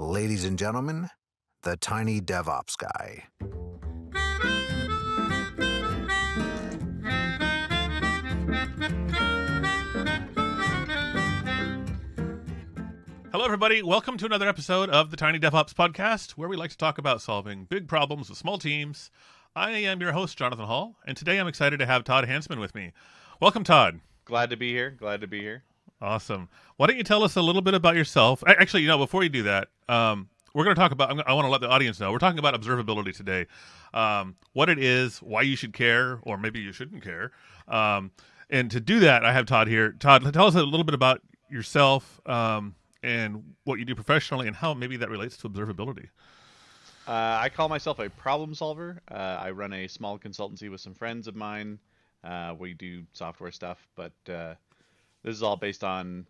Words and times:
Ladies 0.00 0.46
and 0.46 0.58
gentlemen, 0.58 1.10
the 1.62 1.76
tiny 1.76 2.22
DevOps 2.22 2.74
guy. 2.78 3.24
Hello, 13.30 13.44
everybody. 13.44 13.82
Welcome 13.82 14.16
to 14.16 14.24
another 14.24 14.48
episode 14.48 14.88
of 14.88 15.10
the 15.10 15.18
Tiny 15.18 15.38
DevOps 15.38 15.74
Podcast, 15.74 16.30
where 16.30 16.48
we 16.48 16.56
like 16.56 16.70
to 16.70 16.78
talk 16.78 16.96
about 16.96 17.20
solving 17.20 17.66
big 17.66 17.86
problems 17.86 18.30
with 18.30 18.38
small 18.38 18.56
teams. 18.56 19.10
I 19.54 19.72
am 19.72 20.00
your 20.00 20.12
host, 20.12 20.38
Jonathan 20.38 20.64
Hall, 20.64 20.96
and 21.06 21.14
today 21.14 21.36
I'm 21.36 21.46
excited 21.46 21.78
to 21.78 21.86
have 21.86 22.04
Todd 22.04 22.24
Hansman 22.24 22.58
with 22.58 22.74
me. 22.74 22.92
Welcome, 23.38 23.64
Todd. 23.64 24.00
Glad 24.24 24.48
to 24.48 24.56
be 24.56 24.72
here. 24.72 24.90
Glad 24.90 25.20
to 25.20 25.26
be 25.26 25.40
here. 25.40 25.64
Awesome. 26.02 26.48
Why 26.76 26.86
don't 26.86 26.96
you 26.96 27.04
tell 27.04 27.22
us 27.22 27.36
a 27.36 27.42
little 27.42 27.60
bit 27.60 27.74
about 27.74 27.94
yourself? 27.94 28.42
Actually, 28.46 28.82
you 28.82 28.88
know, 28.88 28.98
before 28.98 29.22
you 29.22 29.28
do 29.28 29.42
that, 29.42 29.68
um, 29.88 30.28
we're 30.54 30.64
going 30.64 30.74
to 30.74 30.80
talk 30.80 30.92
about. 30.92 31.10
I 31.28 31.32
want 31.34 31.44
to 31.44 31.50
let 31.50 31.60
the 31.60 31.68
audience 31.68 32.00
know 32.00 32.10
we're 32.10 32.18
talking 32.18 32.38
about 32.38 32.60
observability 32.60 33.14
today, 33.14 33.46
um, 33.92 34.36
what 34.52 34.68
it 34.68 34.78
is, 34.78 35.18
why 35.18 35.42
you 35.42 35.56
should 35.56 35.72
care, 35.72 36.18
or 36.22 36.38
maybe 36.38 36.60
you 36.60 36.72
shouldn't 36.72 37.02
care. 37.02 37.32
Um, 37.68 38.10
and 38.48 38.70
to 38.70 38.80
do 38.80 39.00
that, 39.00 39.24
I 39.24 39.32
have 39.32 39.46
Todd 39.46 39.68
here. 39.68 39.92
Todd, 39.92 40.32
tell 40.32 40.46
us 40.46 40.54
a 40.54 40.62
little 40.62 40.84
bit 40.84 40.94
about 40.94 41.20
yourself 41.48 42.20
um, 42.26 42.74
and 43.02 43.54
what 43.64 43.78
you 43.78 43.84
do 43.84 43.94
professionally, 43.94 44.46
and 44.46 44.56
how 44.56 44.74
maybe 44.74 44.96
that 44.96 45.10
relates 45.10 45.36
to 45.38 45.48
observability. 45.48 46.08
Uh, 47.06 47.38
I 47.40 47.48
call 47.48 47.68
myself 47.68 47.98
a 47.98 48.08
problem 48.08 48.54
solver. 48.54 49.02
Uh, 49.10 49.14
I 49.14 49.50
run 49.50 49.72
a 49.72 49.86
small 49.86 50.18
consultancy 50.18 50.70
with 50.70 50.80
some 50.80 50.94
friends 50.94 51.28
of 51.28 51.36
mine. 51.36 51.78
Uh, 52.24 52.54
we 52.58 52.74
do 52.74 53.04
software 53.12 53.52
stuff, 53.52 53.86
but 53.96 54.12
uh, 54.28 54.54
this 55.22 55.34
is 55.34 55.42
all 55.42 55.56
based 55.56 55.84
on 55.84 56.26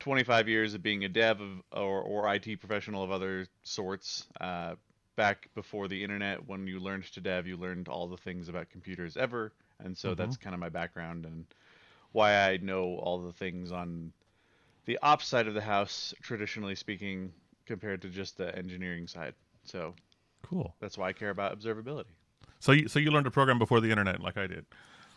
25 0.00 0.48
years 0.48 0.74
of 0.74 0.82
being 0.82 1.04
a 1.04 1.08
dev 1.08 1.40
of, 1.40 1.62
or, 1.72 2.00
or 2.00 2.34
IT 2.34 2.58
professional 2.60 3.02
of 3.02 3.10
other 3.10 3.46
sorts. 3.62 4.26
Uh, 4.40 4.74
back 5.16 5.50
before 5.54 5.86
the 5.86 6.02
internet, 6.02 6.46
when 6.48 6.66
you 6.66 6.80
learned 6.80 7.04
to 7.04 7.20
dev, 7.20 7.46
you 7.46 7.56
learned 7.56 7.88
all 7.88 8.06
the 8.08 8.16
things 8.16 8.48
about 8.48 8.70
computers 8.70 9.16
ever, 9.16 9.52
and 9.84 9.96
so 9.96 10.14
that's 10.14 10.36
kind 10.36 10.54
of 10.54 10.60
my 10.60 10.68
background 10.68 11.26
and 11.26 11.44
why 12.12 12.34
I 12.48 12.56
know 12.56 12.96
all 12.96 13.18
the 13.18 13.32
things 13.32 13.70
on 13.70 14.12
the 14.86 14.98
ops 15.02 15.26
side 15.26 15.46
of 15.46 15.54
the 15.54 15.60
house, 15.60 16.14
traditionally 16.22 16.74
speaking, 16.74 17.32
compared 17.66 18.02
to 18.02 18.08
just 18.08 18.36
the 18.36 18.56
engineering 18.56 19.06
side. 19.06 19.34
So 19.64 19.94
Cool. 20.42 20.74
that's 20.80 20.96
why 20.98 21.08
I 21.08 21.12
care 21.12 21.30
about 21.30 21.58
observability. 21.58 22.06
So 22.58 22.72
you 22.72 22.88
so 22.88 22.98
you 22.98 23.10
learned 23.10 23.24
to 23.26 23.30
program 23.30 23.58
before 23.58 23.80
the 23.80 23.90
internet, 23.90 24.20
like 24.20 24.36
I 24.36 24.46
did. 24.46 24.66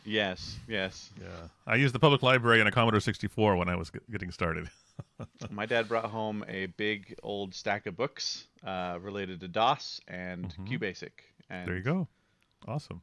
Yes, 0.06 0.58
yes. 0.68 1.12
Yeah. 1.20 1.28
I 1.66 1.76
used 1.76 1.96
the 1.96 2.00
public 2.00 2.22
library 2.24 2.60
and 2.60 2.68
a 2.68 2.72
Commodore 2.72 3.00
64 3.00 3.56
when 3.56 3.70
I 3.70 3.76
was 3.76 3.92
getting 4.12 4.32
started. 4.32 4.70
My 5.50 5.66
dad 5.66 5.88
brought 5.88 6.06
home 6.06 6.44
a 6.48 6.66
big 6.68 7.16
old 7.24 7.54
stack 7.56 7.86
of 7.86 7.96
books 7.96 8.46
uh, 8.66 8.98
related 9.02 9.40
to 9.42 9.48
DOS 9.48 10.02
and 10.08 10.54
QBasic, 10.68 11.12
and 11.50 11.68
There 11.68 11.76
you 11.78 11.82
go. 11.84 12.08
Awesome. 12.68 13.02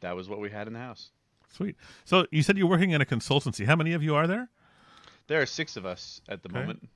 that 0.00 0.16
was 0.16 0.28
what 0.28 0.40
we 0.40 0.50
had 0.50 0.66
in 0.66 0.72
the 0.72 0.78
house. 0.78 1.10
Sweet. 1.52 1.76
So 2.04 2.26
you 2.30 2.42
said 2.42 2.58
you're 2.58 2.66
working 2.68 2.90
in 2.90 3.00
a 3.00 3.06
consultancy. 3.06 3.64
How 3.66 3.76
many 3.76 3.92
of 3.92 4.02
you 4.02 4.14
are 4.14 4.26
there? 4.26 4.48
There 5.28 5.40
are 5.40 5.46
six 5.46 5.76
of 5.76 5.84
us 5.86 6.20
at 6.28 6.42
the 6.42 6.48
Okay. 6.48 6.58
moment. 6.60 6.88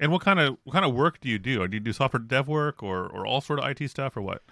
And 0.00 0.10
what 0.10 0.22
kind 0.22 0.40
of 0.40 0.56
what 0.64 0.72
kind 0.72 0.84
of 0.84 0.94
work 0.94 1.20
do 1.20 1.28
you 1.28 1.38
do? 1.38 1.66
Do 1.68 1.76
you 1.76 1.80
do 1.80 1.92
software 1.92 2.20
dev 2.20 2.48
work 2.48 2.82
or 2.82 3.06
or 3.06 3.26
all 3.26 3.40
sort 3.40 3.58
of 3.60 3.68
IT 3.70 3.88
stuff 3.90 4.16
or 4.16 4.22
what? 4.22 4.42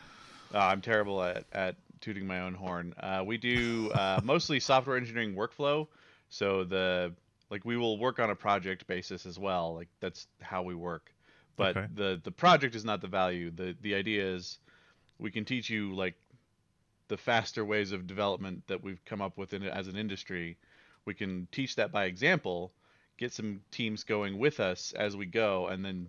Uh, 0.54 0.58
I'm 0.58 0.80
terrible 0.82 1.22
at, 1.22 1.44
at 1.52 1.76
tooting 2.00 2.26
my 2.26 2.40
own 2.40 2.54
horn. 2.54 2.94
Uh, 2.98 3.22
we 3.26 3.38
do 3.38 3.90
uh, 3.92 4.20
mostly 4.24 4.60
software 4.60 4.96
engineering 4.96 5.34
workflow. 5.34 5.86
So 6.30 6.64
the 6.64 7.14
like 7.50 7.64
we 7.64 7.76
will 7.76 7.98
work 7.98 8.18
on 8.18 8.30
a 8.30 8.34
project 8.34 8.86
basis 8.86 9.24
as 9.26 9.38
well. 9.38 9.74
Like 9.74 9.88
that's 10.00 10.26
how 10.40 10.62
we 10.62 10.74
work. 10.74 11.12
But 11.56 11.76
Okay. 11.76 11.86
the 11.94 12.20
the 12.22 12.30
project 12.30 12.74
is 12.74 12.84
not 12.84 13.00
the 13.00 13.08
value. 13.08 13.50
The 13.50 13.76
the 13.80 13.94
idea 13.94 14.34
is 14.34 14.58
we 15.18 15.30
can 15.30 15.44
teach 15.44 15.68
you 15.70 15.94
like 15.94 16.14
the 17.08 17.16
faster 17.16 17.64
ways 17.64 17.92
of 17.92 18.06
development 18.06 18.62
that 18.66 18.82
we've 18.82 19.02
come 19.04 19.22
up 19.22 19.38
with 19.38 19.54
in 19.54 19.62
as 19.64 19.88
an 19.88 19.96
industry. 19.96 20.58
We 21.06 21.14
can 21.14 21.48
teach 21.50 21.76
that 21.76 21.90
by 21.90 22.04
example, 22.04 22.70
get 23.16 23.32
some 23.32 23.60
teams 23.70 24.04
going 24.04 24.38
with 24.38 24.60
us 24.60 24.92
as 24.92 25.16
we 25.16 25.24
go, 25.24 25.68
and 25.68 25.82
then 25.82 26.08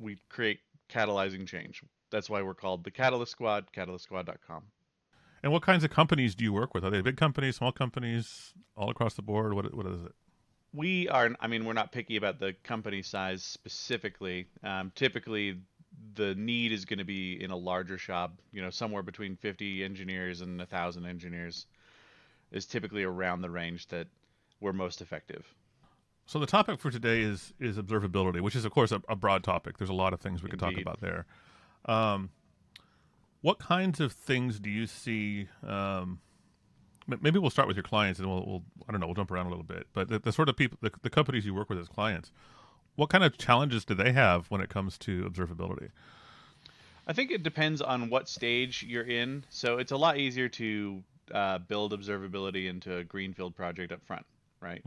we 0.00 0.18
create 0.28 0.58
catalyzing 0.88 1.46
change. 1.46 1.82
That's 2.10 2.28
why 2.28 2.42
we're 2.42 2.54
called 2.54 2.82
the 2.82 2.90
Catalyst 2.90 3.30
Squad, 3.30 3.70
catalystsquad.com. 3.72 4.64
And 5.42 5.52
what 5.52 5.62
kinds 5.62 5.84
of 5.84 5.90
companies 5.90 6.34
do 6.34 6.44
you 6.44 6.52
work 6.52 6.74
with? 6.74 6.84
Are 6.84 6.90
they 6.90 7.00
big 7.00 7.16
companies, 7.16 7.56
small 7.56 7.72
companies, 7.72 8.52
all 8.76 8.90
across 8.90 9.14
the 9.14 9.22
board? 9.22 9.54
What 9.54 9.74
what 9.74 9.86
is 9.86 10.02
it? 10.02 10.12
We 10.72 11.08
are, 11.08 11.30
I 11.40 11.48
mean, 11.48 11.64
we're 11.64 11.72
not 11.72 11.90
picky 11.90 12.16
about 12.16 12.38
the 12.38 12.54
company 12.62 13.02
size 13.02 13.42
specifically. 13.42 14.46
Um, 14.62 14.92
typically, 14.94 15.58
the 16.14 16.34
need 16.36 16.70
is 16.70 16.84
going 16.84 16.98
to 17.00 17.04
be 17.04 17.42
in 17.42 17.50
a 17.50 17.56
larger 17.56 17.98
shop, 17.98 18.40
you 18.52 18.62
know, 18.62 18.70
somewhere 18.70 19.02
between 19.02 19.34
50 19.34 19.82
engineers 19.82 20.42
and 20.42 20.58
1,000 20.58 21.06
engineers 21.06 21.66
is 22.52 22.66
typically 22.66 23.02
around 23.02 23.42
the 23.42 23.50
range 23.50 23.88
that 23.88 24.06
we're 24.60 24.72
most 24.72 25.00
effective. 25.00 25.44
So 26.26 26.38
the 26.38 26.46
topic 26.46 26.78
for 26.78 26.92
today 26.92 27.22
is 27.22 27.52
is 27.58 27.76
observability, 27.76 28.40
which 28.40 28.54
is 28.54 28.64
of 28.64 28.70
course 28.70 28.92
a, 28.92 29.02
a 29.08 29.16
broad 29.16 29.42
topic. 29.42 29.78
There's 29.78 29.90
a 29.90 29.94
lot 29.94 30.12
of 30.12 30.20
things 30.20 30.42
we 30.42 30.48
could 30.48 30.60
talk 30.60 30.78
about 30.78 31.00
there. 31.00 31.26
Um, 31.86 32.30
what 33.42 33.58
kinds 33.58 34.00
of 34.00 34.12
things 34.12 34.58
do 34.58 34.70
you 34.70 34.86
see? 34.86 35.48
Um, 35.66 36.20
maybe 37.06 37.38
we'll 37.38 37.50
start 37.50 37.68
with 37.68 37.76
your 37.76 37.84
clients, 37.84 38.20
and 38.20 38.28
we'll, 38.28 38.44
we'll 38.46 38.62
I 38.88 38.92
don't 38.92 39.00
know, 39.00 39.06
we'll 39.06 39.14
jump 39.14 39.30
around 39.30 39.46
a 39.46 39.50
little 39.50 39.64
bit. 39.64 39.86
But 39.92 40.08
the, 40.08 40.18
the 40.18 40.32
sort 40.32 40.48
of 40.48 40.56
people, 40.56 40.78
the, 40.80 40.90
the 41.02 41.10
companies 41.10 41.44
you 41.46 41.54
work 41.54 41.68
with 41.68 41.78
as 41.78 41.88
clients, 41.88 42.32
what 42.96 43.08
kind 43.08 43.24
of 43.24 43.38
challenges 43.38 43.84
do 43.84 43.94
they 43.94 44.12
have 44.12 44.50
when 44.50 44.60
it 44.60 44.68
comes 44.68 44.98
to 44.98 45.24
observability? 45.24 45.90
I 47.06 47.12
think 47.12 47.30
it 47.30 47.42
depends 47.42 47.80
on 47.80 48.10
what 48.10 48.28
stage 48.28 48.84
you're 48.86 49.04
in. 49.04 49.44
So 49.48 49.78
it's 49.78 49.92
a 49.92 49.96
lot 49.96 50.18
easier 50.18 50.48
to 50.50 51.02
uh, 51.32 51.58
build 51.58 51.92
observability 51.92 52.68
into 52.68 52.96
a 52.98 53.04
greenfield 53.04 53.56
project 53.56 53.90
up 53.92 54.04
front, 54.04 54.26
right? 54.60 54.82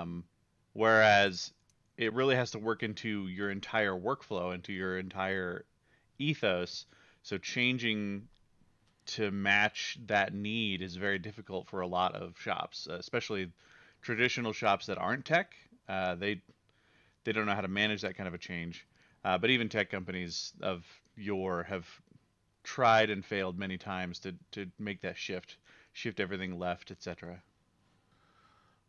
Um, 0.00 0.24
whereas 0.72 1.52
it 1.96 2.12
really 2.12 2.34
has 2.34 2.50
to 2.50 2.58
work 2.58 2.82
into 2.82 3.28
your 3.28 3.50
entire 3.50 3.92
workflow, 3.92 4.52
into 4.52 4.72
your 4.72 4.98
entire 4.98 5.64
ethos. 6.18 6.86
So 7.24 7.38
changing 7.38 8.28
to 9.06 9.30
match 9.30 9.98
that 10.06 10.34
need 10.34 10.82
is 10.82 10.96
very 10.96 11.18
difficult 11.18 11.66
for 11.66 11.80
a 11.80 11.86
lot 11.86 12.14
of 12.14 12.38
shops, 12.38 12.86
especially 12.86 13.50
traditional 14.02 14.52
shops 14.52 14.86
that 14.86 14.98
aren't 14.98 15.24
tech. 15.24 15.54
Uh, 15.88 16.14
they 16.14 16.42
they 17.24 17.32
don't 17.32 17.46
know 17.46 17.54
how 17.54 17.62
to 17.62 17.68
manage 17.68 18.02
that 18.02 18.14
kind 18.14 18.28
of 18.28 18.34
a 18.34 18.38
change. 18.38 18.86
Uh, 19.24 19.38
but 19.38 19.48
even 19.48 19.70
tech 19.70 19.90
companies 19.90 20.52
of 20.60 20.84
yore 21.16 21.62
have 21.62 21.88
tried 22.62 23.08
and 23.08 23.24
failed 23.24 23.58
many 23.58 23.78
times 23.78 24.18
to, 24.18 24.34
to 24.52 24.70
make 24.78 25.00
that 25.00 25.16
shift, 25.16 25.56
shift 25.94 26.20
everything 26.20 26.58
left, 26.58 26.90
etc. 26.90 27.42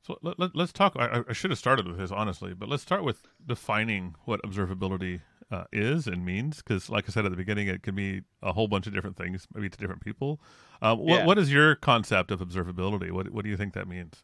So 0.02 0.20
let, 0.22 0.38
let, 0.38 0.54
us 0.58 0.74
talk. 0.74 0.98
I, 1.00 1.24
I 1.30 1.32
should 1.32 1.52
have 1.52 1.58
started 1.58 1.88
with 1.88 1.98
this 1.98 2.12
honestly, 2.12 2.54
but 2.54 2.68
let's 2.68 2.84
start 2.84 3.06
with 3.06 3.28
defining 3.48 4.16
what 4.26 4.42
observability 4.44 5.22
uh, 5.52 5.66
is 5.72 6.08
and 6.08 6.26
means, 6.26 6.58
because, 6.58 6.90
like 6.90 7.06
I 7.08 7.12
said 7.12 7.26
at 7.26 7.32
the 7.32 7.38
beginning, 7.38 7.68
it 7.68 7.84
can 7.84 7.96
be 7.96 8.22
a 8.42 8.54
whole 8.54 8.68
bunch 8.68 8.88
of 8.88 8.94
different 8.94 9.18
things, 9.18 9.48
maybe 9.54 9.70
to 9.70 9.78
different 9.78 10.02
people. 10.04 10.40
Um, 10.82 11.00
what, 11.00 11.20
Yeah. 11.20 11.26
what 11.26 11.38
is 11.38 11.52
your 11.52 11.76
concept 11.76 12.32
of 12.32 12.40
observability? 12.40 13.12
What 13.12 13.30
What 13.32 13.44
do 13.44 13.50
you 13.50 13.58
think 13.58 13.74
that 13.74 13.88
means? 13.88 14.24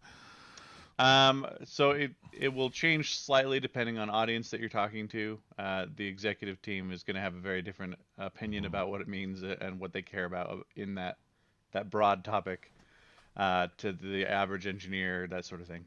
Um, 1.00 1.48
so 1.64 1.92
it 1.92 2.12
it 2.32 2.54
will 2.54 2.70
change 2.70 3.18
slightly 3.18 3.60
depending 3.60 3.98
on 3.98 4.10
audience 4.10 4.50
that 4.52 4.60
you're 4.60 4.70
talking 4.70 5.08
to. 5.10 5.40
Uh, 5.58 5.86
the 5.96 6.06
executive 6.06 6.62
team 6.62 6.92
is 6.92 7.04
going 7.04 7.16
to 7.16 7.22
have 7.22 7.34
a 7.36 7.40
very 7.40 7.62
different 7.62 7.96
opinion 8.18 8.66
about 8.66 8.90
what 8.90 9.02
it 9.02 9.08
means 9.08 9.42
and 9.42 9.80
what 9.80 9.94
they 9.94 10.02
care 10.02 10.26
about 10.26 10.68
in 10.76 10.96
that 10.96 11.18
that 11.72 11.90
broad 11.90 12.24
topic 12.24 12.72
uh, 13.38 13.68
to 13.78 13.94
the 13.94 14.26
average 14.30 14.68
engineer, 14.68 15.26
that 15.28 15.46
sort 15.46 15.62
of 15.62 15.68
thing. 15.68 15.86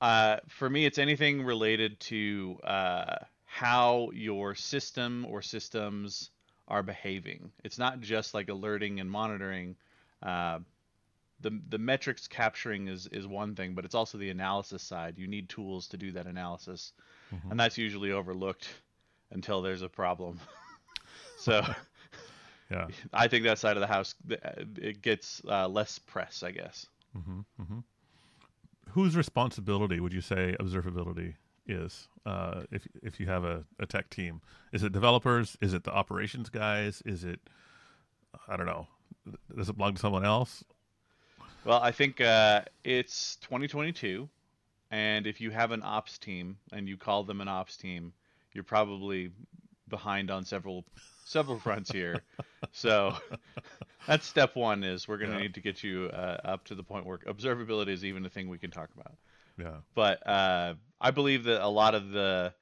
Uh, 0.00 0.38
for 0.48 0.70
me, 0.70 0.86
it's 0.86 0.98
anything 0.98 1.42
related 1.44 2.00
to 2.00 2.58
uh, 2.64 3.16
how 3.52 4.10
your 4.14 4.54
system 4.54 5.26
or 5.28 5.42
systems 5.42 6.30
are 6.68 6.84
behaving. 6.84 7.50
It's 7.64 7.78
not 7.80 8.00
just 8.00 8.32
like 8.32 8.48
alerting 8.48 9.00
and 9.00 9.10
monitoring. 9.10 9.74
Uh, 10.22 10.60
the 11.40 11.60
the 11.68 11.78
metrics 11.78 12.28
capturing 12.28 12.86
is 12.86 13.08
is 13.08 13.26
one 13.26 13.56
thing, 13.56 13.74
but 13.74 13.84
it's 13.84 13.96
also 13.96 14.18
the 14.18 14.30
analysis 14.30 14.84
side. 14.84 15.18
You 15.18 15.26
need 15.26 15.48
tools 15.48 15.88
to 15.88 15.96
do 15.96 16.12
that 16.12 16.26
analysis, 16.26 16.92
and 17.50 17.58
that's 17.58 17.76
usually 17.76 18.12
overlooked 18.12 18.68
until 19.32 19.62
there's 19.62 19.82
a 19.82 19.88
problem. 19.88 20.38
so 21.36 21.62
Yeah. 22.70 22.86
I 23.12 23.26
think 23.26 23.42
that 23.44 23.58
side 23.58 23.76
of 23.76 23.80
the 23.80 23.88
house 23.88 24.14
it 24.28 25.02
gets 25.02 25.42
uh, 25.48 25.66
less 25.66 25.98
press, 25.98 26.44
I 26.44 26.52
guess. 26.52 26.86
Whose 28.90 29.16
responsibility 29.16 29.98
would 29.98 30.12
you 30.12 30.20
say 30.20 30.54
observability 30.60 31.34
is? 31.70 32.08
Uh, 32.26 32.62
if 32.70 32.86
if 33.02 33.18
you 33.20 33.26
have 33.26 33.44
a, 33.44 33.64
a 33.78 33.86
tech 33.86 34.10
team, 34.10 34.40
is 34.72 34.82
it 34.82 34.92
developers? 34.92 35.56
Is 35.60 35.72
it 35.74 35.84
the 35.84 35.92
operations 35.92 36.48
guys? 36.50 37.02
Is 37.06 37.24
it 37.24 37.40
I 38.48 38.56
don't 38.56 38.66
know. 38.66 38.86
Does 39.56 39.68
it 39.68 39.76
belong 39.76 39.94
to 39.94 40.00
someone 40.00 40.24
else? 40.24 40.64
Well, 41.64 41.80
I 41.82 41.92
think 41.92 42.20
uh, 42.20 42.62
it's 42.84 43.36
2022, 43.42 44.28
and 44.90 45.26
if 45.26 45.40
you 45.40 45.50
have 45.50 45.72
an 45.72 45.82
ops 45.84 46.16
team 46.18 46.56
and 46.72 46.88
you 46.88 46.96
call 46.96 47.22
them 47.24 47.40
an 47.40 47.48
ops 47.48 47.76
team, 47.76 48.12
you're 48.54 48.64
probably 48.64 49.30
behind 49.88 50.30
on 50.30 50.44
several 50.44 50.84
several 51.24 51.58
fronts 51.64 51.90
here. 51.90 52.22
so 52.72 53.14
that's 54.06 54.26
step 54.26 54.56
one. 54.56 54.84
Is 54.84 55.06
we're 55.06 55.18
going 55.18 55.30
to 55.30 55.36
Yeah. 55.36 55.42
need 55.42 55.54
to 55.54 55.60
get 55.60 55.82
you 55.82 56.08
uh, 56.12 56.38
up 56.44 56.64
to 56.66 56.74
the 56.74 56.82
point 56.82 57.04
where 57.06 57.18
observability 57.18 57.88
is 57.90 58.04
even 58.04 58.24
a 58.24 58.30
thing 58.30 58.48
we 58.48 58.58
can 58.58 58.70
talk 58.70 58.88
about. 58.98 59.14
Yeah. 59.60 59.80
But 59.94 60.26
uh, 60.26 60.74
I 61.00 61.10
believe 61.10 61.44
that 61.44 61.64
a 61.64 61.68
lot 61.68 61.94
of 61.94 62.10
the 62.10 62.54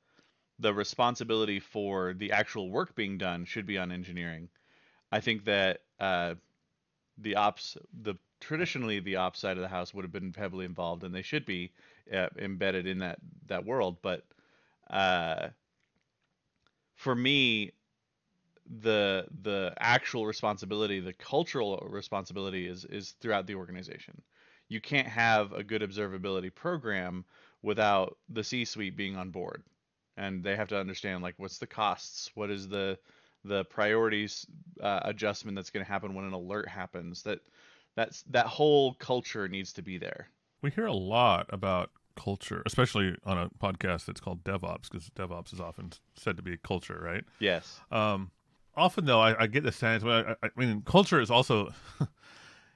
the 0.59 0.75
responsibility 0.75 1.61
for 1.61 2.15
the 2.15 2.33
actual 2.33 2.71
work 2.71 2.95
being 2.95 3.19
done 3.19 3.45
should 3.45 3.67
be 3.67 3.79
on 3.79 3.93
engineering. 3.93 4.49
I 5.12 5.21
think 5.21 5.45
that 5.45 5.83
uh, 6.00 6.37
the 7.19 7.37
ops, 7.37 7.77
the 8.03 8.17
traditionally 8.41 9.00
the 9.00 9.17
ops 9.17 9.41
side 9.41 9.56
of 9.59 9.62
the 9.62 9.69
house 9.69 9.95
would 9.95 10.05
have 10.05 10.12
been 10.12 10.35
heavily 10.35 10.65
involved, 10.67 11.05
and 11.05 11.15
they 11.15 11.23
should 11.23 11.47
be 11.47 11.73
uh, 12.12 12.29
embedded 12.39 12.87
in 12.87 12.99
that 13.00 13.19
that 13.47 13.65
world. 13.67 13.99
But 14.03 14.25
uh, 14.91 15.50
for 16.95 17.15
me, 17.15 17.73
the 18.81 19.27
the 19.43 19.75
actual 19.79 20.27
responsibility, 20.27 21.00
the 21.00 21.12
cultural 21.12 21.79
responsibility, 21.91 22.67
is 22.67 22.85
is 22.85 23.12
throughout 23.12 23.47
the 23.47 23.55
organization. 23.55 24.23
You 24.69 24.81
can't 24.81 25.09
have 25.09 25.53
a 25.53 25.65
good 25.65 25.82
observability 25.82 26.55
program 26.55 27.25
without 27.62 28.17
the 28.29 28.44
C-suite 28.44 28.97
being 28.97 29.17
on 29.17 29.31
board, 29.31 29.62
and 30.17 30.43
they 30.43 30.56
have 30.56 30.69
to 30.69 30.79
understand 30.79 31.23
like 31.23 31.35
what's 31.38 31.59
the 31.59 31.67
costs, 31.67 32.31
what 32.35 32.50
is 32.50 32.69
the 32.69 32.99
the 33.44 33.65
priorities 33.65 34.47
uh, 34.82 35.00
adjustment 35.05 35.56
that's 35.56 35.70
going 35.70 35.85
to 35.85 35.91
happen 35.91 36.15
when 36.15 36.25
an 36.25 36.32
alert 36.32 36.69
happens. 36.69 37.23
That 37.23 37.41
that's 37.97 38.23
that 38.31 38.47
whole 38.47 38.94
culture 38.94 39.49
needs 39.49 39.73
to 39.75 39.82
be 39.82 39.99
there. 39.99 40.29
We 40.62 40.71
hear 40.71 40.87
a 40.87 40.93
lot 40.93 41.47
about 41.50 41.91
culture, 42.17 42.62
especially 42.67 43.17
on 43.25 43.38
a 43.38 43.49
podcast 43.62 44.06
that's 44.06 44.21
called 44.21 44.44
DevOps, 44.44 44.91
because 44.91 45.09
DevOps 45.11 45.53
is 45.53 45.61
often 45.61 45.93
said 46.17 46.37
to 46.37 46.43
be 46.43 46.55
a 46.55 46.56
culture, 46.56 47.00
right? 47.00 47.25
Yes. 47.38 47.81
Um, 47.91 48.31
often 48.76 49.05
though, 49.05 49.21
I, 49.21 49.43
I 49.43 49.47
get 49.47 49.62
the 49.62 49.73
sense. 49.73 50.05
I, 50.05 50.35
I 50.43 50.50
mean, 50.56 50.82
culture 50.82 51.21
is 51.21 51.31
also 51.31 51.73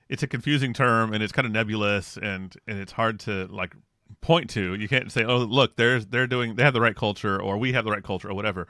it's 0.08 0.22
a 0.22 0.26
confusing 0.26 0.72
term 0.72 1.12
and 1.12 1.22
it's 1.22 1.32
kind 1.32 1.46
of 1.46 1.52
nebulous 1.52 2.16
and 2.16 2.54
and 2.66 2.78
it's 2.78 2.92
hard 2.92 3.20
to 3.20 3.46
like 3.46 3.74
point 4.20 4.50
to. 4.50 4.74
You 4.74 4.88
can't 4.88 5.10
say, 5.10 5.24
"Oh, 5.24 5.38
look, 5.38 5.76
there's 5.76 6.06
they're 6.06 6.26
doing 6.26 6.56
they 6.56 6.62
have 6.62 6.74
the 6.74 6.80
right 6.80 6.96
culture," 6.96 7.40
or 7.40 7.56
"We 7.58 7.72
have 7.72 7.84
the 7.84 7.90
right 7.90 8.04
culture," 8.04 8.30
or 8.30 8.34
whatever. 8.34 8.66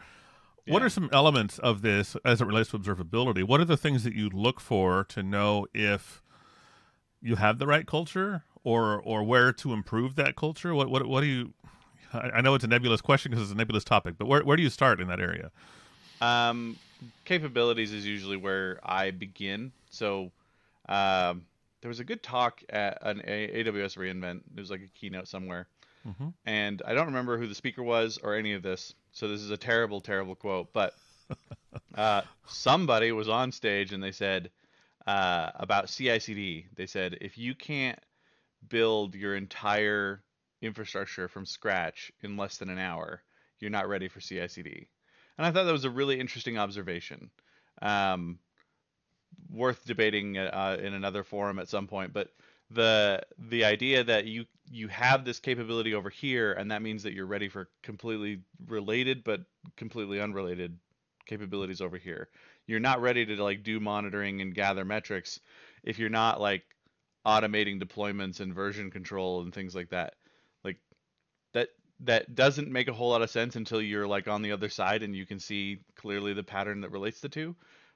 What 0.67 0.83
are 0.83 0.89
some 0.89 1.11
elements 1.13 1.59
of 1.59 1.83
this 1.83 2.17
as 2.25 2.41
it 2.41 2.45
relates 2.45 2.71
to 2.71 2.79
observability? 2.79 3.43
What 3.43 3.61
are 3.61 3.65
the 3.65 3.77
things 3.77 4.05
that 4.05 4.15
you 4.15 4.29
look 4.31 4.61
for 4.61 5.03
to 5.09 5.21
know 5.21 5.67
if 5.75 6.23
you 7.21 7.35
have 7.35 7.59
the 7.59 7.67
right 7.67 7.87
culture, 7.87 8.45
or 8.63 9.01
or 9.01 9.25
where 9.25 9.53
to 9.55 9.73
improve 9.73 10.15
that 10.17 10.37
culture? 10.37 10.75
What 10.75 10.89
what 10.89 11.07
what 11.07 11.23
do 11.23 11.27
you? 11.27 11.55
I 12.13 12.31
I 12.35 12.41
know 12.41 12.55
it's 12.55 12.65
a 12.65 12.69
nebulous 12.69 13.01
question 13.01 13.31
because 13.31 13.45
it's 13.45 13.53
a 13.53 13.57
nebulous 13.57 13.85
topic, 13.85 14.15
but 14.19 14.27
where 14.29 14.45
where 14.45 14.57
do 14.57 14.63
you 14.63 14.71
start 14.71 15.01
in 15.01 15.09
that 15.09 15.21
area? 15.21 15.51
Um, 16.21 16.77
capabilities 17.25 17.93
is 17.93 18.07
usually 18.07 18.37
where 18.37 18.79
I 18.85 19.11
begin. 19.11 19.73
So, 19.91 20.31
um, 20.89 21.47
there 21.81 21.89
was 21.89 22.01
a 22.01 22.05
good 22.05 22.23
talk 22.23 22.63
at 22.69 22.99
an 23.03 23.23
AWS 23.27 23.97
reInvent. 23.97 24.43
It 24.57 24.61
was 24.61 24.71
like 24.71 24.83
a 24.83 24.99
keynote 24.99 25.29
somewhere, 25.29 25.69
hmm 26.05 26.35
and 26.47 26.83
I 26.85 26.95
don't 26.95 27.07
remember 27.07 27.39
who 27.39 27.47
the 27.49 27.55
speaker 27.55 27.83
was 27.83 28.19
or 28.19 28.35
any 28.35 28.53
of 28.55 28.63
this. 28.63 28.95
So 29.13 29.29
this 29.29 29.41
is 29.41 29.51
a 29.51 29.57
terrible, 29.57 30.01
terrible 30.01 30.35
quote. 30.35 30.73
But 30.73 30.95
uh, 31.95 32.23
somebody 32.47 33.13
was 33.13 33.29
on 33.29 33.53
stage 33.53 33.93
and 33.93 34.03
they 34.03 34.13
said 34.13 34.51
uh, 35.07 35.51
about 35.57 35.89
CI/CD. 35.89 36.67
They 36.77 36.87
said 36.87 37.19
if 37.21 37.39
you 37.39 37.55
can't 37.55 37.99
build 38.69 39.15
your 39.15 39.37
entire 39.37 40.23
infrastructure 40.63 41.29
from 41.29 41.47
scratch 41.47 42.13
in 42.23 42.37
less 42.37 42.59
than 42.59 42.71
an 42.71 42.79
hour, 42.79 43.23
you're 43.61 43.71
not 43.71 43.89
ready 43.89 44.09
for 44.09 44.21
CI/CD. 44.21 44.89
And 45.39 45.47
I 45.47 45.51
thought 45.53 45.65
that 45.65 45.73
was 45.73 45.85
a 45.85 45.91
really 45.91 46.21
interesting 46.21 46.59
observation. 46.59 47.31
Um, 47.83 48.39
worth 49.51 49.85
debating 49.85 50.39
uh, 50.39 50.77
in 50.81 50.95
another 50.95 51.25
forum 51.25 51.59
at 51.59 51.69
some 51.69 51.87
point, 51.87 52.13
but 52.13 52.29
the 52.71 53.23
the 53.39 53.65
idea 53.65 54.05
that 54.05 54.27
you 54.27 54.47
you 54.71 54.89
have 54.89 55.25
this 55.25 55.39
capability 55.39 55.95
over 55.95 56.11
here, 56.11 56.53
and 56.53 56.71
that 56.71 56.83
means 56.83 57.03
that 57.03 57.13
you're 57.13 57.27
ready 57.27 57.49
for 57.49 57.69
completely 57.83 58.41
related 58.67 59.25
but 59.25 59.43
completely 59.77 60.21
unrelated 60.21 60.79
capabilities 61.27 61.81
over 61.81 61.99
here. 61.99 62.29
You're 62.67 62.81
not 62.81 63.01
ready 63.01 63.27
to 63.27 63.43
like 63.43 63.63
do 63.63 63.81
monitoring 63.81 64.41
and 64.41 64.55
gather 64.55 64.85
metrics 64.85 65.41
if 65.83 65.99
you're 65.99 66.09
not 66.09 66.41
like 66.41 66.63
automating 67.27 67.83
deployments 67.83 68.41
and 68.41 68.55
version 68.55 68.91
control 68.91 69.43
and 69.43 69.55
things 69.55 69.75
like 69.75 69.91
that. 69.91 70.15
Like 70.65 70.79
that 71.53 71.69
that 72.01 72.35
doesn't 72.35 72.71
make 72.71 72.89
a 72.89 72.93
whole 72.93 73.11
lot 73.11 73.23
of 73.23 73.31
sense 73.31 73.57
until 73.57 73.81
you're 73.81 74.07
like 74.09 74.29
on 74.29 74.43
the 74.43 74.53
other 74.53 74.69
side 74.69 75.03
and 75.03 75.15
you 75.15 75.27
can 75.27 75.39
see 75.39 75.79
clearly 75.97 76.33
the 76.33 76.43
pattern 76.43 76.81
that 76.81 76.91
relates 76.91 77.21
the 77.21 77.29
two. 77.29 77.55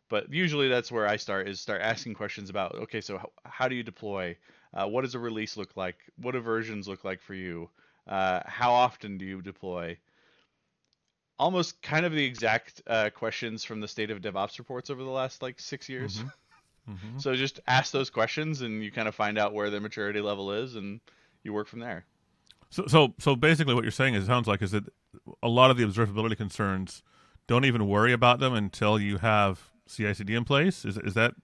But 0.08 0.32
usually 0.32 0.68
that's 0.68 0.92
where 0.92 1.06
I 1.06 1.16
start 1.16 1.48
is 1.48 1.60
start 1.60 1.82
asking 1.82 2.14
questions 2.14 2.50
about 2.50 2.74
okay, 2.76 3.00
so 3.00 3.18
how, 3.18 3.30
how 3.44 3.68
do 3.68 3.74
you 3.74 3.82
deploy? 3.82 4.36
Uh, 4.72 4.86
what 4.86 5.02
does 5.02 5.14
a 5.14 5.18
release 5.18 5.56
look 5.56 5.76
like? 5.76 5.96
What 6.16 6.32
do 6.32 6.40
versions 6.40 6.86
look 6.86 7.04
like 7.04 7.20
for 7.20 7.34
you? 7.34 7.68
Uh, 8.06 8.40
how 8.46 8.72
often 8.72 9.18
do 9.18 9.24
you 9.24 9.42
deploy? 9.42 9.98
Almost 11.38 11.82
kind 11.82 12.06
of 12.06 12.12
the 12.12 12.24
exact 12.24 12.82
uh, 12.86 13.10
questions 13.10 13.64
from 13.64 13.80
the 13.80 13.88
state 13.88 14.10
of 14.10 14.20
DevOps 14.20 14.58
reports 14.58 14.90
over 14.90 15.02
the 15.02 15.10
last 15.10 15.42
like 15.42 15.60
six 15.60 15.88
years. 15.88 16.18
Mhm. 16.18 16.32
hmm 16.86 16.92
So 17.18 17.34
just 17.34 17.60
ask 17.66 17.92
those 17.92 18.10
questions 18.10 18.60
and 18.60 18.82
you 18.84 18.92
kind 18.92 19.08
of 19.08 19.14
find 19.14 19.38
out 19.38 19.54
where 19.54 19.70
their 19.70 19.80
maturity 19.80 20.20
level 20.20 20.52
is 20.52 20.76
and 20.76 21.00
you 21.42 21.52
work 21.52 21.66
from 21.66 21.80
there. 21.80 22.04
So, 22.70 22.86
so, 22.86 23.14
so 23.18 23.36
basically, 23.36 23.74
what 23.74 23.84
you're 23.84 23.90
saying 23.90 24.14
is, 24.14 24.24
it 24.24 24.26
sounds 24.26 24.46
like 24.46 24.62
is 24.62 24.72
that 24.72 24.84
a 25.42 25.48
lot 25.48 25.70
of 25.70 25.76
the 25.76 25.84
observability 25.84 26.36
concerns 26.36 27.02
don't 27.46 27.64
even 27.64 27.88
worry 27.88 28.12
about 28.12 28.38
them 28.38 28.54
until 28.54 28.98
you 29.00 29.18
have 29.18 29.72
CI/CD 29.86 30.34
in 30.34 30.44
place. 30.44 30.84
Is 30.84 30.96
is 30.98 31.14
that 31.14 31.34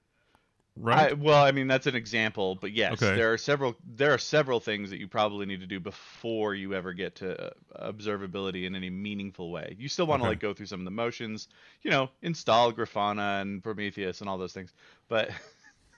right? 0.77 1.11
I, 1.11 1.13
well, 1.15 1.43
I 1.43 1.53
mean 1.53 1.69
that's 1.69 1.87
an 1.87 1.95
example, 1.95 2.57
but 2.57 2.73
yes, 2.73 2.93
Okay. 2.95 3.15
there 3.15 3.33
are 3.33 3.39
several 3.39 3.77
there 3.85 4.13
are 4.13 4.19
several 4.19 4.61
things 4.61 4.91
that 4.91 4.99
you 4.99 5.09
probably 5.09 5.47
need 5.47 5.61
to 5.61 5.67
do 5.67 5.81
before 5.81 6.55
you 6.55 6.75
ever 6.75 6.93
get 6.93 7.15
to 7.17 7.51
uh, 7.77 7.93
observability 7.93 8.65
in 8.67 8.75
any 8.75 8.91
meaningful 8.91 9.51
way. 9.51 9.75
You 9.79 9.89
still 9.89 10.07
want 10.07 10.21
to 10.21 10.25
Okay. 10.25 10.29
like 10.29 10.41
go 10.41 10.53
through 10.53 10.67
some 10.67 10.81
of 10.81 10.85
the 10.85 10.91
motions, 10.91 11.49
you 11.83 11.91
know, 11.91 12.11
install 12.23 12.73
Grafana 12.73 13.41
and 13.43 13.63
Prometheus 13.63 14.21
and 14.21 14.29
all 14.29 14.39
those 14.39 14.53
things, 14.53 14.73
but 15.09 15.31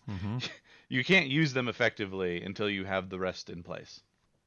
hmm 0.07 0.39
you 0.89 1.03
can't 1.05 1.29
use 1.29 1.53
them 1.53 1.69
effectively 1.69 2.43
until 2.43 2.69
you 2.69 2.85
have 2.85 3.09
the 3.09 3.19
rest 3.19 3.51
in 3.51 3.63
place. 3.63 4.01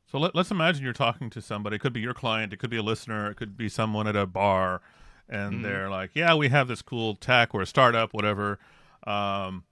So 0.10 0.18
let, 0.20 0.36
let's 0.36 0.52
imagine 0.52 0.84
you're 0.84 0.94
talking 0.94 1.30
to 1.32 1.42
somebody. 1.42 1.76
It 1.76 1.80
could 1.80 1.94
be 1.94 2.00
your 2.00 2.14
client. 2.14 2.54
It 2.54 2.58
could 2.58 2.70
be 2.70 2.78
a 2.78 2.84
listener. 2.84 3.30
It 3.30 3.36
could 3.36 3.58
be 3.58 3.68
someone 3.70 4.08
at 4.08 4.16
a 4.16 4.26
bar, 4.26 4.82
and 5.30 5.60
Mhm. 5.60 5.64
they're 5.64 5.90
like, 5.90 6.12
"Yeah, 6.14 6.36
we 6.36 6.50
have 6.50 6.68
this 6.68 6.82
cool 6.82 7.16
tech 7.16 7.54
or 7.54 7.62
a 7.62 7.66
startup, 7.66 8.14
whatever." 8.14 8.60
Um, 9.06 9.64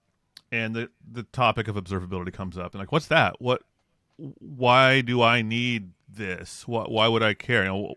and 0.51 0.75
the 0.75 0.89
the 1.12 1.24
topic 1.24 1.68
of 1.68 1.75
observability 1.75 2.34
comes 2.34 2.58
up, 2.58 2.74
and 2.74 2.80
like, 2.80 2.91
"What's 2.91 3.08
that? 3.08 3.41
What? 3.41 3.63
Why 4.18 5.01
do 5.01 5.22
I 5.22 5.41
need 5.41 5.91
this? 6.08 6.68
Why, 6.68 6.84
why 6.84 7.08
would 7.08 7.24
I 7.24 7.34
care?" 7.34 7.63
You 7.63 7.70
know, 7.70 7.96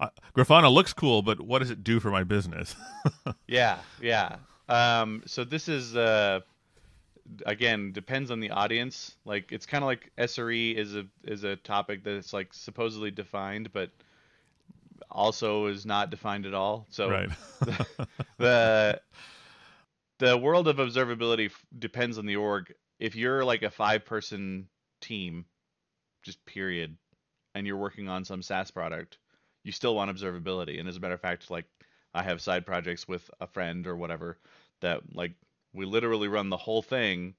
uh, 0.00 0.08
Grafana 0.36 0.72
looks 0.72 0.92
cool, 0.92 1.22
but 1.22 1.40
what 1.40 1.58
does 1.60 1.70
it 1.70 1.82
do 1.82 2.00
for 2.00 2.10
my 2.10 2.24
business? 2.24 2.74
Yeah, 3.46 3.78
yeah. 4.00 4.36
Um, 4.68 5.22
so 5.26 5.44
this 5.44 5.68
is 5.68 5.94
uh, 5.96 6.40
again 7.46 7.92
depends 7.92 8.30
on 8.30 8.40
the 8.40 8.50
audience. 8.50 9.16
Like 9.24 9.52
it's 9.52 9.66
kind 9.66 9.82
of 9.84 9.86
like 9.86 10.10
SRE 10.18 10.74
is 10.76 10.94
a 10.94 11.06
is 11.24 11.44
a 11.44 11.56
topic 11.56 12.04
that's 12.04 12.32
like 12.32 12.52
supposedly 12.52 13.10
defined, 13.10 13.72
but 13.72 13.90
also 15.10 15.66
is 15.66 15.86
not 15.86 16.10
defined 16.10 16.46
at 16.46 16.54
all. 16.54 16.86
So 16.90 17.10
right. 17.10 17.28
the 18.38 19.00
the 20.18 20.38
world 20.38 20.68
of 20.68 20.76
observability 20.76 21.46
f- 21.46 21.66
depends 21.78 22.18
on 22.18 22.26
the 22.26 22.36
org. 22.36 22.72
If 22.98 23.16
you're 23.16 23.44
like 23.44 23.62
a 23.62 23.70
five 23.70 24.04
person 24.04 24.68
team, 25.00 25.44
just 26.22 26.44
period, 26.46 26.96
and 27.54 27.66
you're 27.66 27.76
working 27.76 28.08
on 28.08 28.24
some 28.24 28.42
SaaS 28.42 28.70
product, 28.70 29.18
you 29.64 29.72
still 29.72 29.94
want 29.94 30.14
observability. 30.16 30.78
And 30.78 30.88
as 30.88 30.96
a 30.96 31.00
matter 31.00 31.14
of 31.14 31.20
fact, 31.20 31.50
like 31.50 31.66
I 32.14 32.22
have 32.22 32.40
side 32.40 32.64
projects 32.66 33.08
with 33.08 33.28
a 33.40 33.46
friend 33.46 33.86
or 33.86 33.96
whatever 33.96 34.38
that 34.80 35.00
like 35.14 35.32
we 35.72 35.86
literally 35.86 36.28
run 36.28 36.50
the 36.50 36.56
whole 36.56 36.82
thing 36.82 37.34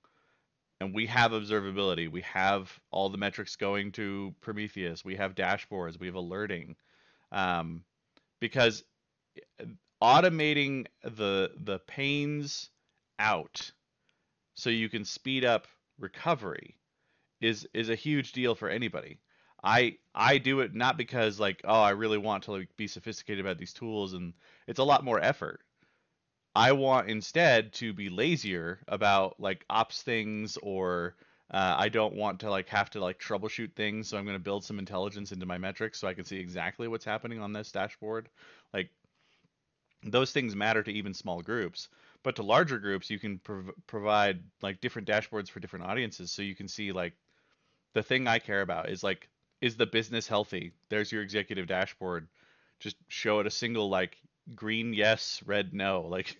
and 0.81 0.93
we 0.93 1.05
have 1.05 1.31
observability. 1.31 2.11
We 2.11 2.21
have 2.21 2.77
all 2.91 3.09
the 3.09 3.17
metrics 3.17 3.55
going 3.55 3.93
to 3.93 4.35
Prometheus. 4.41 5.05
We 5.05 5.15
have 5.15 5.35
dashboards. 5.35 5.99
We 5.99 6.07
have 6.07 6.15
alerting. 6.15 6.75
Um, 7.31 7.83
because 8.39 8.83
automating 10.01 10.85
the 11.03 11.51
the 11.57 11.79
pains 11.79 12.69
out 13.19 13.71
so 14.55 14.69
you 14.69 14.89
can 14.89 15.05
speed 15.05 15.45
up 15.45 15.67
recovery 15.99 16.77
is 17.41 17.67
is 17.73 17.89
a 17.89 17.95
huge 17.95 18.31
deal 18.31 18.55
for 18.55 18.69
anybody. 18.69 19.19
I 19.63 19.97
I 20.13 20.37
do 20.37 20.59
it 20.61 20.75
not 20.75 20.97
because 20.97 21.39
like 21.39 21.61
oh 21.63 21.81
I 21.81 21.91
really 21.91 22.17
want 22.17 22.43
to 22.43 22.51
like 22.53 22.75
be 22.77 22.87
sophisticated 22.87 23.43
about 23.43 23.57
these 23.57 23.73
tools 23.73 24.13
and 24.13 24.33
it's 24.67 24.79
a 24.79 24.83
lot 24.83 25.03
more 25.03 25.19
effort. 25.19 25.61
I 26.55 26.71
want 26.73 27.09
instead 27.09 27.73
to 27.73 27.93
be 27.93 28.09
lazier 28.09 28.79
about 28.87 29.39
like 29.39 29.65
ops 29.69 30.01
things 30.03 30.57
or 30.61 31.15
Uh, 31.51 31.75
I 31.77 31.89
don't 31.89 32.15
want 32.15 32.39
to 32.39 32.49
like 32.49 32.69
have 32.69 32.89
to 32.91 32.99
like 32.99 33.19
troubleshoot 33.19 33.73
things, 33.75 34.07
so 34.07 34.17
I'm 34.17 34.25
going 34.25 34.37
to 34.37 34.43
build 34.43 34.63
some 34.63 34.79
intelligence 34.79 35.31
into 35.31 35.45
my 35.45 35.57
metrics 35.57 35.99
so 35.99 36.07
I 36.07 36.13
can 36.13 36.25
see 36.25 36.37
exactly 36.39 36.87
what's 36.87 37.05
happening 37.05 37.39
on 37.39 37.53
this 37.53 37.71
dashboard. 37.71 38.29
Like 38.73 38.89
those 40.03 40.31
things 40.31 40.55
matter 40.55 40.83
to 40.83 40.91
even 40.91 41.13
small 41.13 41.41
groups, 41.41 41.89
but 42.23 42.35
to 42.37 42.43
larger 42.43 42.79
groups, 42.79 43.09
you 43.09 43.19
can 43.19 43.39
prov- 43.39 43.71
provide 43.87 44.43
like 44.61 44.81
different 44.81 45.07
dashboards 45.07 45.49
for 45.49 45.59
different 45.59 45.85
audiences, 45.85 46.31
so 46.31 46.41
you 46.41 46.55
can 46.55 46.67
see 46.67 46.91
like 46.91 47.13
the 47.93 48.03
thing 48.03 48.27
I 48.27 48.39
care 48.39 48.61
about 48.61 48.89
is 48.89 49.03
like 49.03 49.29
is 49.61 49.77
the 49.77 49.85
business 49.85 50.27
healthy? 50.27 50.73
There's 50.89 51.11
your 51.11 51.23
executive 51.23 51.67
dashboard. 51.67 52.27
Just 52.79 52.97
show 53.07 53.39
it 53.39 53.47
a 53.47 53.51
single 53.51 53.89
like 53.89 54.17
green 54.55 54.93
yes, 54.93 55.41
red 55.45 55.73
no. 55.73 56.01
Like 56.01 56.37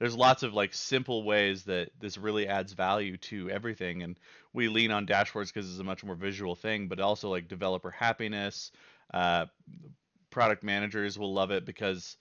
there's 0.00 0.16
lots 0.16 0.42
of 0.42 0.54
like 0.54 0.74
simple 0.74 1.22
ways 1.22 1.64
that 1.64 1.90
this 2.00 2.18
really 2.18 2.48
adds 2.48 2.72
value 2.72 3.16
to 3.18 3.48
everything 3.50 4.02
and 4.02 4.18
we 4.52 4.66
lean 4.68 4.90
on 4.90 5.06
dashboards 5.06 5.52
because 5.52 5.70
it's 5.70 5.78
a 5.78 5.84
much 5.84 6.02
more 6.02 6.16
visual 6.16 6.56
thing 6.56 6.88
but 6.88 6.98
also 6.98 7.28
like 7.30 7.46
developer 7.46 7.90
happiness 7.90 8.72
uh, 9.14 9.46
product 10.30 10.64
managers 10.64 11.18
will 11.18 11.32
love 11.32 11.50
it 11.52 11.64
because 11.64 12.16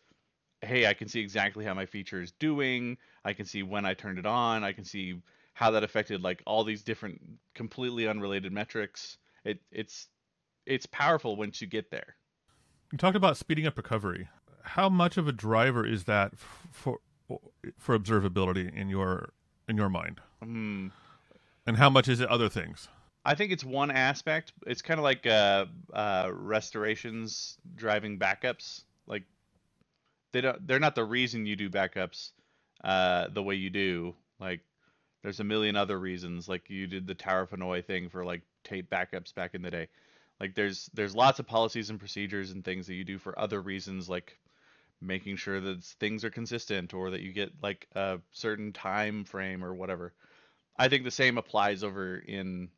hey 0.61 0.85
i 0.85 0.93
can 0.93 1.07
see 1.07 1.21
exactly 1.21 1.65
how 1.65 1.73
my 1.73 1.85
feature 1.85 2.21
is 2.21 2.31
doing 2.33 2.97
i 3.25 3.33
can 3.33 3.45
see 3.45 3.63
when 3.63 3.85
i 3.85 3.93
turned 3.93 4.19
it 4.19 4.25
on 4.25 4.63
i 4.63 4.71
can 4.71 4.83
see 4.83 5.15
how 5.53 5.71
that 5.71 5.83
affected 5.83 6.21
like 6.21 6.43
all 6.45 6.63
these 6.63 6.83
different 6.83 7.21
completely 7.55 8.07
unrelated 8.07 8.51
metrics 8.51 9.17
it, 9.45 9.59
it's 9.71 10.09
it's 10.65 10.85
powerful 10.87 11.35
once 11.35 11.61
you 11.61 11.67
get 11.67 11.89
there 11.89 12.15
You 12.91 12.97
talked 12.97 13.15
about 13.15 13.37
speeding 13.37 13.65
up 13.65 13.77
recovery. 13.77 14.27
How 14.63 14.89
much 14.89 15.17
of 15.17 15.27
a 15.27 15.31
driver 15.31 15.85
is 15.85 16.03
that 16.03 16.37
for 16.37 16.99
for 17.77 17.97
observability 17.97 18.73
in 18.73 18.89
your 18.89 19.33
in 19.67 19.77
your 19.77 19.89
mind? 19.89 20.21
Hmm. 20.43 20.87
And 21.65 21.77
how 21.77 21.89
much 21.89 22.07
is 22.07 22.19
it 22.19 22.29
other 22.29 22.49
things? 22.49 22.87
I 23.25 23.35
think 23.35 23.51
it's 23.51 23.63
one 23.63 23.91
aspect. 23.91 24.53
It's 24.65 24.81
kind 24.81 24.99
of 24.99 25.03
like 25.03 25.27
uh, 25.27 25.65
uh, 25.93 26.31
restorations 26.33 27.57
driving 27.75 28.17
backups. 28.17 28.83
Like 29.05 29.23
they 30.31 30.41
don't, 30.41 30.65
they're 30.65 30.79
not 30.79 30.95
the 30.95 31.03
reason 31.03 31.45
you 31.45 31.55
do 31.55 31.69
backups 31.69 32.31
uh, 32.83 33.27
the 33.31 33.43
way 33.43 33.55
you 33.55 33.69
do. 33.69 34.15
Like 34.39 34.61
there's 35.21 35.41
a 35.41 35.43
million 35.43 35.75
other 35.75 35.99
reasons. 35.99 36.47
Like 36.47 36.69
you 36.69 36.87
did 36.87 37.05
the 37.05 37.13
Tower 37.13 37.41
of 37.41 37.51
Hanoi 37.51 37.85
thing 37.85 38.09
for 38.09 38.23
like 38.23 38.41
tape 38.63 38.89
backups 38.89 39.35
back 39.35 39.53
in 39.53 39.61
the 39.61 39.71
day. 39.71 39.87
Like 40.39 40.55
there's 40.55 40.89
there's 40.93 41.15
lots 41.15 41.39
of 41.39 41.47
policies 41.47 41.89
and 41.89 41.99
procedures 41.99 42.51
and 42.51 42.63
things 42.63 42.87
that 42.87 42.95
you 42.95 43.03
do 43.03 43.17
for 43.17 43.37
other 43.37 43.61
reasons, 43.61 44.09
like 44.09 44.37
making 45.01 45.37
sure 45.37 45.59
that 45.59 45.83
things 45.83 46.23
are 46.23 46.29
consistent 46.29 46.93
or 46.93 47.11
that 47.11 47.21
you 47.21 47.31
get 47.31 47.51
like 47.61 47.87
a 47.95 48.19
certain 48.31 48.73
time 48.73 49.23
frame 49.23 49.63
or 49.63 49.73
whatever. 49.73 50.13
I 50.77 50.89
think 50.89 51.03
the 51.03 51.11
same 51.11 51.37
applies 51.37 51.83
over 51.83 52.17
in 52.17 52.69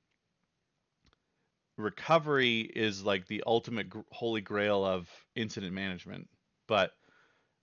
recovery 1.77 2.61
is 2.61 3.03
like 3.03 3.27
the 3.27 3.43
ultimate 3.45 3.87
holy 4.11 4.41
grail 4.41 4.85
of 4.85 5.09
incident 5.35 5.73
management. 5.73 6.27
But 6.67 6.91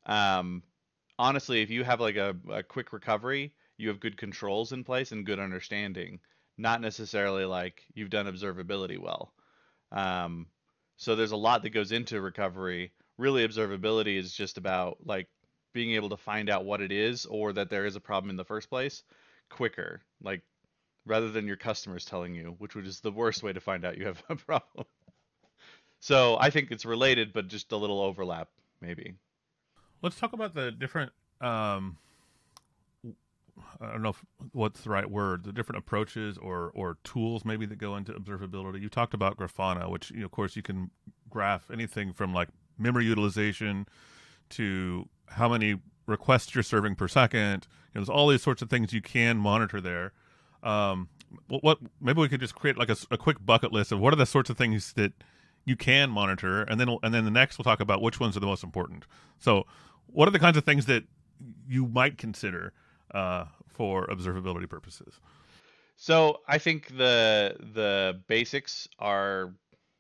um, 0.07 0.63
honestly, 1.19 1.63
if 1.63 1.71
you 1.71 1.85
have 1.85 2.01
like 2.01 2.17
a, 2.17 2.37
a 2.51 2.63
quick 2.63 2.93
recovery, 2.93 3.53
you 3.77 3.89
have 3.89 4.01
good 4.01 4.17
controls 4.17 4.73
in 4.73 4.85
place 4.85 5.13
and 5.13 5.27
good 5.27 5.39
understanding, 5.39 6.21
not 6.57 6.81
necessarily 6.81 7.45
like 7.45 7.83
you've 7.95 8.11
done 8.11 8.27
observability 8.27 8.99
well. 8.99 9.33
Um, 9.93 10.47
so 10.97 11.15
there's 11.15 11.33
a 11.33 11.37
lot 11.37 11.63
that 11.63 11.71
goes 11.71 11.93
into 11.93 12.21
recovery. 12.21 12.93
Really, 13.19 13.47
observability 13.47 14.17
is 14.17 14.33
just 14.33 14.57
about 14.57 14.99
like 15.05 15.29
being 15.75 15.93
able 15.93 16.09
to 16.09 16.17
find 16.17 16.49
out 16.49 16.65
what 16.65 16.81
it 16.81 16.93
is 16.93 17.27
or 17.27 17.53
that 17.53 17.69
there 17.69 17.85
is 17.85 17.97
a 17.97 18.01
problem 18.01 18.31
in 18.31 18.37
the 18.37 18.45
first 18.45 18.71
place 18.71 19.03
quicker. 19.51 20.01
Like 20.23 20.43
rather 21.07 21.31
than 21.31 21.47
your 21.47 21.57
customers 21.57 22.05
telling 22.05 22.35
you, 22.35 22.55
which 22.59 22.77
is 22.77 23.01
the 23.01 23.11
worst 23.11 23.43
way 23.43 23.53
to 23.53 23.61
find 23.61 23.85
out 23.85 23.99
you 23.99 24.07
have 24.07 24.23
a 24.29 24.37
problem. 24.47 24.87
So 26.01 26.37
I 26.39 26.51
think 26.51 26.71
it's 26.71 26.85
related, 26.85 27.33
but 27.33 27.49
just 27.49 27.73
a 27.73 27.77
little 27.77 28.01
overlap, 28.01 28.49
maybe. 28.81 29.15
Let's 30.01 30.19
talk 30.19 30.33
about 30.33 30.55
the 30.55 30.71
different. 30.71 31.11
Um, 31.41 31.97
I 33.81 33.91
don't 33.91 34.03
know 34.03 34.11
if, 34.11 34.25
what's 34.53 34.83
the 34.83 34.91
right 34.91 35.11
word. 35.11 35.43
The 35.43 35.53
different 35.53 35.81
approaches 35.81 36.39
or 36.39 36.71
or 36.75 36.99
tools 37.03 37.45
maybe 37.45 37.67
that 37.67 37.79
go 37.79 37.97
into 37.97 38.13
observability. 38.13 38.81
You 38.81 38.89
talked 38.89 39.15
about 39.15 39.37
Grafana, 39.37 39.91
which 39.91 40.13
you 40.13 40.21
know, 40.21 40.27
of 40.27 40.31
course 40.31 40.55
you 40.55 40.63
can 40.63 40.91
graph 41.29 41.69
anything 41.71 42.13
from 42.13 42.33
like 42.33 42.49
memory 42.79 43.05
utilization 43.05 43.87
to 44.51 45.09
how 45.27 45.49
many 45.49 45.77
requests 46.07 46.55
you're 46.55 46.65
serving 46.65 46.95
per 46.95 47.09
second. 47.09 47.67
You 47.93 48.01
know, 48.01 48.01
there's 48.01 48.09
all 48.09 48.29
these 48.29 48.43
sorts 48.43 48.63
of 48.63 48.71
things 48.71 48.93
you 48.93 49.03
can 49.03 49.37
monitor 49.37 49.81
there. 49.81 50.13
Um, 50.63 51.09
what, 51.49 51.63
what 51.63 51.79
maybe 52.01 52.21
we 52.21 52.29
could 52.29 52.41
just 52.41 52.55
create 52.55 52.79
like 52.79 52.89
a, 52.89 52.97
a 53.11 53.19
quick 53.19 53.37
bucket 53.45 53.73
list 53.73 53.93
of 53.93 54.01
what 54.01 54.13
are 54.13 54.17
the 54.17 54.27
sorts 54.27 54.51
of 54.51 54.57
things 54.57 54.95
that 54.95 55.13
you 55.65 55.77
can 55.77 56.11
monitor, 56.11 56.63
and 56.63 56.81
then 56.81 56.97
and 57.03 57.13
then 57.13 57.25
the 57.25 57.31
next 57.31 57.59
we'll 57.59 57.65
talk 57.65 57.81
about 57.81 58.01
which 58.01 58.19
ones 58.19 58.37
are 58.37 58.41
the 58.41 58.47
most 58.47 58.65
important. 58.65 59.05
So, 59.39 59.67
what 60.07 60.27
are 60.27 60.31
the 60.31 60.39
kinds 60.39 60.57
of 60.57 60.65
things 60.65 60.87
that 60.87 61.05
you 61.69 61.87
might 61.87 62.17
consider 62.17 62.73
uh, 63.13 63.45
for 63.69 64.07
observability 64.07 64.69
purposes? 64.69 65.21
So 65.97 66.41
I 66.47 66.59
think 66.59 66.97
the 66.97 67.57
the 67.75 68.21
basics 68.29 68.89
are 69.01 69.53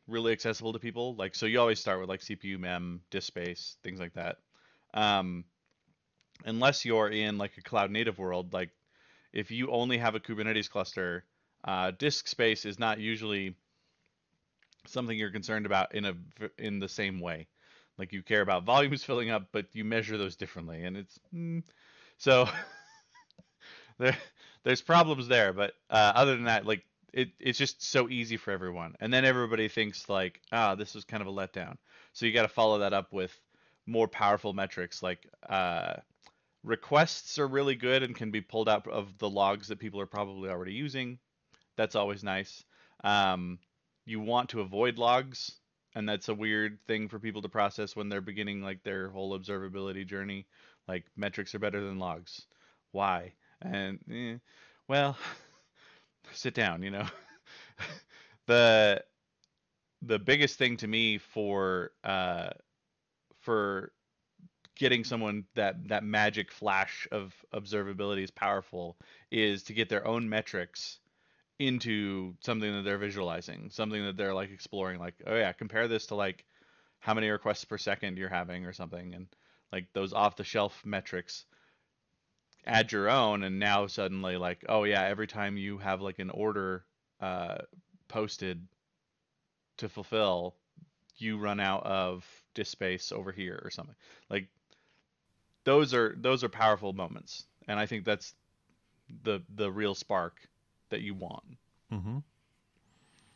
really 0.08 0.32
accessible 0.32 0.72
to 0.72 0.78
people. 0.78 1.14
Like 1.16 1.34
so, 1.34 1.46
you 1.46 1.60
always 1.60 1.80
start 1.80 2.00
with 2.00 2.08
like 2.08 2.20
CPU, 2.20 2.58
mem, 2.58 3.00
disk 3.10 3.26
space, 3.28 3.76
things 3.82 4.00
like 4.00 4.14
that. 4.14 4.38
Um, 4.94 5.44
unless 6.44 6.84
you're 6.84 7.08
in 7.08 7.38
like 7.38 7.56
a 7.58 7.62
cloud 7.62 7.90
native 7.90 8.18
world, 8.18 8.52
like 8.52 8.70
if 9.32 9.50
you 9.50 9.70
only 9.70 9.98
have 9.98 10.14
a 10.14 10.20
Kubernetes 10.20 10.70
cluster, 10.70 11.24
uh, 11.64 11.92
disk 11.92 12.28
space 12.28 12.64
is 12.64 12.78
not 12.78 12.98
usually 13.00 13.54
something 14.86 15.16
you're 15.18 15.30
concerned 15.30 15.66
about 15.66 15.94
in 15.94 16.04
a 16.04 16.14
in 16.58 16.78
the 16.78 16.88
same 16.88 17.20
way. 17.20 17.46
Like 17.98 18.12
you 18.12 18.22
care 18.22 18.42
about 18.42 18.64
volumes 18.66 19.04
filling 19.04 19.30
up, 19.30 19.48
but 19.52 19.66
you 19.72 19.84
measure 19.84 20.16
those 20.18 20.36
differently, 20.36 20.84
and 20.84 20.96
it's 20.96 21.18
mm, 21.34 21.62
so 22.16 22.48
there 23.98 24.16
there's 24.64 24.82
problems 24.82 25.28
there. 25.28 25.52
But 25.52 25.74
uh, 25.90 26.12
other 26.14 26.34
than 26.34 26.44
that, 26.44 26.66
like 26.66 26.84
it 27.18 27.30
it's 27.40 27.58
just 27.58 27.82
so 27.82 28.08
easy 28.08 28.36
for 28.36 28.52
everyone, 28.52 28.94
and 29.00 29.12
then 29.12 29.24
everybody 29.24 29.68
thinks 29.68 30.08
like 30.08 30.40
ah 30.52 30.74
this 30.74 30.94
was 30.94 31.04
kind 31.04 31.22
of 31.22 31.26
a 31.28 31.32
letdown. 31.32 31.76
So 32.12 32.26
you 32.26 32.32
got 32.32 32.42
to 32.42 32.48
follow 32.48 32.78
that 32.80 32.92
up 32.92 33.12
with 33.12 33.38
more 33.86 34.08
powerful 34.08 34.52
metrics 34.52 35.02
like 35.02 35.26
uh, 35.48 35.94
requests 36.64 37.38
are 37.38 37.48
really 37.48 37.74
good 37.74 38.02
and 38.02 38.14
can 38.16 38.30
be 38.30 38.40
pulled 38.40 38.68
out 38.68 38.86
of 38.88 39.16
the 39.18 39.30
logs 39.30 39.68
that 39.68 39.78
people 39.78 40.00
are 40.00 40.06
probably 40.06 40.50
already 40.50 40.72
using. 40.72 41.18
That's 41.76 41.94
always 41.96 42.24
nice. 42.24 42.64
Um, 43.04 43.58
you 44.06 44.20
want 44.20 44.50
to 44.50 44.60
avoid 44.60 44.98
logs, 44.98 45.52
and 45.94 46.08
that's 46.08 46.28
a 46.28 46.34
weird 46.34 46.78
thing 46.86 47.08
for 47.08 47.18
people 47.18 47.42
to 47.42 47.48
process 47.48 47.96
when 47.96 48.08
they're 48.08 48.20
beginning 48.20 48.62
like 48.62 48.82
their 48.82 49.10
whole 49.10 49.38
observability 49.38 50.06
journey. 50.06 50.46
Like 50.88 51.04
metrics 51.16 51.54
are 51.54 51.58
better 51.60 51.84
than 51.84 51.98
logs. 51.98 52.46
Why? 52.92 53.34
And 53.62 53.98
eh, 54.12 54.38
well, 54.88 55.16
sit 56.32 56.54
down. 56.54 56.82
You 56.82 56.90
know, 56.90 57.06
the 58.46 59.02
the 60.02 60.18
biggest 60.18 60.58
thing 60.58 60.76
to 60.78 60.86
me 60.86 61.18
for 61.18 61.92
uh, 62.04 62.50
for 63.40 63.92
getting 64.76 65.04
someone 65.04 65.44
that 65.54 65.88
that 65.88 66.04
magic 66.04 66.52
flash 66.52 67.08
of 67.10 67.34
observability 67.52 68.22
is 68.22 68.30
powerful 68.30 68.96
is 69.30 69.64
to 69.64 69.72
get 69.72 69.88
their 69.88 70.06
own 70.06 70.28
metrics 70.28 71.00
into 71.58 72.34
something 72.40 72.72
that 72.72 72.82
they're 72.82 72.98
visualizing, 72.98 73.68
something 73.70 74.04
that 74.04 74.16
they're 74.16 74.34
like 74.34 74.50
exploring 74.50 75.00
like, 75.00 75.14
oh 75.26 75.34
yeah, 75.34 75.52
compare 75.52 75.88
this 75.88 76.06
to 76.06 76.14
like 76.14 76.44
how 77.00 77.14
many 77.14 77.28
requests 77.28 77.64
per 77.64 77.78
second 77.78 78.16
you're 78.16 78.28
having 78.28 78.64
or 78.64 78.72
something 78.72 79.14
and 79.14 79.26
like 79.72 79.86
those 79.92 80.12
off 80.12 80.36
the 80.36 80.44
shelf 80.44 80.80
metrics 80.84 81.44
add 82.66 82.92
your 82.92 83.08
own 83.08 83.42
and 83.44 83.58
now 83.58 83.86
suddenly 83.86 84.36
like, 84.36 84.64
oh 84.68 84.84
yeah, 84.84 85.04
every 85.04 85.26
time 85.26 85.56
you 85.56 85.78
have 85.78 86.00
like 86.00 86.18
an 86.18 86.30
order 86.30 86.84
uh 87.20 87.58
posted 88.08 88.66
to 89.78 89.88
fulfill, 89.88 90.54
you 91.16 91.38
run 91.38 91.60
out 91.60 91.84
of 91.84 92.26
disk 92.54 92.72
space 92.72 93.12
over 93.12 93.32
here 93.32 93.60
or 93.64 93.70
something. 93.70 93.94
Like 94.28 94.48
those 95.64 95.94
are 95.94 96.14
those 96.18 96.44
are 96.44 96.48
powerful 96.48 96.92
moments, 96.92 97.44
and 97.66 97.78
I 97.78 97.86
think 97.86 98.04
that's 98.04 98.34
the 99.24 99.40
the 99.54 99.70
real 99.70 99.94
spark 99.94 100.40
that 100.90 101.00
you 101.00 101.14
want. 101.14 101.44
Mm-hmm. 101.92 102.18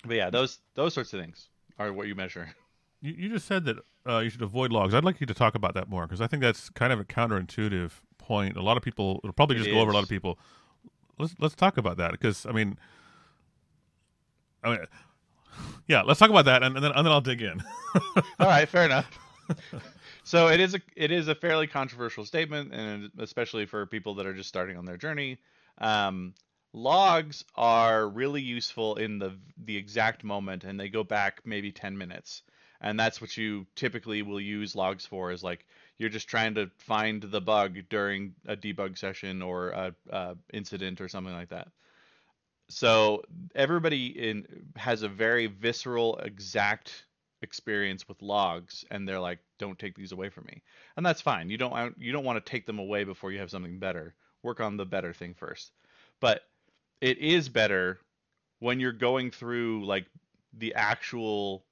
But 0.05 0.17
yeah, 0.17 0.31
those 0.31 0.59
those 0.75 0.95
sorts 0.95 1.13
of 1.13 1.21
things 1.21 1.49
are 1.79 1.93
what 1.93 2.07
you 2.07 2.15
measure. 2.15 2.55
You, 3.05 3.15
you 3.19 3.29
just 3.31 3.49
said 3.49 3.65
that 3.65 3.79
uh, 4.09 4.19
you 4.21 4.31
should 4.31 4.43
avoid 4.43 4.71
logs. 4.71 4.95
I'd 4.95 5.03
like 5.03 5.21
you 5.21 5.27
to 5.27 5.35
talk 5.35 5.57
about 5.57 5.75
that 5.75 5.89
more 5.89 6.07
because 6.07 6.21
I 6.21 6.29
think 6.29 6.41
that's 6.41 6.71
kind 6.71 6.93
of 6.93 7.01
a 7.01 7.05
counterintuitive 7.05 7.91
point. 8.23 8.57
A 8.57 8.63
lot 8.63 8.77
of 8.77 8.83
people 8.83 9.21
it'll 9.23 9.33
probably 9.33 9.57
just 9.57 9.69
It 9.69 9.73
go 9.73 9.81
over 9.81 9.91
a 9.91 9.95
lot 9.95 10.03
of 10.03 10.09
people. 10.09 10.39
Let's 11.19 11.35
let's 11.39 11.55
talk 11.55 11.77
about 11.77 11.99
that 11.99 12.13
because 12.13 12.47
I 12.47 12.53
mean, 12.53 12.79
I 14.63 14.71
mean, 14.71 14.79
yeah, 15.89 16.03
let's 16.03 16.19
talk 16.19 16.31
about 16.31 16.47
that 16.47 16.63
and, 16.63 16.77
and 16.77 16.85
then 16.85 16.93
and 16.93 17.07
then 17.07 17.13
I'll 17.13 17.21
dig 17.21 17.43
in. 17.43 17.63
All 18.17 18.47
right, 18.47 18.69
fair 18.69 18.85
enough. 18.85 19.11
so 20.25 20.49
it 20.49 20.61
is 20.61 20.75
a 20.75 20.81
it 20.97 21.11
is 21.11 21.29
a 21.29 21.35
fairly 21.35 21.67
controversial 21.67 22.25
statement, 22.25 22.73
and 22.73 23.11
especially 23.19 23.67
for 23.67 23.87
people 23.87 24.15
that 24.17 24.27
are 24.27 24.35
just 24.35 24.49
starting 24.49 24.77
on 24.77 24.85
their 24.85 24.97
journey. 24.97 25.39
Um, 25.79 26.35
Logs 26.75 27.45
are 27.55 28.09
really 28.09 28.41
useful 28.41 28.97
in 28.97 29.19
the 29.19 29.37
the 29.59 29.77
exact 29.77 30.25
moment, 30.25 30.65
and 30.65 30.81
they 30.81 30.89
go 30.89 31.05
back 31.05 31.43
maybe 31.45 31.71
10 31.71 31.99
minutes, 31.99 32.43
and 32.81 32.99
that's 32.99 33.21
what 33.21 33.37
you 33.37 33.67
typically 33.77 34.23
will 34.23 34.41
use 34.41 34.75
logs 34.75 35.05
for. 35.05 35.31
Is 35.33 35.43
like 35.43 35.67
you're 35.99 36.11
just 36.11 36.29
trying 36.29 36.55
to 36.55 36.71
find 36.79 37.23
the 37.23 37.41
bug 37.41 37.77
during 37.89 38.35
a 38.47 38.57
debug 38.57 38.99
session 38.99 39.43
or 39.43 39.71
a, 39.71 39.95
a 40.11 40.37
incident 40.53 41.01
or 41.01 41.09
something 41.09 41.35
like 41.35 41.51
that. 41.51 41.69
So 42.69 43.23
everybody 43.55 44.07
in 44.07 44.47
has 44.77 45.03
a 45.03 45.09
very 45.09 45.47
visceral, 45.47 46.17
exact 46.19 47.05
experience 47.43 48.09
with 48.09 48.23
logs, 48.23 48.85
and 48.91 49.07
they're 49.07 49.21
like, 49.21 49.41
"Don't 49.59 49.79
take 49.79 49.95
these 49.95 50.13
away 50.13 50.31
from 50.31 50.45
me," 50.47 50.63
and 50.97 51.05
that's 51.05 51.21
fine. 51.21 51.51
You 51.51 51.59
don't 51.59 51.95
you 51.99 52.13
don't 52.13 52.25
want 52.25 52.45
to 52.45 52.51
take 52.51 52.67
them 52.67 52.79
away 52.79 53.05
before 53.05 53.31
you 53.33 53.41
have 53.41 53.51
something 53.51 53.79
better. 53.79 54.15
Work 54.43 54.61
on 54.61 54.77
the 54.77 54.87
better 54.87 55.13
thing 55.13 55.35
first. 55.35 55.73
But 56.21 56.43
it 57.01 57.19
is 57.19 57.49
better 57.49 57.99
when 58.61 58.81
you're 58.81 58.93
going 58.93 59.31
through 59.31 59.85
like 59.85 60.07
the 60.55 60.75
actual 60.75 61.65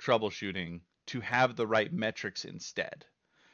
troubleshooting 0.00 0.80
to 1.06 1.20
have 1.20 1.56
the 1.56 1.66
right 1.66 1.92
metrics 1.92 2.44
instead. 2.44 3.04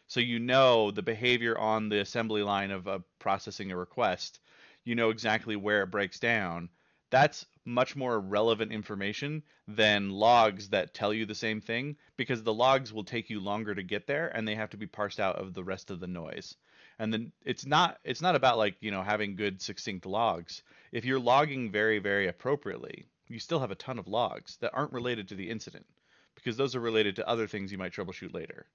So 0.08 0.20
you 0.20 0.38
know 0.38 0.90
the 0.90 1.02
behavior 1.02 1.58
on 1.58 1.88
the 1.88 2.00
assembly 2.00 2.42
line 2.42 2.70
of 2.70 2.86
uh, 2.86 3.00
processing 3.18 3.72
a 3.72 3.76
request. 3.76 4.40
You 4.84 4.94
know 4.94 5.10
exactly 5.10 5.56
where 5.56 5.82
it 5.82 5.90
breaks 5.90 6.20
down. 6.20 6.68
That's 7.10 7.46
much 7.64 7.96
more 7.96 8.20
relevant 8.20 8.72
information 8.72 9.42
than 9.66 10.10
logs 10.10 10.68
that 10.68 10.94
tell 10.94 11.12
you 11.12 11.26
the 11.26 11.34
same 11.34 11.60
thing 11.60 11.96
because 12.16 12.42
the 12.42 12.54
logs 12.54 12.92
will 12.92 13.04
take 13.04 13.28
you 13.28 13.40
longer 13.40 13.74
to 13.74 13.82
get 13.82 14.06
there 14.06 14.28
and 14.28 14.46
they 14.46 14.54
have 14.54 14.70
to 14.70 14.76
be 14.76 14.86
parsed 14.86 15.18
out 15.18 15.36
of 15.36 15.54
the 15.54 15.64
rest 15.64 15.90
of 15.90 15.98
the 15.98 16.06
noise 16.06 16.56
and 16.98 17.12
then 17.12 17.32
it's 17.44 17.66
not 17.66 17.98
it's 18.04 18.22
not 18.22 18.36
about 18.36 18.58
like 18.58 18.76
you 18.80 18.90
know 18.90 19.02
having 19.02 19.36
good 19.36 19.60
succinct 19.60 20.06
logs 20.06 20.62
if 20.92 21.04
you're 21.04 21.18
logging 21.18 21.70
very 21.70 21.98
very 21.98 22.28
appropriately 22.28 23.06
you 23.28 23.38
still 23.38 23.58
have 23.58 23.70
a 23.70 23.76
ton 23.76 23.98
of 23.98 24.06
logs 24.06 24.56
that 24.58 24.72
aren't 24.72 24.92
related 24.92 25.28
to 25.28 25.34
the 25.34 25.50
incident 25.50 25.86
because 26.34 26.56
those 26.56 26.76
are 26.76 26.80
related 26.80 27.16
to 27.16 27.28
other 27.28 27.46
things 27.46 27.72
you 27.72 27.78
might 27.78 27.92
troubleshoot 27.92 28.32
later 28.32 28.66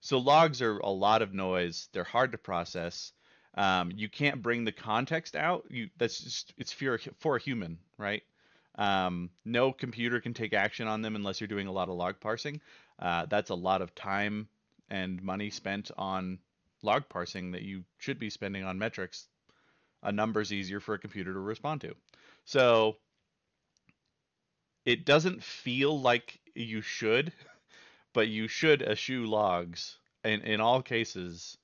so 0.00 0.18
logs 0.18 0.62
are 0.62 0.78
a 0.78 0.90
lot 0.90 1.22
of 1.22 1.34
noise 1.34 1.88
they're 1.92 2.04
hard 2.04 2.32
to 2.32 2.38
process 2.38 3.12
um, 3.58 3.90
you 3.96 4.08
can't 4.08 4.40
bring 4.40 4.64
the 4.64 4.72
context 4.72 5.34
out. 5.34 5.64
You 5.68 5.90
that's 5.98 6.20
just 6.20 6.54
it's 6.58 6.72
for 6.72 6.98
for 7.18 7.36
a 7.36 7.40
human, 7.40 7.78
right? 7.98 8.22
Um, 8.76 9.30
no 9.44 9.72
computer 9.72 10.20
can 10.20 10.32
take 10.32 10.52
action 10.52 10.86
on 10.86 11.02
them 11.02 11.16
unless 11.16 11.40
you're 11.40 11.48
doing 11.48 11.66
a 11.66 11.72
lot 11.72 11.88
of 11.88 11.96
log 11.96 12.20
parsing. 12.20 12.60
Uh, 13.00 13.26
that's 13.26 13.50
a 13.50 13.56
lot 13.56 13.82
of 13.82 13.94
time 13.96 14.48
and 14.88 15.20
money 15.20 15.50
spent 15.50 15.90
on 15.98 16.38
log 16.82 17.08
parsing 17.08 17.50
that 17.50 17.62
you 17.62 17.82
should 17.98 18.20
be 18.20 18.30
spending 18.30 18.62
on 18.62 18.78
metrics. 18.78 19.26
A 20.04 20.12
number's 20.12 20.52
easier 20.52 20.78
for 20.78 20.94
a 20.94 20.98
computer 20.98 21.32
to 21.32 21.40
respond 21.40 21.80
to. 21.80 21.96
So 22.44 22.98
it 24.84 25.04
doesn't 25.04 25.42
feel 25.42 26.00
like 26.00 26.38
you 26.54 26.80
should, 26.80 27.32
but 28.18 28.26
you 28.26 28.48
should 28.48 28.82
eschew 28.82 29.26
logs 29.26 29.96
in, 30.24 30.40
in 30.40 30.60
all 30.60 30.82
cases 30.82 31.56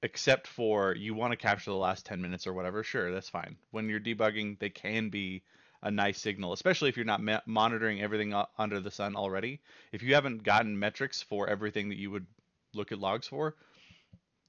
except 0.00 0.46
for 0.46 0.94
you 0.94 1.14
want 1.14 1.32
to 1.32 1.36
capture 1.36 1.72
the 1.72 1.76
last 1.76 2.06
10 2.06 2.22
minutes 2.22 2.46
or 2.46 2.52
whatever, 2.52 2.84
sure, 2.84 3.10
that's 3.10 3.28
fine. 3.28 3.56
When 3.72 3.88
you're 3.88 3.98
debugging, 3.98 4.60
they 4.60 4.70
can 4.70 5.08
be 5.08 5.42
a 5.82 5.90
nice 5.90 6.20
signal, 6.20 6.52
especially 6.52 6.90
if 6.90 6.96
you're 6.96 7.04
not 7.04 7.20
ma- 7.20 7.40
monitoring 7.44 8.00
everything 8.00 8.32
under 8.56 8.78
the 8.78 8.92
sun 8.92 9.16
already. 9.16 9.60
If 9.90 10.04
you 10.04 10.14
haven't 10.14 10.44
gotten 10.44 10.78
metrics 10.78 11.22
for 11.22 11.48
everything 11.48 11.88
that 11.88 11.98
you 11.98 12.12
would 12.12 12.26
look 12.72 12.92
at 12.92 13.00
logs 13.00 13.26
for, 13.26 13.56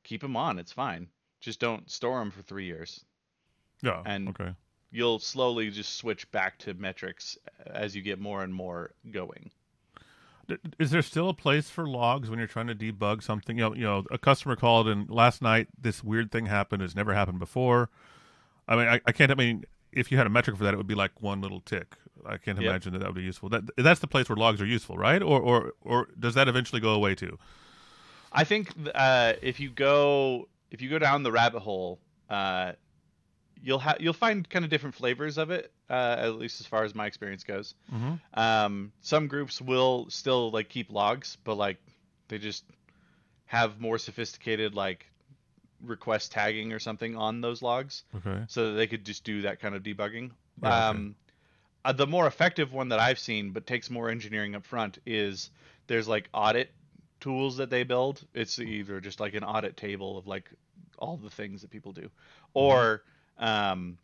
keep 0.04 0.22
them 0.22 0.38
on. 0.38 0.60
It's 0.60 0.74
fine. 0.74 1.08
Just 1.42 1.60
don't 1.60 1.90
store 1.90 2.20
them 2.20 2.30
for 2.30 2.44
three 2.44 2.66
years. 2.66 3.04
Yeah. 3.82 4.04
And 4.06 4.30
okay. 4.30 4.54
You'll 4.92 5.18
slowly 5.18 5.72
just 5.72 5.96
switch 5.96 6.30
back 6.30 6.60
to 6.60 6.76
metrics 6.76 7.36
as 7.66 7.96
you 7.96 8.04
get 8.04 8.20
more 8.20 8.44
and 8.44 8.54
more 8.54 8.94
going 9.10 9.50
is 10.80 10.92
there 10.92 11.02
still 11.02 11.30
a 11.30 11.34
place 11.34 11.70
for 11.70 11.88
logs 11.88 12.30
when 12.30 12.40
you're 12.40 12.48
trying 12.48 12.68
to 12.68 12.76
debug 12.76 13.24
something? 13.24 13.58
You 13.58 13.64
know, 13.64 13.76
you 13.76 13.84
know, 13.84 14.04
a 14.12 14.18
customer 14.18 14.56
called 14.56 14.88
and 14.88 15.10
last 15.10 15.42
night 15.42 15.68
this 15.80 16.04
weird 16.04 16.32
thing 16.32 16.48
happened. 16.48 16.82
It's 16.82 16.96
never 16.96 17.14
happened 17.14 17.40
before. 17.40 17.90
I 18.68 18.76
mean, 18.76 18.88
I, 18.88 19.02
I 19.06 19.12
can't. 19.12 19.32
I 19.32 19.36
mean, 19.36 19.66
if 19.92 20.12
you 20.12 20.18
had 20.18 20.28
a 20.28 20.30
metric 20.30 20.58
for 20.58 20.64
that, 20.64 20.74
it 20.74 20.78
would 20.78 20.88
be 20.88 20.96
like 20.96 21.22
one 21.22 21.42
little 21.42 21.62
tick. 21.62 21.96
I 22.26 22.38
can't 22.38 22.58
yep. 22.60 22.70
imagine 22.70 22.94
that 22.94 23.00
that 23.00 23.08
would 23.08 23.16
be 23.16 23.24
useful. 23.24 23.50
That 23.50 23.64
that's 23.78 24.00
the 24.00 24.08
place 24.08 24.30
where 24.30 24.36
logs 24.36 24.62
are 24.62 24.66
useful, 24.66 24.98
right? 24.98 25.22
Or 25.22 25.40
or 25.42 25.74
or 25.82 26.08
does 26.18 26.36
that 26.36 26.48
eventually 26.48 26.82
go 26.82 26.94
away 26.94 27.16
too? 27.16 27.38
I 28.32 28.44
think 28.44 28.70
uh, 28.96 29.34
if 29.42 29.60
you 29.60 29.70
go 29.70 30.48
if 30.72 30.82
you 30.82 30.90
go 30.90 31.00
down 31.00 31.24
the 31.24 31.32
rabbit 31.32 31.60
hole, 31.60 32.00
uh, 32.30 32.74
you'll 33.62 33.80
have 33.80 33.98
you'll 34.00 34.14
find 34.14 34.50
kind 34.50 34.64
of 34.64 34.72
different 34.72 34.96
flavors 34.96 35.38
of 35.38 35.52
it 35.52 35.73
uh, 35.90 36.16
at 36.20 36.36
least 36.36 36.60
as 36.60 36.66
far 36.66 36.84
as 36.84 36.96
my 36.96 37.06
experience 37.06 37.44
goes 37.44 37.76
mm-hmm. 37.94 38.16
um, 38.40 38.92
some 39.02 39.28
groups 39.28 39.62
will 39.62 40.08
still 40.10 40.52
like 40.52 40.70
keep 40.70 40.92
logs 40.92 41.38
but 41.44 41.56
like 41.56 41.78
they 42.28 42.38
just 42.38 42.64
have 43.46 43.80
more 43.80 43.98
sophisticated 43.98 44.74
like 44.74 45.08
request 45.82 46.32
tagging 46.32 46.72
or 46.72 46.80
something 46.80 47.16
on 47.16 47.42
those 47.42 47.62
logs 47.62 48.04
okay 48.16 48.44
so 48.48 48.72
that 48.72 48.78
they 48.78 48.88
could 48.88 49.06
just 49.06 49.24
do 49.24 49.42
that 49.42 49.60
kind 49.60 49.76
of 49.76 49.84
debugging 49.84 50.32
yeah, 50.62 50.90
um, 50.90 51.16
okay. 51.86 51.90
uh, 51.90 51.92
the 51.92 52.08
more 52.08 52.26
effective 52.26 52.72
one 52.72 52.90
that 52.90 53.00
i've 53.00 53.20
seen 53.20 53.52
but 53.52 53.68
takes 53.68 53.90
more 53.90 54.10
engineering 54.10 54.56
up 54.56 54.66
front 54.66 55.00
is 55.06 55.50
there's 55.88 56.08
like 56.08 56.30
audit 56.34 56.72
tools 57.20 57.58
that 57.58 57.70
they 57.70 57.84
build 57.84 58.26
it's 58.34 58.60
either 58.60 59.02
just 59.02 59.20
like 59.20 59.34
an 59.34 59.44
audit 59.44 59.76
table 59.76 60.18
of 60.18 60.26
like 60.26 60.50
all 60.98 61.18
the 61.18 61.30
things 61.30 61.62
that 61.62 61.70
people 61.70 61.92
do 61.92 62.02
mm-hmm. 62.02 62.10
or 62.54 63.04
um, 63.38 63.98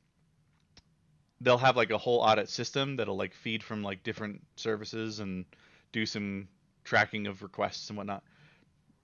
they'll 1.42 1.58
have 1.58 1.78
like 1.78 1.92
a 1.92 1.98
whole 1.98 2.20
audit 2.20 2.50
system 2.50 2.96
that'll 2.98 3.18
like 3.18 3.34
feed 3.34 3.64
from 3.64 3.84
like 3.84 4.04
different 4.04 4.42
services 4.56 5.20
and 5.20 5.46
do 5.92 6.06
some 6.06 6.48
tracking 6.84 7.28
of 7.28 7.42
requests 7.42 7.90
and 7.90 7.98
whatnot. 7.98 8.24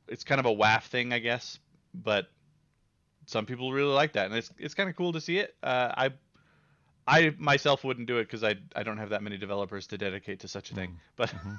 It's 0.07 0.23
kind 0.23 0.39
of 0.39 0.45
a 0.45 0.53
WAF 0.53 0.83
thing, 0.83 1.13
I 1.13 1.19
guess, 1.19 1.59
but 1.93 2.27
some 3.25 3.45
people 3.45 3.71
really 3.71 3.93
like 3.93 4.13
that, 4.13 4.27
and 4.27 4.35
it's 4.35 4.51
it's 4.57 4.73
kind 4.73 4.89
of 4.89 4.95
cool 4.95 5.13
to 5.13 5.21
see 5.21 5.39
it. 5.39 5.55
Uh, 5.63 5.91
I 5.97 6.11
I 7.07 7.33
myself 7.37 7.83
wouldn't 7.83 8.07
do 8.07 8.17
it 8.17 8.25
because 8.25 8.43
I 8.43 8.55
I 8.75 8.83
don't 8.83 8.97
have 8.97 9.09
that 9.09 9.23
many 9.23 9.37
developers 9.37 9.87
to 9.87 9.97
dedicate 9.97 10.41
to 10.41 10.47
such 10.47 10.71
a 10.71 10.75
thing. 10.75 10.89
Mm. 10.89 10.97
But 11.15 11.29
mm-hmm. 11.29 11.53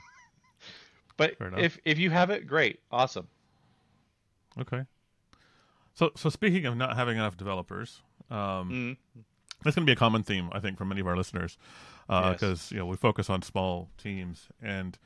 but 1.16 1.36
if 1.58 1.78
if 1.84 1.98
you 1.98 2.10
have 2.10 2.30
it, 2.30 2.46
great, 2.46 2.80
awesome. 2.90 3.28
Okay. 4.60 4.84
So 5.94 6.12
so 6.16 6.28
speaking 6.28 6.66
of 6.66 6.76
not 6.76 6.96
having 6.96 7.16
enough 7.16 7.36
developers, 7.36 8.02
um, 8.30 8.98
mm. 9.16 9.24
That's 9.62 9.74
going 9.74 9.84
to 9.84 9.90
be 9.90 9.94
a 9.94 9.96
common 9.96 10.22
theme, 10.22 10.50
I 10.52 10.60
think, 10.60 10.78
for 10.78 10.84
many 10.84 11.00
of 11.00 11.06
our 11.06 11.16
listeners, 11.16 11.58
because 12.06 12.42
uh, 12.42 12.46
yes. 12.48 12.72
you 12.72 12.78
know 12.78 12.86
we 12.86 12.96
focus 12.96 13.28
on 13.28 13.42
small 13.42 13.88
teams. 13.98 14.48
And 14.62 14.98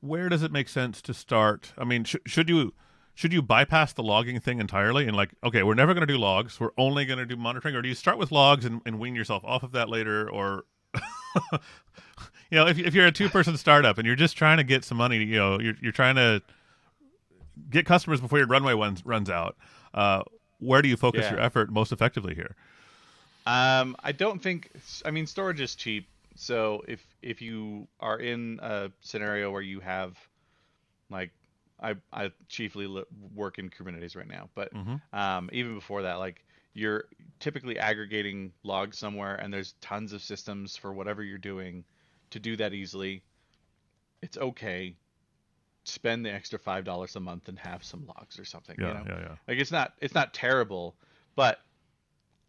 where 0.00 0.28
does 0.28 0.42
it 0.42 0.52
make 0.52 0.68
sense 0.68 1.00
to 1.02 1.14
start? 1.14 1.72
I 1.78 1.84
mean, 1.84 2.04
sh- 2.04 2.16
should 2.26 2.48
you 2.48 2.74
should 3.14 3.32
you 3.32 3.42
bypass 3.42 3.92
the 3.92 4.02
logging 4.02 4.40
thing 4.40 4.58
entirely 4.58 5.06
and 5.06 5.16
like, 5.16 5.30
okay, 5.44 5.62
we're 5.62 5.74
never 5.74 5.94
going 5.94 6.06
to 6.06 6.12
do 6.12 6.18
logs, 6.18 6.58
we're 6.58 6.70
only 6.76 7.04
going 7.04 7.18
to 7.18 7.26
do 7.26 7.36
monitoring, 7.36 7.76
or 7.76 7.82
do 7.82 7.88
you 7.88 7.94
start 7.94 8.18
with 8.18 8.32
logs 8.32 8.64
and, 8.64 8.80
and 8.84 8.98
wean 8.98 9.14
yourself 9.14 9.44
off 9.44 9.62
of 9.62 9.72
that 9.72 9.88
later, 9.88 10.28
or 10.28 10.64
you 11.52 11.60
know, 12.52 12.66
if 12.66 12.78
if 12.78 12.94
you're 12.94 13.06
a 13.06 13.12
two 13.12 13.28
person 13.28 13.56
startup 13.56 13.98
and 13.98 14.06
you're 14.06 14.16
just 14.16 14.36
trying 14.36 14.56
to 14.56 14.64
get 14.64 14.84
some 14.84 14.98
money, 14.98 15.18
you 15.18 15.36
know, 15.36 15.60
you're 15.60 15.74
you're 15.80 15.92
trying 15.92 16.16
to 16.16 16.42
get 17.70 17.86
customers 17.86 18.20
before 18.20 18.38
your 18.38 18.46
runway 18.46 18.74
runs 18.74 19.04
runs 19.06 19.30
out. 19.30 19.56
Uh, 19.92 20.22
where 20.58 20.82
do 20.82 20.88
you 20.88 20.96
focus 20.96 21.22
yeah. 21.24 21.32
your 21.32 21.40
effort 21.40 21.70
most 21.70 21.92
effectively 21.92 22.34
here? 22.34 22.56
Um, 23.46 23.96
I 24.02 24.12
don't 24.12 24.42
think. 24.42 24.70
I 25.04 25.10
mean, 25.10 25.26
storage 25.26 25.60
is 25.60 25.74
cheap. 25.74 26.08
So 26.36 26.82
if 26.88 27.04
if 27.22 27.42
you 27.42 27.86
are 28.00 28.18
in 28.18 28.58
a 28.62 28.90
scenario 29.00 29.50
where 29.50 29.62
you 29.62 29.80
have, 29.80 30.16
like, 31.10 31.30
I 31.80 31.94
I 32.12 32.32
chiefly 32.48 32.88
work 33.34 33.58
in 33.58 33.70
Kubernetes 33.70 34.16
right 34.16 34.26
now, 34.26 34.48
but 34.54 34.72
mm-hmm. 34.74 34.96
um, 35.16 35.50
even 35.52 35.74
before 35.74 36.02
that, 36.02 36.14
like 36.14 36.44
you're 36.72 37.04
typically 37.38 37.78
aggregating 37.78 38.52
logs 38.62 38.98
somewhere, 38.98 39.36
and 39.36 39.52
there's 39.52 39.74
tons 39.80 40.12
of 40.12 40.22
systems 40.22 40.76
for 40.76 40.92
whatever 40.92 41.22
you're 41.22 41.38
doing 41.38 41.84
to 42.30 42.40
do 42.40 42.56
that 42.56 42.72
easily. 42.72 43.22
It's 44.22 44.38
okay. 44.38 44.96
Spend 45.84 46.24
the 46.24 46.32
extra 46.32 46.58
five 46.58 46.84
dollars 46.84 47.14
a 47.14 47.20
month 47.20 47.48
and 47.48 47.58
have 47.58 47.84
some 47.84 48.06
logs 48.06 48.38
or 48.38 48.44
something. 48.44 48.76
Yeah, 48.80 48.88
you 48.88 48.94
know? 48.94 49.04
yeah, 49.06 49.20
yeah. 49.20 49.36
Like 49.46 49.58
it's 49.58 49.70
not 49.70 49.92
it's 50.00 50.14
not 50.14 50.32
terrible, 50.32 50.96
but 51.36 51.60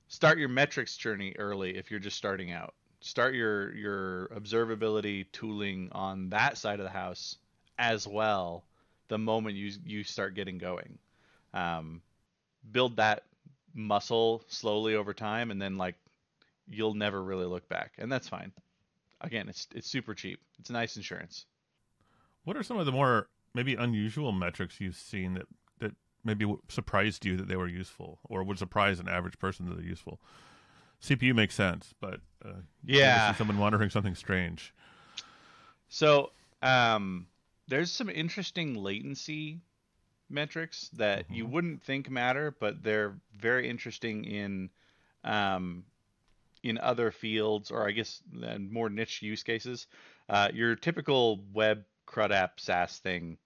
start 0.08 0.38
your 0.38 0.50
metrics 0.50 0.98
journey 0.98 1.34
early 1.38 1.78
if 1.78 1.91
you're 1.91 2.00
just 2.00 2.18
starting 2.18 2.52
out. 2.52 2.74
Start 3.02 3.36
your 3.36 3.74
your 3.76 4.28
observability 4.30 5.26
tooling 5.32 5.89
on 5.91 6.30
that 6.30 6.58
side 6.58 6.80
of 6.80 6.86
the 6.86 6.89
house 6.89 7.38
as 7.78 8.08
well. 8.08 8.63
The 9.08 9.18
moment 9.18 9.56
you 9.56 9.72
you 9.86 10.04
start 10.04 10.34
getting 10.34 10.58
going, 10.58 10.98
um, 11.54 12.02
build 12.72 12.98
that 12.98 13.24
muscle 13.76 14.44
slowly 14.48 14.96
over 14.96 15.13
time, 15.13 15.52
and 15.52 15.62
then 15.62 15.78
like 15.78 15.96
you'll 16.68 16.96
never 16.96 17.22
really 17.22 17.46
look 17.46 17.68
back, 17.70 17.94
and 18.00 18.12
that's 18.12 18.28
fine. 18.28 18.52
Again, 19.22 19.50
it's 19.50 19.68
it's 19.76 19.88
super 19.88 20.15
cheap. 20.15 20.39
It's 20.60 20.70
nice 20.70 20.98
insurance. 20.98 21.46
What 22.44 22.58
are 22.58 22.63
some 22.63 22.78
of 22.78 22.86
the 22.86 22.91
more 22.91 23.28
maybe 23.54 23.76
unusual 23.76 24.32
metrics 24.32 24.80
you've 24.82 24.96
seen 24.96 25.36
that 25.36 25.48
maybe 26.26 26.54
surprised 26.68 27.26
you 27.26 27.38
that 27.38 27.48
they 27.48 27.56
were 27.56 27.68
useful, 27.68 28.20
or 28.24 28.44
would 28.44 28.60
surprise 28.60 29.00
an 29.00 29.08
average 29.08 29.40
person 29.40 29.68
that 29.70 29.76
they're 29.76 29.86
useful? 29.86 30.20
CPU 31.02 31.34
makes 31.36 31.56
sense, 31.56 31.94
but 32.00 32.22
uh, 32.44 32.62
Yeah. 32.84 33.34
someone 33.36 33.58
monitoring 33.58 33.90
something 33.90 34.16
strange. 34.16 34.74
So, 35.88 36.32
um, 36.62 37.28
there's 37.68 37.92
some 37.92 38.10
interesting 38.10 38.76
latency 38.76 39.62
metrics 40.30 40.90
that 40.94 41.26
you 41.30 41.46
Mhm. 41.46 41.52
wouldn't 41.52 41.84
think 41.84 42.10
matter, 42.10 42.56
but 42.60 42.84
they're 42.84 43.16
very 43.38 43.70
interesting 43.70 44.26
in 44.26 44.70
um, 45.24 45.86
in 46.64 46.78
other 46.80 47.12
fields, 47.12 47.72
or 47.72 47.88
I 47.88 47.92
guess 47.92 48.22
uh, 48.44 48.58
more 48.58 48.90
niche 48.90 49.22
use 49.22 49.44
cases. 49.44 49.88
Uh, 50.30 50.50
your 50.54 50.76
typical 50.76 51.44
web 51.54 51.84
CRUD 52.08 52.32
app 52.32 52.60
SaaS 52.60 53.00
thing 53.00 53.38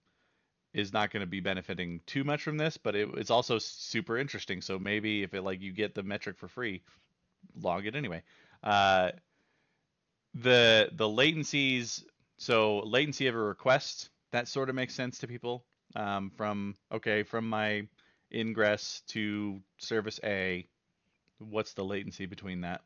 is 0.72 0.92
not 0.92 1.10
going 1.10 1.22
to 1.22 1.26
be 1.26 1.40
benefiting 1.40 2.00
too 2.06 2.24
much 2.24 2.42
from 2.42 2.56
this, 2.56 2.76
but 2.76 2.94
it, 2.94 3.08
it's 3.16 3.30
also 3.30 3.58
super 3.58 4.16
interesting. 4.18 4.60
So 4.60 4.78
maybe 4.78 5.22
if 5.22 5.34
it 5.34 5.42
like 5.42 5.60
you 5.60 5.72
get 5.72 5.94
the 5.94 6.02
metric 6.02 6.38
for 6.38 6.48
free, 6.48 6.82
log 7.60 7.86
it 7.86 7.96
anyway. 7.96 8.22
Uh, 8.62 9.10
the 10.34 10.88
the 10.92 11.06
latencies 11.06 12.04
so 12.38 12.78
latency 12.80 13.26
of 13.26 13.34
a 13.34 13.38
request 13.38 14.10
that 14.30 14.48
sort 14.48 14.68
of 14.68 14.74
makes 14.74 14.94
sense 14.94 15.18
to 15.18 15.26
people 15.26 15.64
um, 15.96 16.30
from 16.36 16.74
okay 16.92 17.22
from 17.22 17.48
my 17.48 17.86
ingress 18.32 19.02
to 19.08 19.60
service 19.78 20.20
a 20.22 20.66
what's 21.38 21.72
the 21.72 21.84
latency 21.84 22.26
between 22.26 22.60
that 22.60 22.82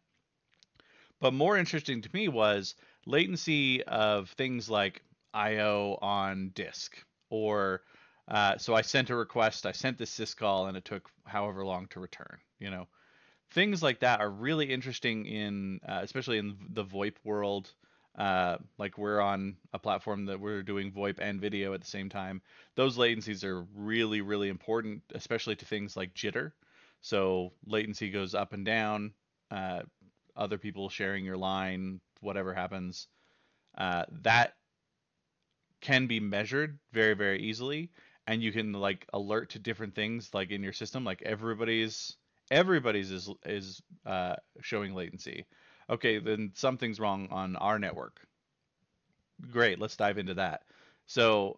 but 1.20 1.34
more 1.34 1.58
interesting 1.58 2.00
to 2.00 2.08
me 2.14 2.28
was 2.28 2.74
latency 3.04 3.82
of 3.84 4.30
things 4.30 4.70
like 4.70 5.02
io 5.34 5.98
on 6.00 6.50
disk 6.54 6.96
or 7.30 7.82
uh, 8.28 8.56
so 8.58 8.74
i 8.74 8.80
sent 8.80 9.10
a 9.10 9.16
request 9.16 9.66
i 9.66 9.72
sent 9.72 9.98
this 9.98 10.16
syscall 10.16 10.68
and 10.68 10.76
it 10.76 10.84
took 10.84 11.10
however 11.24 11.64
long 11.64 11.86
to 11.88 12.00
return 12.00 12.38
you 12.58 12.70
know 12.70 12.86
things 13.50 13.82
like 13.82 14.00
that 14.00 14.20
are 14.20 14.30
really 14.30 14.66
interesting 14.66 15.26
in 15.26 15.80
uh, 15.88 16.00
especially 16.02 16.38
in 16.38 16.56
the 16.70 16.84
voip 16.84 17.16
world 17.24 17.72
uh, 18.16 18.58
like 18.78 18.96
we're 18.96 19.20
on 19.20 19.56
a 19.72 19.78
platform 19.78 20.26
that 20.26 20.38
we're 20.38 20.62
doing 20.62 20.92
VoIP 20.92 21.18
and 21.18 21.40
video 21.40 21.74
at 21.74 21.80
the 21.80 21.86
same 21.86 22.08
time. 22.08 22.42
Those 22.76 22.96
latencies 22.96 23.42
are 23.42 23.66
really, 23.74 24.20
really 24.20 24.48
important, 24.48 25.02
especially 25.14 25.56
to 25.56 25.64
things 25.64 25.96
like 25.96 26.14
jitter. 26.14 26.52
So 27.00 27.52
latency 27.66 28.10
goes 28.10 28.34
up 28.34 28.52
and 28.52 28.64
down. 28.64 29.14
Uh, 29.50 29.82
other 30.36 30.58
people 30.58 30.88
sharing 30.88 31.24
your 31.24 31.36
line, 31.36 32.00
whatever 32.20 32.54
happens, 32.54 33.08
uh, 33.76 34.04
that 34.22 34.54
can 35.84 36.08
be 36.08 36.20
measured 36.20 36.80
very, 36.92 37.14
very 37.14 37.40
easily, 37.42 37.92
and 38.26 38.42
you 38.42 38.50
can 38.52 38.72
like 38.72 39.06
alert 39.12 39.50
to 39.50 39.60
different 39.60 39.94
things 39.94 40.34
like 40.34 40.50
in 40.50 40.64
your 40.64 40.74
system. 40.74 41.04
Like 41.04 41.22
everybody's 41.22 42.16
everybody's 42.50 43.12
is 43.12 43.30
is 43.46 43.82
uh, 44.04 44.34
showing 44.60 44.94
latency 44.94 45.46
okay, 45.90 46.18
then 46.18 46.52
something's 46.54 47.00
wrong 47.00 47.28
on 47.30 47.56
our 47.56 47.78
network. 47.78 48.20
Great, 49.50 49.78
let's 49.80 49.96
dive 49.96 50.18
into 50.18 50.34
that. 50.34 50.62
So 51.06 51.56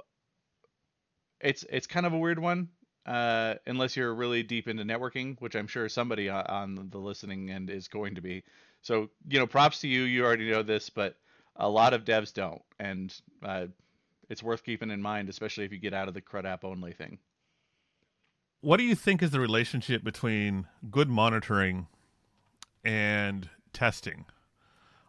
it's 1.40 1.64
it's 1.70 1.86
kind 1.86 2.06
of 2.06 2.12
a 2.12 2.18
weird 2.18 2.38
one, 2.38 2.68
uh, 3.04 3.54
unless 3.66 3.96
you're 3.96 4.14
really 4.14 4.42
deep 4.42 4.68
into 4.68 4.84
networking, 4.84 5.40
which 5.40 5.54
I'm 5.54 5.66
sure 5.66 5.88
somebody 5.88 6.28
on 6.28 6.88
the 6.90 6.98
listening 6.98 7.50
end 7.50 7.70
is 7.70 7.88
going 7.88 8.14
to 8.16 8.20
be. 8.20 8.42
So 8.82 9.10
you 9.28 9.38
know, 9.38 9.46
props 9.46 9.80
to 9.80 9.88
you. 9.88 10.02
You 10.02 10.24
already 10.24 10.50
know 10.50 10.62
this, 10.62 10.90
but 10.90 11.16
a 11.56 11.68
lot 11.68 11.94
of 11.94 12.04
devs 12.04 12.32
don't, 12.32 12.62
and 12.78 13.14
uh, 13.44 13.66
it's 14.28 14.42
worth 14.42 14.64
keeping 14.64 14.90
in 14.90 15.00
mind, 15.02 15.28
especially 15.28 15.64
if 15.64 15.72
you 15.72 15.78
get 15.78 15.94
out 15.94 16.08
of 16.08 16.14
the 16.14 16.20
CRUD 16.20 16.46
app 16.46 16.64
only 16.64 16.92
thing. 16.92 17.18
What 18.60 18.78
do 18.78 18.84
you 18.84 18.94
think 18.94 19.22
is 19.22 19.30
the 19.30 19.40
relationship 19.40 20.02
between 20.02 20.66
good 20.90 21.08
monitoring 21.08 21.86
and 22.84 23.48
testing, 23.72 24.24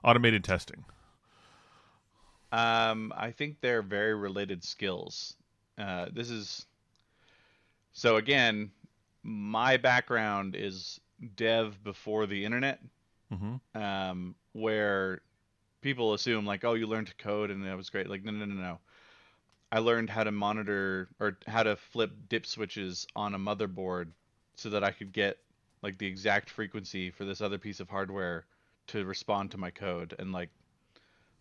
automated 0.04 0.44
testing? 0.44 0.86
Um, 2.52 3.12
I 3.16 3.32
think 3.32 3.58
they're 3.62 3.82
very 3.82 4.16
related 4.16 4.64
skills. 4.64 5.36
Uh, 5.78 6.08
this 6.14 6.30
is 6.30 6.66
so 7.94 8.16
again, 8.18 8.72
my 9.24 9.78
background 9.78 10.56
is 10.56 11.00
dev 11.36 11.84
before 11.84 12.26
the 12.28 12.46
internet, 12.46 12.80
Mm-hmm. 13.34 13.82
um, 13.82 14.36
where 14.54 15.20
people 15.82 16.14
assume 16.14 16.46
like, 16.46 16.64
oh, 16.64 16.76
you 16.76 16.88
learned 16.88 17.08
to 17.08 17.16
code 17.16 17.52
and 17.52 17.66
that 17.66 17.76
was 17.76 17.90
great. 17.90 18.10
Like, 18.10 18.24
no, 18.24 18.32
no, 18.32 18.46
no, 18.46 18.54
no. 18.54 18.80
I 19.72 19.80
learned 19.80 20.10
how 20.10 20.24
to 20.24 20.32
monitor 20.32 21.10
or 21.20 21.38
how 21.48 21.64
to 21.64 21.76
flip 21.76 22.12
dip 22.30 22.46
switches 22.46 23.06
on 23.16 23.34
a 23.34 23.40
motherboard 23.40 24.08
so 24.56 24.70
that 24.70 24.84
I 24.84 24.92
could 24.92 25.12
get 25.12 25.38
like 25.82 25.98
the 25.98 26.08
exact 26.08 26.50
frequency 26.50 27.12
for 27.12 27.26
this 27.26 27.42
other 27.42 27.58
piece 27.58 27.80
of 27.80 27.90
hardware 27.90 28.46
to 28.88 29.06
respond 29.06 29.52
to 29.52 29.58
my 29.58 29.70
code. 29.70 30.16
And 30.20 30.32
like 30.32 30.50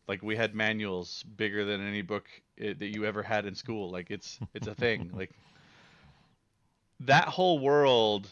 like 0.08 0.22
we 0.22 0.36
had 0.36 0.54
manuals 0.54 1.22
bigger 1.36 1.64
than 1.64 1.86
any 1.86 2.02
book 2.02 2.26
i 2.60 2.72
that 2.72 2.94
you 2.94 3.04
ever 3.04 3.22
had 3.22 3.46
in 3.46 3.54
school. 3.54 3.90
Like 3.90 4.10
it's 4.10 4.38
it's 4.54 4.66
a 4.66 4.74
thing. 4.74 5.10
Like 5.14 5.30
that 7.00 7.28
whole 7.28 7.58
world 7.58 8.28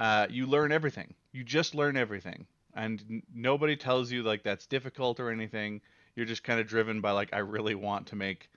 uh, 0.00 0.26
you 0.30 0.46
learn 0.46 0.72
everything. 0.72 1.14
You 1.32 1.44
just 1.44 1.74
learn 1.74 1.96
everything. 1.96 2.46
And 2.74 3.02
n- 3.10 3.22
nobody 3.34 3.76
tells 3.76 4.10
you 4.10 4.22
like 4.22 4.42
that's 4.42 4.66
difficult 4.66 5.20
or 5.20 5.30
anything. 5.30 5.80
You're 6.14 6.26
just 6.26 6.44
kind 6.44 6.60
of 6.60 6.66
driven 6.66 7.00
by 7.00 7.12
like 7.12 7.32
i 7.32 7.38
really 7.38 7.74
want 7.76 8.08
to 8.08 8.16
make 8.16 8.50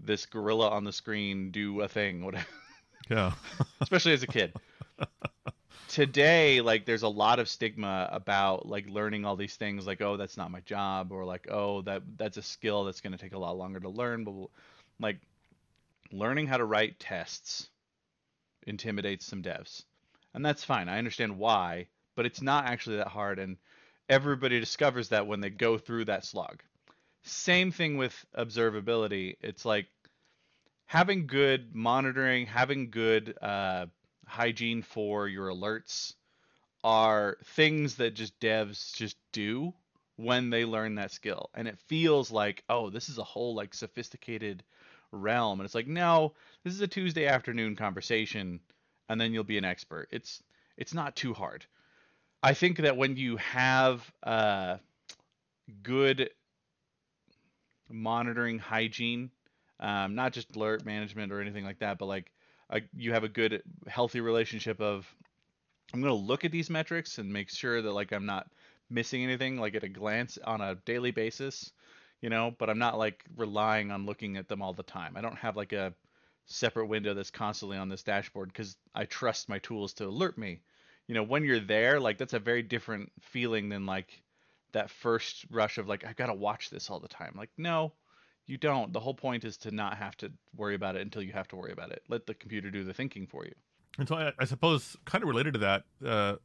this 0.00 0.26
gorilla 0.26 0.70
on 0.70 0.84
the 0.84 0.92
screen 0.92 1.50
do 1.50 1.80
a 1.80 1.88
thing 1.88 2.24
whatever 2.24 2.46
Yeah. 3.10 3.32
especially 3.80 4.12
as 4.14 4.22
a 4.24 4.26
kid. 4.26 4.52
Today, 5.88 6.60
like 6.60 6.84
there's 6.84 7.04
a 7.04 7.08
lot 7.08 7.38
of 7.38 7.48
stigma 7.48 8.08
about 8.10 8.66
like 8.66 8.88
learning 8.88 9.24
all 9.24 9.36
these 9.36 9.54
things 9.54 9.86
like 9.86 10.00
oh 10.00 10.16
that's 10.16 10.36
not 10.36 10.50
my 10.50 10.60
job 10.60 11.12
or 11.12 11.24
like 11.24 11.46
oh 11.50 11.82
that 11.82 12.02
that's 12.16 12.36
a 12.36 12.42
skill 12.42 12.84
that's 12.84 13.00
going 13.00 13.12
to 13.12 13.18
take 13.18 13.34
a 13.34 13.38
lot 13.38 13.56
longer 13.56 13.78
to 13.78 13.88
learn 13.88 14.24
but 14.24 14.34
like 14.98 15.18
learning 16.10 16.46
how 16.48 16.56
to 16.56 16.64
write 16.64 16.98
tests 16.98 17.68
intimidates 18.66 19.24
some 19.24 19.42
devs. 19.42 19.84
And 20.34 20.44
that's 20.44 20.64
fine. 20.64 20.88
I 20.88 20.98
understand 20.98 21.38
why, 21.38 21.86
but 22.16 22.26
it's 22.26 22.42
not 22.42 22.66
actually 22.66 22.96
that 22.96 23.08
hard 23.08 23.38
and 23.38 23.56
everybody 24.08 24.60
discovers 24.60 25.08
that 25.10 25.26
when 25.26 25.40
they 25.40 25.50
go 25.50 25.78
through 25.78 26.06
that 26.06 26.24
slog. 26.24 26.62
Same 27.26 27.72
thing 27.72 27.96
with 27.96 28.24
observability. 28.36 29.36
It's 29.42 29.64
like 29.64 29.86
having 30.86 31.26
good 31.26 31.74
monitoring, 31.74 32.46
having 32.46 32.90
good 32.90 33.36
uh, 33.42 33.86
hygiene 34.26 34.82
for 34.82 35.28
your 35.28 35.48
alerts 35.48 36.14
are 36.84 37.36
things 37.44 37.96
that 37.96 38.14
just 38.14 38.38
devs 38.40 38.94
just 38.94 39.16
do 39.32 39.74
when 40.16 40.50
they 40.50 40.64
learn 40.64 40.94
that 40.94 41.10
skill. 41.10 41.50
And 41.54 41.68
it 41.68 41.78
feels 41.86 42.30
like, 42.30 42.62
oh, 42.68 42.90
this 42.90 43.08
is 43.08 43.18
a 43.18 43.24
whole 43.24 43.54
like 43.54 43.74
sophisticated 43.74 44.62
realm. 45.12 45.60
And 45.60 45.64
it's 45.66 45.74
like, 45.74 45.88
no, 45.88 46.34
this 46.64 46.74
is 46.74 46.80
a 46.80 46.88
Tuesday 46.88 47.26
afternoon 47.26 47.76
conversation 47.76 48.60
and 49.08 49.20
then 49.20 49.32
you'll 49.32 49.44
be 49.44 49.58
an 49.58 49.64
expert. 49.64 50.08
It's 50.12 50.42
it's 50.76 50.94
not 50.94 51.16
too 51.16 51.34
hard. 51.34 51.64
I 52.42 52.54
think 52.54 52.78
that 52.78 52.96
when 52.96 53.16
you 53.16 53.36
have 53.38 54.12
uh, 54.22 54.76
good 55.82 56.30
monitoring 57.90 58.58
hygiene 58.58 59.30
um, 59.80 60.14
not 60.14 60.32
just 60.32 60.56
alert 60.56 60.84
management 60.84 61.32
or 61.32 61.40
anything 61.40 61.64
like 61.64 61.80
that, 61.80 61.98
but 61.98 62.06
like 62.06 62.32
uh, 62.70 62.80
you 62.96 63.12
have 63.12 63.24
a 63.24 63.28
good, 63.28 63.62
healthy 63.86 64.20
relationship 64.20 64.80
of 64.80 65.12
I'm 65.92 66.00
going 66.00 66.12
to 66.12 66.26
look 66.26 66.44
at 66.44 66.50
these 66.50 66.70
metrics 66.70 67.18
and 67.18 67.32
make 67.32 67.50
sure 67.50 67.80
that 67.82 67.92
like 67.92 68.12
I'm 68.12 68.26
not 68.26 68.48
missing 68.90 69.22
anything 69.22 69.58
like 69.58 69.74
at 69.74 69.84
a 69.84 69.88
glance 69.88 70.38
on 70.44 70.60
a 70.60 70.74
daily 70.74 71.10
basis, 71.10 71.72
you 72.20 72.30
know, 72.30 72.54
but 72.58 72.70
I'm 72.70 72.78
not 72.78 72.98
like 72.98 73.24
relying 73.36 73.90
on 73.90 74.06
looking 74.06 74.36
at 74.36 74.48
them 74.48 74.62
all 74.62 74.72
the 74.72 74.82
time. 74.82 75.16
I 75.16 75.20
don't 75.20 75.36
have 75.38 75.56
like 75.56 75.72
a 75.72 75.92
separate 76.46 76.86
window 76.86 77.14
that's 77.14 77.30
constantly 77.30 77.76
on 77.76 77.88
this 77.88 78.02
dashboard 78.02 78.48
because 78.48 78.76
I 78.94 79.04
trust 79.04 79.48
my 79.48 79.58
tools 79.58 79.92
to 79.94 80.06
alert 80.06 80.38
me. 80.38 80.60
You 81.06 81.14
know, 81.14 81.22
when 81.22 81.44
you're 81.44 81.60
there, 81.60 82.00
like 82.00 82.18
that's 82.18 82.32
a 82.32 82.38
very 82.38 82.62
different 82.62 83.12
feeling 83.20 83.68
than 83.68 83.86
like 83.86 84.22
that 84.72 84.90
first 84.90 85.46
rush 85.50 85.78
of 85.78 85.88
like 85.88 86.04
I've 86.04 86.16
got 86.16 86.26
to 86.26 86.34
watch 86.34 86.70
this 86.70 86.90
all 86.90 87.00
the 87.00 87.08
time. 87.08 87.34
Like 87.36 87.50
no, 87.56 87.92
you 88.46 88.56
don't. 88.56 88.92
The 88.92 89.00
whole 89.00 89.14
point 89.14 89.44
is 89.44 89.56
to 89.58 89.70
not 89.70 89.96
have 89.96 90.16
to 90.18 90.32
worry 90.54 90.74
about 90.74 90.96
it 90.96 91.02
until 91.02 91.22
you 91.22 91.32
have 91.32 91.48
to 91.48 91.56
worry 91.56 91.72
about 91.72 91.90
it. 91.90 92.02
Let 92.08 92.26
the 92.26 92.34
computer 92.34 92.70
do 92.70 92.84
the 92.84 92.94
thinking 92.94 93.26
for 93.26 93.44
you. 93.44 93.52
And 93.98 94.06
so 94.08 94.16
I, 94.16 94.32
I 94.38 94.44
suppose, 94.44 94.96
kind 95.04 95.22
of 95.22 95.28
related 95.28 95.54
to 95.54 95.60
that, 95.60 95.84
uh, 96.04 96.36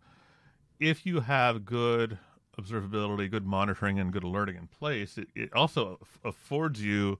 if 0.79 1.05
you 1.05 1.19
have 1.19 1.65
good 1.65 2.17
observability, 2.59 3.29
good 3.29 3.45
monitoring, 3.45 3.99
and 3.99 4.11
good 4.11 4.23
alerting 4.23 4.55
in 4.55 4.67
place, 4.67 5.17
it, 5.17 5.27
it 5.35 5.53
also 5.53 5.99
affords 6.23 6.81
you 6.81 7.19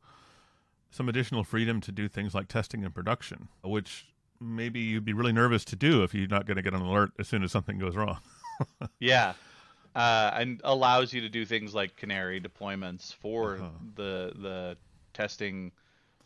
some 0.90 1.08
additional 1.08 1.44
freedom 1.44 1.80
to 1.82 1.92
do 1.92 2.08
things 2.08 2.34
like 2.34 2.48
testing 2.48 2.84
in 2.84 2.92
production, 2.92 3.48
which 3.64 4.08
maybe 4.40 4.80
you'd 4.80 5.06
be 5.06 5.14
really 5.14 5.32
nervous 5.32 5.64
to 5.66 5.76
do 5.76 6.04
if 6.04 6.14
you're 6.14 6.28
not 6.28 6.46
going 6.46 6.58
to 6.58 6.64
get 6.64 6.74
an 6.74 6.82
alert 6.82 7.12
as 7.20 7.28
soon 7.28 7.44
as 7.44 7.52
something 7.52 7.78
goes 7.78 7.96
wrong. 7.96 8.20
Yeah. 9.00 9.34
Uh, 9.94 10.32
and 10.36 10.62
allows 10.64 11.12
you 11.14 11.20
to 11.22 11.30
do 11.30 11.46
things 11.46 11.74
like 11.76 11.96
canary 11.98 12.40
deployments 12.40 13.14
for 13.16 13.56
Uh-huh. 13.56 13.68
the 13.96 14.32
the 14.38 14.78
testing 15.14 15.72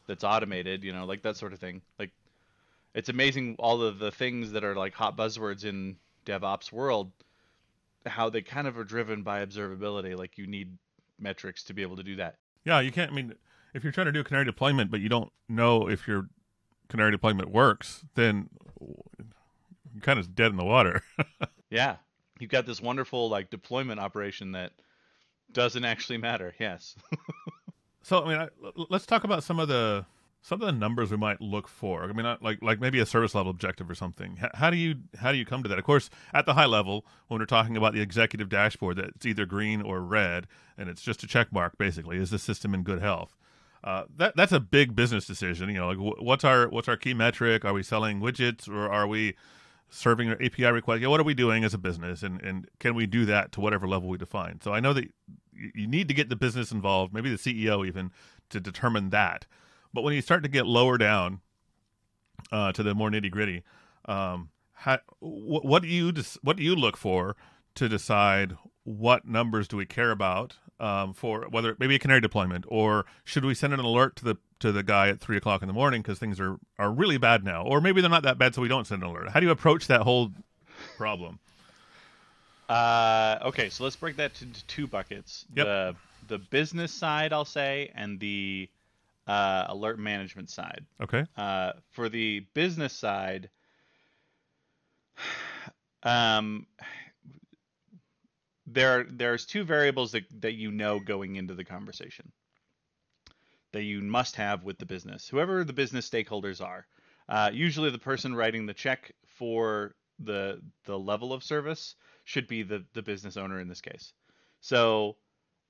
that's 0.08 0.24
automated, 0.24 0.84
you 0.84 0.94
know, 0.94 1.06
like 1.06 1.24
that 1.24 1.36
sort 1.36 1.52
of 1.52 1.60
thing. 1.60 1.82
Like 1.98 2.12
it's 2.94 3.10
amazing 3.10 3.56
all 3.58 3.82
of 3.82 3.98
the 3.98 4.12
things 4.12 4.52
that 4.52 4.64
are 4.64 4.76
like 4.76 4.94
hot 4.94 5.18
buzzwords 5.18 5.66
in 5.66 5.98
DevOps 6.26 6.72
world. 6.72 7.12
how 8.06 8.30
they 8.30 8.42
kind 8.44 8.68
of 8.68 8.78
are 8.78 8.84
driven 8.84 9.24
by 9.24 9.44
observability. 9.44 10.16
Like 10.16 10.38
you 10.38 10.46
need 10.46 10.78
metrics 11.20 11.64
to 11.64 11.74
be 11.74 11.82
able 11.82 11.96
to 11.96 12.04
do 12.04 12.18
that. 12.18 12.36
Yeah, 12.64 12.80
you 12.82 12.92
can't. 12.92 13.12
I 13.12 13.16
mean, 13.16 13.34
if 13.74 13.84
you're 13.84 13.92
trying 13.92 14.06
to 14.06 14.12
do 14.12 14.20
a 14.20 14.24
canary 14.24 14.46
deployment, 14.46 14.92
but 14.92 15.00
you 15.00 15.10
don't 15.10 15.32
know 15.50 15.90
if 15.90 16.08
your 16.08 16.30
canary 16.88 17.10
deployment 17.10 17.50
works, 17.50 18.06
then 18.14 18.48
you're 18.80 20.02
kind 20.02 20.20
of 20.20 20.36
dead 20.36 20.52
in 20.52 20.58
the 20.58 20.64
water. 20.66 21.02
yeah, 21.72 21.96
you've 22.40 22.52
got 22.52 22.66
this 22.66 22.82
wonderful 22.82 23.30
like 23.30 23.50
deployment 23.50 24.00
operation 24.00 24.52
that 24.54 24.72
doesn't 25.52 25.86
actually 25.86 26.18
matter. 26.18 26.54
Yes. 26.60 26.96
so 28.02 28.24
I 28.24 28.28
mean, 28.28 28.38
I, 28.38 28.50
let's 28.90 29.06
talk 29.06 29.24
about 29.24 29.44
some 29.44 29.60
of 29.60 29.68
the 29.68 30.06
some 30.42 30.62
of 30.62 30.68
the 30.68 30.74
numbers 30.74 31.10
we 31.10 31.18
might 31.18 31.42
look 31.42 31.68
for. 31.68 32.04
I 32.04 32.14
mean, 32.14 32.38
like 32.42 32.62
like 32.62 32.80
maybe 32.80 33.00
a 33.00 33.06
service 33.06 33.34
level 33.34 33.50
objective 33.50 33.90
or 33.90 33.96
something. 33.96 34.38
How, 34.38 34.50
how 34.54 34.70
do 34.70 34.78
you 34.78 34.96
how 35.18 35.32
do 35.32 35.38
you 35.38 35.46
come 35.46 35.64
to 35.64 35.70
that? 35.70 35.80
Of 35.80 35.86
course, 35.86 36.10
at 36.34 36.46
the 36.46 36.54
high 36.54 36.66
level, 36.66 37.06
when 37.28 37.40
we're 37.40 37.46
talking 37.46 37.78
about 37.78 37.94
the 37.94 38.02
executive 38.02 38.50
dashboard, 38.50 38.98
that's 38.98 39.26
either 39.26 39.46
green 39.46 39.82
or 39.82 40.02
red, 40.02 40.48
and 40.78 40.90
it's 40.90 41.02
just 41.02 41.24
a 41.24 41.28
check 41.28 41.52
mark. 41.52 41.78
Basically, 41.78 42.18
is 42.18 42.30
the 42.30 42.40
system 42.40 42.74
in 42.74 42.84
good 42.84 43.02
health? 43.02 43.36
Uh, 43.84 44.04
that 44.18 44.36
that's 44.36 44.52
a 44.52 44.60
big 44.60 44.96
business 44.96 45.26
decision. 45.26 45.70
You 45.70 45.76
know, 45.76 45.88
like 45.88 46.16
what's 46.22 46.44
our 46.44 46.68
what's 46.68 46.88
our 46.88 46.98
key 46.98 47.14
metric? 47.14 47.64
Are 47.66 47.74
we 47.74 47.84
selling 47.84 48.20
widgets 48.20 48.68
or 48.68 48.90
are 48.90 49.08
we 49.08 49.36
serving 49.90 50.30
an 50.30 50.44
API 50.44 50.66
request? 50.66 51.02
Yeah, 51.02 51.08
what 51.08 51.20
are 51.20 51.24
we 51.24 51.34
doing 51.34 51.64
as 51.64 51.74
a 51.74 51.78
business, 51.78 52.24
and 52.24 52.42
and 52.42 52.68
can 52.80 52.96
we 52.96 53.06
do 53.06 53.26
that 53.26 53.52
to 53.54 53.62
whatever 53.62 53.88
level 53.88 54.10
we 54.10 54.18
define? 54.18 54.62
So 54.62 54.74
I 54.74 54.80
know 54.80 54.94
that 54.94 55.12
you 55.54 55.88
need 55.88 56.08
to 56.08 56.14
get 56.14 56.30
the 56.30 56.36
business 56.36 56.72
involved, 56.72 57.14
maybe 57.14 57.30
the 57.30 57.38
CEO 57.38 57.88
even, 57.88 58.12
to 58.50 58.60
determine 58.60 59.10
that. 59.12 59.46
But 59.94 60.04
when 60.04 60.14
you 60.14 60.22
start 60.22 60.44
to 60.44 60.50
get 60.50 60.66
lower 60.66 60.98
down 60.98 61.40
uh, 62.52 62.72
to 62.74 62.84
the 62.84 62.94
more 62.94 63.10
nitty 63.10 63.32
gritty, 63.32 63.64
um, 64.06 64.50
what, 65.20 65.66
what 65.66 65.82
do 65.82 65.88
you 65.88 66.14
what 66.42 66.58
do 66.58 66.64
you 66.64 66.76
look 66.76 66.98
for 66.98 67.36
to 67.76 67.90
decide 67.90 68.58
what 68.84 69.28
numbers 69.28 69.68
do 69.68 69.78
we 69.78 69.86
care 69.86 70.12
about 70.12 70.58
um, 70.80 71.14
for 71.14 71.48
whether 71.50 71.76
maybe 71.80 71.96
a 71.96 72.00
canary 72.00 72.22
deployment 72.22 72.66
or 72.68 73.06
should 73.24 73.44
we 73.46 73.54
send 73.54 73.74
an 73.74 73.80
alert 73.80 74.16
to 74.16 74.26
the 74.26 74.38
to 74.60 74.72
the 74.72 74.84
guy 74.84 75.10
at 75.10 75.20
three 75.20 75.38
o'clock 75.38 75.62
in 75.62 75.68
the 75.68 75.74
morning 75.74 76.02
because 76.02 76.20
things 76.20 76.40
are 76.40 76.58
are 76.80 76.92
really 76.92 77.18
bad 77.18 77.44
now. 77.44 77.64
Or 77.64 77.82
maybe 77.82 78.02
they're 78.02 78.10
not 78.10 78.24
that 78.24 78.38
bad 78.38 78.56
so 78.56 78.62
we 78.62 78.68
don't 78.68 78.88
send 78.88 79.04
an 79.04 79.10
alert. 79.10 79.30
How 79.30 79.40
do 79.40 79.46
you 79.46 79.52
approach 79.52 79.88
that 79.88 80.02
whole 80.02 80.32
problem? 80.98 81.40
Uh, 82.68 83.38
okay 83.44 83.70
so 83.70 83.84
let's 83.84 83.96
break 83.96 84.16
that 84.18 84.42
into 84.42 84.66
two 84.68 84.88
buckets. 84.88 85.46
Yep. 85.56 85.66
the 85.66 85.96
the 86.28 86.40
business 86.40 86.92
side 86.92 87.32
i'll 87.32 87.46
say 87.46 87.92
and 87.94 88.20
the 88.20 88.68
uh, 89.28 89.66
alert 89.70 90.00
management 90.00 90.50
side. 90.50 90.86
Okay. 91.02 91.26
Uh, 91.38 91.74
for 91.92 92.10
the 92.10 92.42
business 92.54 92.94
side 92.94 93.50
um 96.04 96.68
there 98.68 99.06
there's 99.10 99.46
two 99.46 99.64
variables 99.64 100.12
that, 100.12 100.24
that 100.42 100.54
you 100.54 100.72
know 100.72 101.00
going 101.00 101.36
into 101.36 101.54
the 101.54 101.64
conversation 101.64 102.32
that 103.76 103.84
you 103.84 104.02
must 104.02 104.36
have 104.36 104.64
with 104.64 104.78
the 104.78 104.86
business 104.86 105.28
whoever 105.28 105.64
the 105.64 105.74
business 105.74 106.10
stakeholders 106.10 106.64
are 106.64 106.88
uh, 107.28 107.50
usually 107.54 107.90
the 107.90 107.98
person 107.98 108.36
writing 108.36 108.66
the 108.66 108.74
check 108.74 109.12
for 109.28 109.96
the 110.20 110.62
the 110.86 110.98
level 110.98 111.34
of 111.34 111.44
service 111.44 111.96
should 112.24 112.48
be 112.48 112.64
the 112.64 112.84
the 112.94 113.02
business 113.02 113.38
owner 113.38 113.60
in 113.60 113.68
this 113.68 113.82
case 113.82 114.14
so 114.62 115.16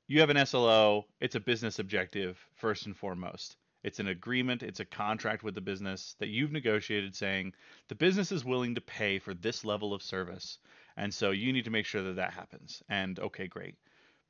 you 0.08 0.20
have 0.20 0.30
an 0.30 0.46
SLO 0.46 1.06
it's 1.20 1.36
a 1.36 1.39
business 1.39 1.80
objective 1.80 2.38
first 2.56 2.86
and 2.86 2.96
foremost 2.96 3.58
it's 3.84 4.00
an 4.00 4.08
agreement 4.08 4.63
it's 4.63 4.80
a 4.80 4.86
contract 4.86 5.44
with 5.44 5.56
the 5.56 5.62
business 5.62 6.15
that 6.20 6.30
you've 6.30 6.52
negotiated 6.52 7.15
saying 7.15 7.54
the 7.89 7.96
business 7.96 8.32
is 8.32 8.46
willing 8.46 8.76
to 8.76 8.82
pay 8.82 9.20
for 9.20 9.34
this 9.34 9.65
level 9.65 9.94
of 9.94 10.04
service 10.04 10.60
and 10.98 11.13
so 11.13 11.32
you 11.32 11.52
need 11.52 11.65
to 11.65 11.72
make 11.72 11.86
sure 11.86 12.04
that 12.04 12.15
that 12.15 12.34
happens. 12.34 12.82
And 12.89 13.20
okay, 13.20 13.48
great. 13.48 13.76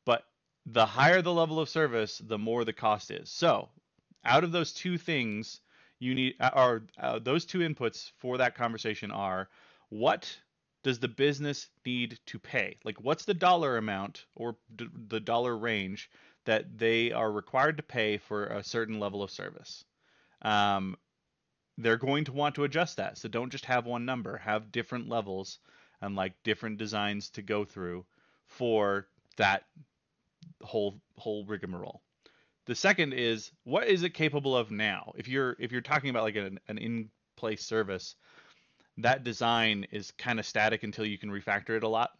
But 0.05 0.23
the 0.65 0.85
higher 0.85 1.21
the 1.21 1.33
level 1.33 1.59
of 1.59 1.69
service, 1.69 2.19
the 2.25 2.37
more 2.37 2.65
the 2.65 2.73
cost 2.73 3.11
is. 3.11 3.29
So 3.29 3.69
out 4.23 4.43
of 4.43 4.51
those 4.51 4.73
two 4.73 4.97
things, 4.97 5.61
you 5.99 6.15
need, 6.15 6.35
are 6.39 6.83
uh, 6.99 7.19
those 7.19 7.45
two 7.45 7.59
inputs 7.59 8.11
for 8.17 8.37
that 8.37 8.55
conversation 8.55 9.11
are 9.11 9.49
what 9.89 10.37
does 10.83 10.99
the 10.99 11.07
business 11.07 11.67
need 11.85 12.19
to 12.27 12.39
pay? 12.39 12.77
Like, 12.83 13.01
what's 13.01 13.25
the 13.25 13.33
dollar 13.33 13.77
amount 13.77 14.25
or 14.35 14.57
d- 14.75 14.87
the 15.07 15.19
dollar 15.19 15.57
range 15.57 16.09
that 16.45 16.77
they 16.77 17.11
are 17.11 17.31
required 17.31 17.77
to 17.77 17.83
pay 17.83 18.17
for 18.17 18.47
a 18.47 18.63
certain 18.63 18.99
level 18.99 19.23
of 19.23 19.31
service? 19.31 19.83
Um, 20.41 20.97
they're 21.77 21.97
going 21.97 22.25
to 22.25 22.31
want 22.31 22.55
to 22.55 22.63
adjust 22.63 22.97
that. 22.97 23.17
So 23.17 23.27
don't 23.27 23.51
just 23.51 23.65
have 23.65 23.85
one 23.85 24.05
number, 24.05 24.37
have 24.37 24.71
different 24.71 25.09
levels 25.09 25.59
and 26.01 26.15
like 26.15 26.33
different 26.43 26.77
designs 26.77 27.29
to 27.31 27.41
go 27.41 27.65
through 27.65 28.05
for 28.45 29.07
that 29.37 29.65
whole 30.61 30.99
whole 31.17 31.45
rigmarole. 31.45 32.01
The 32.65 32.75
second 32.75 33.13
is 33.13 33.51
what 33.63 33.87
is 33.87 34.03
it 34.03 34.13
capable 34.13 34.57
of 34.57 34.71
now? 34.71 35.13
If 35.15 35.27
you're 35.27 35.55
if 35.59 35.71
you're 35.71 35.81
talking 35.81 36.09
about 36.09 36.23
like 36.23 36.35
an, 36.35 36.59
an 36.67 36.77
in 36.77 37.09
place 37.35 37.63
service, 37.63 38.15
that 38.97 39.23
design 39.23 39.85
is 39.91 40.11
kind 40.11 40.39
of 40.39 40.45
static 40.45 40.83
until 40.83 41.05
you 41.05 41.17
can 41.17 41.29
refactor 41.29 41.71
it 41.71 41.83
a 41.83 41.87
lot. 41.87 42.11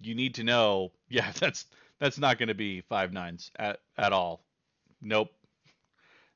You 0.00 0.14
need 0.14 0.34
to 0.36 0.44
know, 0.44 0.92
yeah, 1.08 1.30
that's 1.38 1.66
that's 2.00 2.18
not 2.18 2.38
going 2.38 2.48
to 2.48 2.54
be 2.54 2.80
five 2.82 3.12
nines 3.12 3.50
at 3.56 3.80
at 3.96 4.12
all. 4.12 4.44
Nope. 5.00 5.30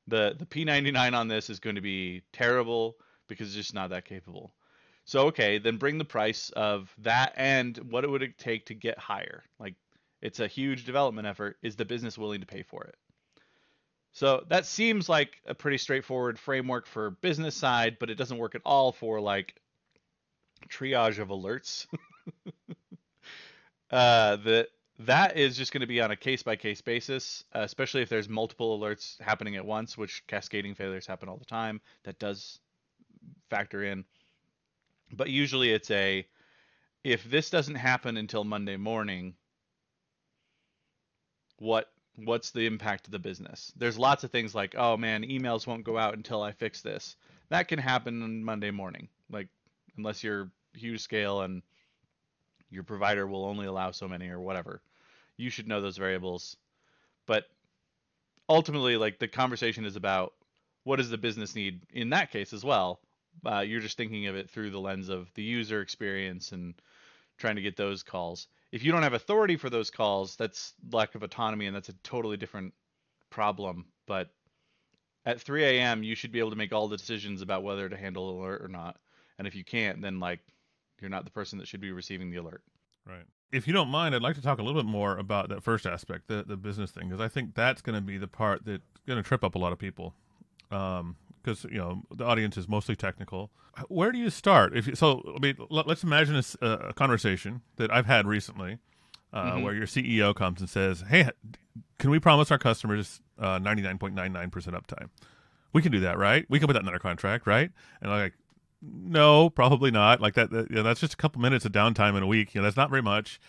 The 0.07 0.35
the 0.37 0.45
P99 0.45 1.13
on 1.13 1.27
this 1.27 1.49
is 1.49 1.59
going 1.59 1.75
to 1.75 1.81
be 1.81 2.23
terrible 2.31 2.95
because 3.27 3.47
it's 3.47 3.55
just 3.55 3.73
not 3.73 3.89
that 3.91 4.05
capable. 4.05 4.53
So 5.05 5.27
okay, 5.27 5.57
then 5.57 5.77
bring 5.77 5.97
the 5.97 6.05
price 6.05 6.49
of 6.51 6.93
that 6.99 7.33
and 7.35 7.77
what 7.89 8.03
it 8.03 8.09
would 8.09 8.37
take 8.37 8.67
to 8.67 8.73
get 8.73 8.97
higher. 8.97 9.43
Like 9.59 9.75
it's 10.21 10.39
a 10.39 10.47
huge 10.47 10.85
development 10.85 11.27
effort. 11.27 11.57
Is 11.61 11.75
the 11.75 11.85
business 11.85 12.17
willing 12.17 12.41
to 12.41 12.45
pay 12.45 12.63
for 12.63 12.83
it? 12.83 12.95
So 14.11 14.43
that 14.49 14.65
seems 14.65 15.07
like 15.07 15.41
a 15.45 15.53
pretty 15.53 15.77
straightforward 15.77 16.39
framework 16.39 16.87
for 16.87 17.11
business 17.11 17.55
side, 17.55 17.97
but 17.99 18.09
it 18.09 18.15
doesn't 18.15 18.37
work 18.37 18.55
at 18.55 18.61
all 18.65 18.91
for 18.91 19.21
like 19.21 19.55
triage 20.69 21.19
of 21.19 21.29
alerts. 21.29 21.85
uh, 23.91 24.37
that 24.99 25.37
is 25.37 25.55
just 25.55 25.71
going 25.71 25.81
to 25.81 25.87
be 25.87 26.01
on 26.01 26.11
a 26.11 26.15
case 26.15 26.43
by 26.43 26.55
case 26.55 26.81
basis, 26.81 27.43
especially 27.53 28.01
if 28.01 28.09
there's 28.09 28.27
multiple 28.27 28.77
alerts 28.77 29.19
happening 29.21 29.55
at 29.55 29.65
once, 29.65 29.97
which 29.97 30.25
cascading 30.27 30.75
failures 30.75 31.07
happen 31.07 31.29
all 31.29 31.37
the 31.37 31.45
time. 31.45 31.79
That 32.03 32.19
does 32.19 32.59
factor 33.49 33.83
in. 33.83 34.03
But 35.11 35.29
usually 35.29 35.71
it's 35.71 35.89
a 35.91 36.27
if 37.03 37.23
this 37.29 37.49
doesn't 37.49 37.75
happen 37.75 38.17
until 38.17 38.43
Monday 38.43 38.75
morning, 38.75 39.35
what 41.59 41.91
what's 42.15 42.51
the 42.51 42.65
impact 42.65 43.07
of 43.07 43.11
the 43.11 43.19
business? 43.19 43.71
There's 43.77 43.97
lots 43.97 44.23
of 44.23 44.31
things 44.31 44.53
like, 44.53 44.75
oh 44.77 44.97
man, 44.97 45.23
emails 45.23 45.65
won't 45.65 45.85
go 45.85 45.97
out 45.97 46.15
until 46.15 46.41
I 46.41 46.51
fix 46.51 46.81
this. 46.81 47.15
That 47.49 47.67
can 47.67 47.79
happen 47.79 48.21
on 48.23 48.43
Monday 48.43 48.71
morning. 48.71 49.07
Like 49.29 49.47
unless 49.97 50.23
you're 50.23 50.51
huge 50.73 51.01
scale 51.01 51.41
and 51.41 51.61
your 52.69 52.83
provider 52.83 53.25
will 53.25 53.45
only 53.45 53.67
allow 53.67 53.91
so 53.91 54.07
many 54.07 54.29
or 54.29 54.39
whatever. 54.39 54.81
You 55.37 55.49
should 55.49 55.67
know 55.67 55.81
those 55.81 55.97
variables. 55.97 56.57
But 57.25 57.45
ultimately 58.49 58.97
like 58.97 59.19
the 59.19 59.27
conversation 59.27 59.85
is 59.85 59.95
about 59.95 60.33
what 60.83 60.97
does 60.97 61.09
the 61.09 61.17
business 61.17 61.55
need 61.55 61.81
in 61.93 62.09
that 62.09 62.31
case 62.31 62.51
as 62.51 62.63
well 62.63 62.99
uh, 63.45 63.59
you're 63.59 63.79
just 63.79 63.97
thinking 63.97 64.27
of 64.27 64.35
it 64.35 64.49
through 64.49 64.69
the 64.69 64.79
lens 64.79 65.09
of 65.09 65.31
the 65.33 65.43
user 65.43 65.81
experience 65.81 66.51
and 66.51 66.73
trying 67.37 67.55
to 67.55 67.61
get 67.61 67.77
those 67.77 68.03
calls. 68.03 68.47
If 68.71 68.83
you 68.83 68.91
don't 68.91 69.03
have 69.03 69.13
authority 69.13 69.57
for 69.57 69.69
those 69.69 69.89
calls, 69.89 70.35
that's 70.35 70.73
lack 70.91 71.15
of 71.15 71.23
autonomy, 71.23 71.65
and 71.65 71.75
that's 71.75 71.89
a 71.89 71.93
totally 72.03 72.37
different 72.37 72.73
problem. 73.29 73.85
But 74.05 74.29
at 75.25 75.41
3 75.41 75.63
a.m., 75.63 76.03
you 76.03 76.15
should 76.15 76.31
be 76.31 76.39
able 76.39 76.51
to 76.51 76.55
make 76.55 76.73
all 76.73 76.87
the 76.87 76.97
decisions 76.97 77.41
about 77.41 77.63
whether 77.63 77.89
to 77.89 77.97
handle 77.97 78.27
the 78.27 78.41
alert 78.41 78.61
or 78.61 78.67
not. 78.67 78.97
And 79.37 79.47
if 79.47 79.55
you 79.55 79.63
can't, 79.63 80.01
then 80.01 80.19
like 80.19 80.39
you're 81.01 81.09
not 81.09 81.25
the 81.25 81.31
person 81.31 81.59
that 81.59 81.67
should 81.67 81.81
be 81.81 81.91
receiving 81.91 82.29
the 82.29 82.37
alert. 82.37 82.61
Right. 83.07 83.25
If 83.51 83.67
you 83.67 83.73
don't 83.73 83.89
mind, 83.89 84.13
I'd 84.13 84.21
like 84.21 84.35
to 84.35 84.41
talk 84.41 84.59
a 84.59 84.63
little 84.63 84.81
bit 84.81 84.89
more 84.89 85.17
about 85.17 85.49
that 85.49 85.63
first 85.63 85.87
aspect, 85.87 86.27
the 86.27 86.43
the 86.43 86.57
business 86.57 86.91
thing, 86.91 87.07
because 87.07 87.21
I 87.21 87.27
think 87.27 87.55
that's 87.55 87.81
going 87.81 87.95
to 87.95 88.01
be 88.01 88.17
the 88.17 88.27
part 88.27 88.63
that's 88.65 88.83
going 89.07 89.17
to 89.17 89.27
trip 89.27 89.43
up 89.43 89.55
a 89.55 89.59
lot 89.59 89.71
of 89.71 89.79
people. 89.79 90.13
Um, 90.71 91.15
because 91.43 91.63
you 91.65 91.77
know 91.77 92.03
the 92.11 92.25
audience 92.25 92.57
is 92.57 92.67
mostly 92.67 92.95
technical. 92.95 93.51
Where 93.87 94.11
do 94.11 94.17
you 94.17 94.29
start? 94.29 94.75
If 94.75 94.87
you, 94.87 94.95
so, 94.95 95.21
I 95.35 95.39
mean, 95.39 95.55
let, 95.69 95.87
us 95.87 96.03
imagine 96.03 96.41
a, 96.61 96.67
a, 96.67 96.93
conversation 96.93 97.61
that 97.77 97.91
I've 97.91 98.05
had 98.05 98.27
recently, 98.27 98.79
uh, 99.31 99.43
mm-hmm. 99.43 99.63
where 99.63 99.73
your 99.73 99.85
CEO 99.85 100.35
comes 100.35 100.59
and 100.59 100.69
says, 100.69 101.03
"Hey, 101.07 101.29
can 101.97 102.09
we 102.09 102.19
promise 102.19 102.51
our 102.51 102.57
customers 102.57 103.21
uh, 103.37 103.59
ninety 103.59 103.81
nine 103.81 103.97
point 103.97 104.15
nine 104.15 104.33
nine 104.33 104.49
percent 104.49 104.75
uptime? 104.75 105.09
We 105.71 105.81
can 105.81 105.91
do 105.91 106.01
that, 106.01 106.17
right? 106.17 106.45
We 106.49 106.59
can 106.59 106.67
put 106.67 106.73
that 106.73 106.83
in 106.83 106.89
our 106.89 106.99
contract, 106.99 107.47
right?" 107.47 107.71
And 108.01 108.11
I'm 108.11 108.19
like, 108.19 108.33
"No, 108.81 109.49
probably 109.49 109.91
not. 109.91 110.19
Like 110.19 110.33
that. 110.35 110.51
that 110.51 110.69
you 110.69 110.77
know, 110.77 110.83
that's 110.83 110.99
just 110.99 111.13
a 111.13 111.17
couple 111.17 111.41
minutes 111.41 111.65
of 111.65 111.71
downtime 111.71 112.17
in 112.17 112.23
a 112.23 112.27
week. 112.27 112.53
You 112.53 112.61
know, 112.61 112.65
that's 112.65 112.77
not 112.77 112.89
very 112.89 113.03
much." 113.03 113.39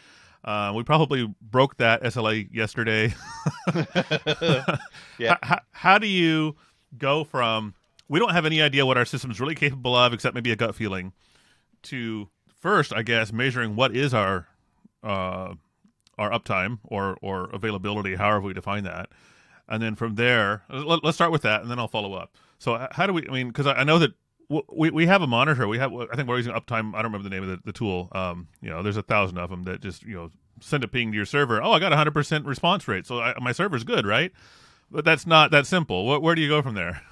Uh, 0.42 0.72
we 0.74 0.82
probably 0.82 1.32
broke 1.42 1.76
that 1.76 2.02
SLA 2.02 2.48
yesterday. 2.50 3.12
yeah. 5.18 5.36
How, 5.42 5.60
how 5.72 5.98
do 5.98 6.06
you 6.06 6.56
go 6.96 7.24
from 7.24 7.74
we 8.10 8.18
don't 8.18 8.32
have 8.32 8.44
any 8.44 8.60
idea 8.60 8.84
what 8.84 8.98
our 8.98 9.04
system 9.04 9.30
is 9.30 9.40
really 9.40 9.54
capable 9.54 9.94
of, 9.94 10.12
except 10.12 10.34
maybe 10.34 10.50
a 10.50 10.56
gut 10.56 10.74
feeling. 10.74 11.12
To 11.84 12.28
first, 12.58 12.92
I 12.92 13.02
guess, 13.02 13.32
measuring 13.32 13.76
what 13.76 13.96
is 13.96 14.12
our 14.12 14.48
uh, 15.02 15.54
our 16.18 16.30
uptime 16.30 16.80
or 16.82 17.16
or 17.22 17.48
availability, 17.50 18.16
however 18.16 18.40
we 18.40 18.52
define 18.52 18.84
that, 18.84 19.08
and 19.68 19.80
then 19.82 19.94
from 19.94 20.16
there, 20.16 20.64
let, 20.68 21.02
us 21.04 21.14
start 21.14 21.30
with 21.30 21.42
that, 21.42 21.62
and 21.62 21.70
then 21.70 21.78
I'll 21.78 21.88
follow 21.88 22.12
up. 22.12 22.36
So 22.58 22.88
how 22.90 23.06
do 23.06 23.14
we? 23.14 23.26
I 23.28 23.32
mean, 23.32 23.48
because 23.48 23.68
I, 23.68 23.74
I 23.74 23.84
know 23.84 24.00
that 24.00 24.12
we 24.48 24.90
we 24.90 25.06
have 25.06 25.22
a 25.22 25.28
monitor. 25.28 25.68
We 25.68 25.78
have 25.78 25.94
I 25.94 26.16
think 26.16 26.28
we're 26.28 26.36
using 26.36 26.52
uptime. 26.52 26.94
I 26.94 27.02
don't 27.02 27.12
remember 27.12 27.22
the 27.22 27.30
name 27.30 27.44
of 27.44 27.48
the, 27.48 27.60
the 27.64 27.72
tool. 27.72 28.08
Um, 28.12 28.48
you 28.60 28.70
know, 28.70 28.82
there's 28.82 28.96
a 28.96 29.02
thousand 29.02 29.38
of 29.38 29.50
them 29.50 29.62
that 29.62 29.80
just 29.80 30.02
you 30.02 30.16
know 30.16 30.30
send 30.60 30.82
a 30.82 30.88
ping 30.88 31.12
to 31.12 31.16
your 31.16 31.26
server. 31.26 31.62
Oh, 31.62 31.70
I 31.70 31.78
got 31.78 31.92
hundred 31.92 32.14
percent 32.14 32.44
response 32.44 32.88
rate, 32.88 33.06
so 33.06 33.20
I, 33.20 33.34
my 33.40 33.52
server's 33.52 33.84
good, 33.84 34.04
right? 34.04 34.32
But 34.90 35.04
that's 35.04 35.28
not 35.28 35.52
that 35.52 35.68
simple. 35.68 36.20
Where 36.20 36.34
do 36.34 36.42
you 36.42 36.48
go 36.48 36.60
from 36.60 36.74
there? 36.74 37.02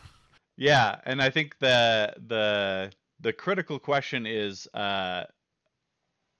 Yeah, 0.58 1.00
and 1.06 1.22
I 1.22 1.30
think 1.30 1.58
the 1.60 2.14
the 2.26 2.92
the 3.20 3.32
critical 3.32 3.78
question 3.78 4.26
is, 4.26 4.66
uh, 4.74 5.24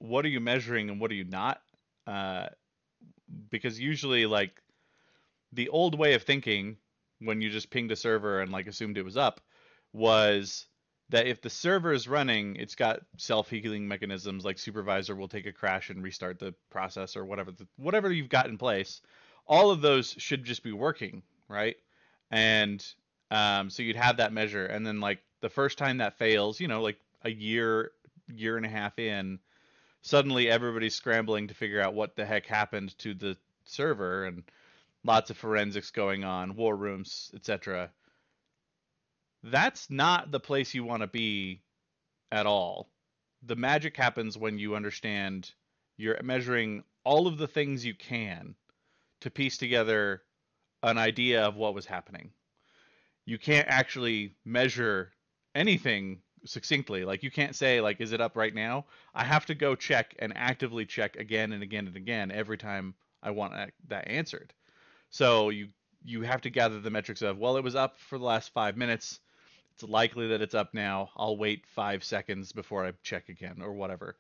what 0.01 0.25
are 0.25 0.29
you 0.29 0.41
measuring 0.41 0.91
and 0.91 1.01
what 1.01 1.13
are 1.13 1.15
you 1.15 1.25
not? 1.25 1.63
Uh, 2.07 2.49
because 3.51 3.79
usually, 3.79 4.27
like 4.27 4.61
the 5.53 5.69
old 5.69 5.99
way 5.99 6.15
of 6.15 6.25
thinking, 6.25 6.79
when 7.21 7.41
you 7.41 7.51
just 7.51 7.71
pinged 7.71 7.93
a 7.93 7.97
server 7.97 8.41
and 8.41 8.51
like 8.53 8.67
assumed 8.67 8.99
it 8.99 9.05
was 9.05 9.17
up, 9.17 9.41
was 9.93 10.67
that 11.11 11.29
if 11.29 11.41
the 11.41 11.51
server 11.51 11.93
is 11.93 12.09
running, 12.09 12.57
it's 12.57 12.75
got 12.75 13.01
self-healing 13.19 13.87
mechanisms 13.87 14.45
like 14.45 14.59
supervisor 14.59 15.15
will 15.17 15.29
take 15.29 15.47
a 15.47 15.53
crash 15.53 15.91
and 15.91 16.03
restart 16.03 16.41
the 16.41 16.55
process 16.71 17.17
or 17.17 17.25
whatever 17.25 17.53
the, 17.53 17.69
whatever 17.77 18.13
you've 18.13 18.29
got 18.29 18.47
in 18.49 18.59
place. 18.59 19.01
All 19.47 19.71
of 19.71 19.81
those 19.81 20.15
should 20.19 20.45
just 20.45 20.65
be 20.65 20.73
working, 20.73 21.23
right? 21.49 21.77
And 22.31 22.85
um, 23.31 23.71
so 23.71 23.83
you'd 23.83 23.97
have 23.97 24.17
that 24.19 24.33
measure, 24.33 24.67
and 24.67 24.87
then 24.87 25.01
like 25.01 25.21
the 25.41 25.51
first 25.51 25.79
time 25.79 25.99
that 25.99 26.19
fails, 26.19 26.61
you 26.61 26.69
know, 26.69 26.83
like 26.83 26.99
a 27.23 27.31
year, 27.31 27.93
year 28.29 28.57
and 28.57 28.67
a 28.67 28.71
half 28.71 28.99
in, 28.99 29.39
suddenly 30.03 30.51
everybody's 30.51 30.95
scrambling 30.95 31.49
to 31.49 31.55
figure 31.55 31.81
out 31.81 31.95
what 31.95 32.17
the 32.17 32.25
heck 32.25 32.47
happened 32.47 32.97
to 32.99 33.15
the 33.15 33.37
server, 33.65 34.25
and 34.25 34.43
lots 35.05 35.31
of 35.31 35.37
forensics 35.37 35.91
going 35.91 36.25
on, 36.25 36.57
war 36.57 36.77
rooms, 36.77 37.31
etc 37.35 37.91
that's 39.43 39.91
not 39.91 40.31
the 40.31 40.41
place 40.41 40.75
you 40.75 40.85
want 40.85 41.03
to 41.03 41.07
be 41.07 41.63
at 42.33 42.47
all. 42.47 42.89
The 43.43 43.57
magic 43.57 43.97
happens 43.97 44.37
when 44.37 44.59
you 44.59 44.75
understand 44.75 45.53
you're 45.97 46.21
measuring 46.23 46.85
all 47.05 47.27
of 47.27 47.39
the 47.39 47.49
things 47.49 47.85
you 47.85 47.95
can 47.95 48.55
to 49.21 49.31
piece 49.31 49.59
together 49.59 50.23
an 50.83 50.99
idea 50.99 51.45
of 51.45 51.57
what 51.57 51.75
was 51.75 51.87
happening. 51.87 52.31
You 53.29 53.37
can't 53.37 53.69
actually 53.69 54.33
measure 54.47 55.13
anything 55.55 56.23
succinctly. 56.47 57.05
Like 57.05 57.23
you 57.23 57.31
can't 57.31 57.55
say 57.55 57.83
like 57.83 58.01
is 58.01 58.13
it 58.13 58.23
up 58.23 58.39
right 58.39 58.55
now? 58.55 58.87
I 59.15 59.23
have 59.23 59.45
to 59.47 59.55
go 59.55 59.75
check 59.75 60.15
and 60.19 60.33
actively 60.35 60.87
check 60.87 61.17
again 61.17 61.53
and 61.53 61.63
again 61.63 61.87
and 61.87 61.97
again 61.97 62.31
every 62.31 62.57
time 62.57 62.95
I 63.23 63.33
want 63.33 63.53
that 63.89 64.09
answered. 64.09 64.55
So 65.11 65.51
you 65.51 65.69
you 66.03 66.23
have 66.23 66.41
to 66.41 66.51
gather 66.51 66.81
the 66.81 66.89
metrics 66.89 67.21
of 67.21 67.37
well 67.37 67.59
it 67.59 67.65
was 67.65 67.75
up 67.75 67.99
for 67.99 68.17
the 68.17 68.25
last 68.25 68.55
5 68.55 68.79
minutes 68.79 69.21
it's 69.75 69.83
likely 69.83 70.29
that 70.29 70.41
it's 70.41 70.55
up 70.55 70.73
now. 70.73 71.11
I'll 71.15 71.37
wait 71.37 71.67
five 71.67 72.03
seconds 72.03 72.53
before 72.53 72.87
I 72.87 72.93
check 73.03 73.29
again 73.29 73.61
or 73.61 73.75
whatever. 73.75 74.17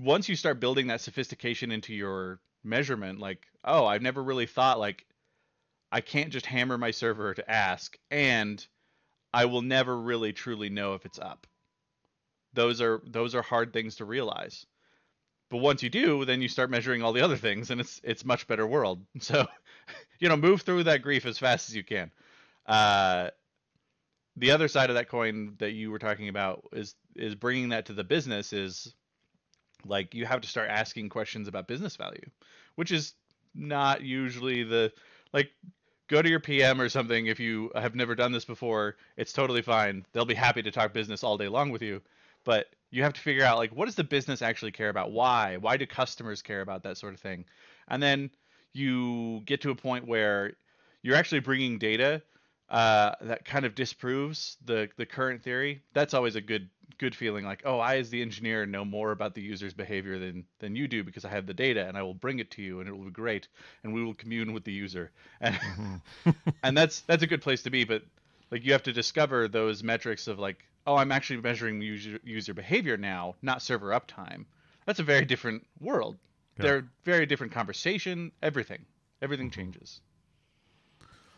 Once 0.00 0.28
you 0.28 0.34
start 0.34 0.58
building 0.58 0.88
that 0.88 1.00
sophistication 1.00 1.70
into 1.70 1.94
your 1.94 2.40
measurement, 2.64 3.20
like, 3.20 3.46
oh, 3.64 3.86
I've 3.86 4.02
never 4.02 4.20
really 4.20 4.46
thought 4.46 4.80
like 4.80 5.06
I 5.92 6.00
can't 6.00 6.30
just 6.30 6.46
hammer 6.46 6.78
my 6.78 6.90
server 6.90 7.34
to 7.34 7.50
ask, 7.50 7.96
and 8.10 8.64
I 9.32 9.46
will 9.46 9.62
never 9.62 10.00
really 10.00 10.32
truly 10.32 10.70
know 10.70 10.94
if 10.94 11.04
it's 11.04 11.18
up. 11.18 11.46
Those 12.52 12.80
are 12.80 13.02
those 13.06 13.34
are 13.34 13.42
hard 13.42 13.72
things 13.72 13.96
to 13.96 14.04
realize. 14.04 14.66
But 15.50 15.58
once 15.58 15.82
you 15.82 15.90
do, 15.90 16.24
then 16.24 16.40
you 16.40 16.48
start 16.48 16.70
measuring 16.70 17.02
all 17.02 17.12
the 17.12 17.22
other 17.22 17.36
things, 17.36 17.70
and 17.70 17.80
it's 17.80 18.00
it's 18.04 18.24
much 18.24 18.46
better 18.46 18.66
world. 18.66 19.04
So, 19.20 19.46
you 20.20 20.28
know, 20.28 20.36
move 20.36 20.62
through 20.62 20.84
that 20.84 21.02
grief 21.02 21.26
as 21.26 21.38
fast 21.38 21.68
as 21.68 21.76
you 21.76 21.84
can. 21.84 22.10
Uh, 22.66 23.30
the 24.36 24.52
other 24.52 24.68
side 24.68 24.90
of 24.90 24.96
that 24.96 25.08
coin 25.08 25.54
that 25.58 25.72
you 25.72 25.90
were 25.90 25.98
talking 25.98 26.28
about 26.28 26.68
is 26.72 26.94
is 27.16 27.34
bringing 27.34 27.70
that 27.70 27.86
to 27.86 27.92
the 27.92 28.04
business 28.04 28.52
is 28.52 28.94
like 29.84 30.14
you 30.14 30.24
have 30.26 30.40
to 30.42 30.48
start 30.48 30.70
asking 30.70 31.08
questions 31.08 31.48
about 31.48 31.68
business 31.68 31.96
value, 31.96 32.30
which 32.76 32.92
is 32.92 33.14
not 33.54 34.02
usually 34.02 34.62
the 34.62 34.92
like 35.32 35.50
go 36.10 36.20
to 36.20 36.28
your 36.28 36.40
PM 36.40 36.80
or 36.80 36.88
something 36.88 37.26
if 37.26 37.38
you 37.38 37.70
have 37.74 37.94
never 37.94 38.14
done 38.14 38.32
this 38.32 38.44
before. 38.44 38.96
It's 39.16 39.32
totally 39.32 39.62
fine. 39.62 40.04
They'll 40.12 40.24
be 40.24 40.34
happy 40.34 40.60
to 40.60 40.70
talk 40.70 40.92
business 40.92 41.22
all 41.22 41.38
day 41.38 41.48
long 41.48 41.70
with 41.70 41.82
you, 41.82 42.02
but 42.44 42.66
you 42.90 43.04
have 43.04 43.12
to 43.12 43.20
figure 43.20 43.44
out 43.44 43.58
like 43.58 43.70
what 43.70 43.86
does 43.86 43.94
the 43.94 44.04
business 44.04 44.42
actually 44.42 44.72
care 44.72 44.88
about? 44.88 45.12
Why? 45.12 45.56
Why 45.56 45.76
do 45.76 45.86
customers 45.86 46.42
care 46.42 46.60
about 46.60 46.82
that 46.82 46.98
sort 46.98 47.14
of 47.14 47.20
thing? 47.20 47.44
And 47.88 48.02
then 48.02 48.30
you 48.72 49.42
get 49.46 49.60
to 49.62 49.70
a 49.70 49.74
point 49.74 50.06
where 50.06 50.52
you're 51.02 51.16
actually 51.16 51.40
bringing 51.40 51.78
data 51.78 52.22
uh, 52.68 53.12
that 53.22 53.44
kind 53.44 53.64
of 53.64 53.74
disproves 53.74 54.56
the 54.64 54.88
the 54.96 55.06
current 55.06 55.42
theory, 55.42 55.82
that's 55.92 56.14
always 56.14 56.36
a 56.36 56.40
good 56.40 56.68
good 56.98 57.14
feeling. 57.14 57.44
Like, 57.44 57.62
oh, 57.64 57.78
I 57.78 57.96
as 57.96 58.10
the 58.10 58.22
engineer 58.22 58.66
know 58.66 58.84
more 58.84 59.12
about 59.12 59.34
the 59.34 59.42
user's 59.42 59.74
behavior 59.74 60.18
than 60.18 60.44
than 60.58 60.76
you 60.76 60.88
do 60.88 61.04
because 61.04 61.24
I 61.24 61.30
have 61.30 61.46
the 61.46 61.54
data 61.54 61.86
and 61.86 61.96
I 61.96 62.02
will 62.02 62.14
bring 62.14 62.38
it 62.38 62.50
to 62.52 62.62
you 62.62 62.80
and 62.80 62.88
it 62.88 62.96
will 62.96 63.04
be 63.04 63.10
great 63.10 63.48
and 63.82 63.92
we 63.92 64.04
will 64.04 64.14
commune 64.14 64.52
with 64.52 64.64
the 64.64 64.72
user. 64.72 65.10
And 65.40 65.54
mm-hmm. 65.54 66.30
and 66.62 66.76
that's 66.76 67.00
that's 67.00 67.22
a 67.22 67.26
good 67.26 67.42
place 67.42 67.62
to 67.62 67.70
be. 67.70 67.84
But 67.84 68.02
like 68.50 68.64
you 68.64 68.72
have 68.72 68.82
to 68.84 68.92
discover 68.92 69.48
those 69.48 69.82
metrics 69.82 70.26
of 70.28 70.38
like, 70.38 70.64
oh, 70.86 70.96
I'm 70.96 71.12
actually 71.12 71.40
measuring 71.40 71.80
user 71.80 72.18
user 72.24 72.54
behavior 72.54 72.96
now, 72.96 73.34
not 73.42 73.62
server 73.62 73.90
uptime. 73.90 74.44
That's 74.86 75.00
a 75.00 75.04
very 75.04 75.24
different 75.24 75.66
world. 75.80 76.16
Yeah. 76.56 76.62
They're 76.62 76.84
very 77.04 77.26
different 77.26 77.52
conversation. 77.52 78.32
Everything 78.42 78.84
everything 79.22 79.50
changes. 79.50 80.00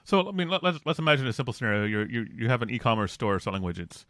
So 0.04 0.28
I 0.28 0.32
mean, 0.32 0.48
let, 0.48 0.64
us 0.64 0.74
let's, 0.74 0.86
let's 0.86 0.98
imagine 0.98 1.26
a 1.26 1.32
simple 1.32 1.52
scenario. 1.52 1.84
You 1.84 2.06
you 2.10 2.26
you 2.34 2.48
have 2.48 2.62
an 2.62 2.70
e-commerce 2.70 3.12
store 3.12 3.38
selling 3.38 3.62
widgets, 3.62 4.04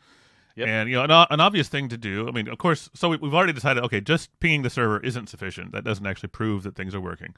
yep. 0.56 0.68
and 0.68 0.88
you 0.88 0.96
know 0.96 1.04
an, 1.04 1.10
an 1.30 1.40
obvious 1.40 1.68
thing 1.68 1.88
to 1.88 1.96
do. 1.96 2.28
I 2.28 2.30
mean, 2.30 2.48
of 2.48 2.58
course. 2.58 2.90
So 2.94 3.08
we, 3.10 3.18
have 3.22 3.34
already 3.34 3.52
decided. 3.52 3.82
Okay, 3.84 4.00
just 4.00 4.28
pinging 4.40 4.62
the 4.62 4.70
server 4.70 5.00
isn't 5.00 5.28
sufficient. 5.28 5.72
That 5.72 5.84
doesn't 5.84 6.06
actually 6.06 6.30
prove 6.30 6.62
that 6.64 6.74
things 6.74 6.94
are 6.94 7.00
working. 7.00 7.34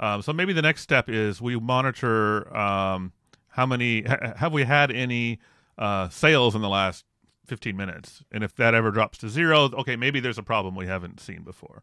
Um, 0.00 0.22
so 0.22 0.32
maybe 0.32 0.52
the 0.52 0.62
next 0.62 0.82
step 0.82 1.08
is 1.08 1.40
we 1.40 1.58
monitor 1.58 2.56
um, 2.56 3.12
how 3.48 3.66
many 3.66 4.02
ha- 4.02 4.34
have 4.36 4.52
we 4.52 4.64
had 4.64 4.90
any 4.90 5.40
uh, 5.76 6.08
sales 6.08 6.54
in 6.54 6.62
the 6.62 6.68
last 6.68 7.04
15 7.46 7.76
minutes, 7.76 8.22
and 8.30 8.44
if 8.44 8.54
that 8.56 8.74
ever 8.74 8.90
drops 8.90 9.18
to 9.18 9.28
zero, 9.28 9.70
okay, 9.72 9.96
maybe 9.96 10.20
there's 10.20 10.38
a 10.38 10.42
problem 10.42 10.74
we 10.74 10.86
haven't 10.86 11.20
seen 11.20 11.42
before, 11.42 11.82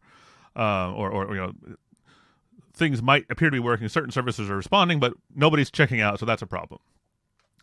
uh, 0.54 0.92
or 0.92 1.10
or 1.10 1.34
you 1.34 1.40
know 1.40 1.52
things 2.72 3.02
might 3.02 3.26
appear 3.30 3.50
to 3.50 3.54
be 3.54 3.60
working. 3.60 3.88
Certain 3.88 4.10
services 4.10 4.48
are 4.48 4.56
responding, 4.56 5.00
but 5.00 5.14
nobody's 5.34 5.70
checking 5.70 6.00
out, 6.00 6.20
so 6.20 6.26
that's 6.26 6.42
a 6.42 6.46
problem. 6.46 6.80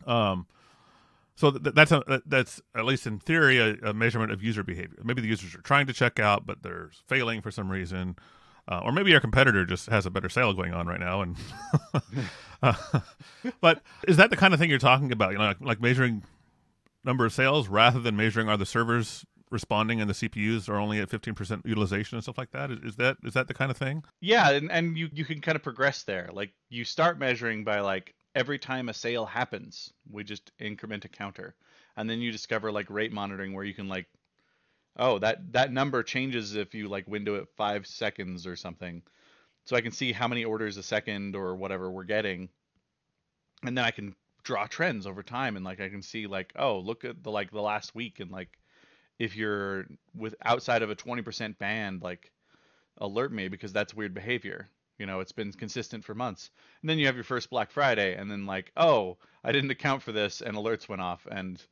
Um, 0.06 0.46
so 1.36 1.50
th- 1.50 1.74
that's 1.74 1.92
a 1.92 2.22
that's 2.26 2.60
at 2.74 2.84
least 2.84 3.06
in 3.06 3.18
theory 3.18 3.58
a, 3.58 3.74
a, 3.90 3.94
measurement 3.94 4.32
of 4.32 4.42
user 4.42 4.62
behavior. 4.62 4.98
Maybe 5.02 5.20
the 5.20 5.28
users 5.28 5.54
are 5.54 5.62
trying 5.62 5.86
to 5.86 5.92
check 5.92 6.20
out, 6.20 6.46
but 6.46 6.62
they're 6.62 6.90
failing 7.08 7.40
for 7.40 7.50
some 7.50 7.70
reason, 7.70 8.16
uh, 8.68 8.80
or 8.84 8.92
maybe 8.92 9.12
our 9.14 9.20
competitor 9.20 9.64
just 9.64 9.88
has 9.88 10.06
a 10.06 10.10
better 10.10 10.28
sale 10.28 10.52
going 10.52 10.72
on 10.72 10.86
right 10.86 11.00
now. 11.00 11.22
And 11.22 11.36
uh, 12.62 12.74
but 13.60 13.82
is 14.06 14.16
that 14.16 14.30
the 14.30 14.36
kind 14.36 14.54
of 14.54 14.60
thing 14.60 14.70
you're 14.70 14.78
talking 14.78 15.10
about? 15.10 15.32
You 15.32 15.38
know, 15.38 15.44
like, 15.44 15.60
like 15.60 15.80
measuring 15.80 16.22
number 17.04 17.26
of 17.26 17.32
sales 17.32 17.68
rather 17.68 18.00
than 18.00 18.16
measuring 18.16 18.48
are 18.48 18.56
the 18.56 18.66
servers 18.66 19.24
responding 19.50 20.00
and 20.00 20.08
the 20.08 20.14
CPUs 20.14 20.68
are 20.68 20.76
only 20.76 21.00
at 21.00 21.08
15% 21.08 21.66
utilization 21.66 22.16
and 22.16 22.22
stuff 22.22 22.38
like 22.38 22.50
that? 22.52 22.70
Is, 22.70 22.78
is 22.80 22.96
that 22.96 23.16
is 23.24 23.34
that 23.34 23.48
the 23.48 23.54
kind 23.54 23.70
of 23.70 23.76
thing? 23.76 24.04
Yeah, 24.20 24.50
and, 24.50 24.70
and 24.70 24.96
you, 24.96 25.08
you 25.12 25.24
can 25.24 25.40
kind 25.40 25.56
of 25.56 25.62
progress 25.62 26.04
there. 26.04 26.30
Like 26.32 26.52
you 26.68 26.84
start 26.84 27.18
measuring 27.18 27.64
by 27.64 27.80
like 27.80 28.14
every 28.34 28.58
time 28.58 28.88
a 28.88 28.94
sale 28.94 29.26
happens, 29.26 29.92
we 30.10 30.24
just 30.24 30.52
increment 30.58 31.04
a 31.04 31.08
counter. 31.08 31.54
And 31.96 32.08
then 32.08 32.20
you 32.20 32.32
discover 32.32 32.72
like 32.72 32.90
rate 32.90 33.12
monitoring 33.12 33.52
where 33.52 33.64
you 33.64 33.74
can 33.74 33.88
like 33.88 34.06
oh 34.96 35.18
that 35.18 35.52
that 35.52 35.72
number 35.72 36.02
changes 36.02 36.54
if 36.54 36.74
you 36.74 36.88
like 36.88 37.06
window 37.08 37.34
it 37.36 37.48
five 37.56 37.86
seconds 37.86 38.46
or 38.46 38.56
something. 38.56 39.02
So 39.64 39.76
I 39.76 39.80
can 39.80 39.92
see 39.92 40.12
how 40.12 40.28
many 40.28 40.44
orders 40.44 40.76
a 40.76 40.82
second 40.82 41.36
or 41.36 41.54
whatever 41.56 41.90
we're 41.90 42.04
getting. 42.04 42.48
And 43.64 43.78
then 43.78 43.84
I 43.84 43.92
can 43.92 44.14
draw 44.42 44.66
trends 44.66 45.06
over 45.06 45.22
time 45.22 45.56
and 45.56 45.64
like 45.64 45.80
I 45.80 45.88
can 45.88 46.02
see 46.02 46.26
like, 46.26 46.52
oh, 46.56 46.78
look 46.80 47.04
at 47.04 47.22
the 47.22 47.30
like 47.30 47.50
the 47.50 47.62
last 47.62 47.94
week 47.94 48.20
and 48.20 48.30
like 48.30 48.58
if 49.18 49.36
you're 49.36 49.86
with 50.14 50.34
outside 50.44 50.82
of 50.82 50.90
a 50.90 50.96
20% 50.96 51.56
band 51.58 52.02
like 52.02 52.32
alert 52.98 53.32
me 53.32 53.48
because 53.48 53.72
that's 53.72 53.94
weird 53.94 54.12
behavior 54.12 54.68
you 55.04 55.06
know 55.06 55.20
it's 55.20 55.32
been 55.32 55.52
consistent 55.52 56.02
for 56.02 56.14
months 56.14 56.50
and 56.80 56.88
then 56.88 56.98
you 56.98 57.04
have 57.04 57.14
your 57.14 57.24
first 57.24 57.50
black 57.50 57.70
friday 57.70 58.14
and 58.14 58.30
then 58.30 58.46
like 58.46 58.72
oh 58.78 59.18
i 59.44 59.52
didn't 59.52 59.70
account 59.70 60.02
for 60.02 60.12
this 60.12 60.40
and 60.40 60.56
alerts 60.56 60.88
went 60.88 61.02
off 61.02 61.26
and 61.30 61.62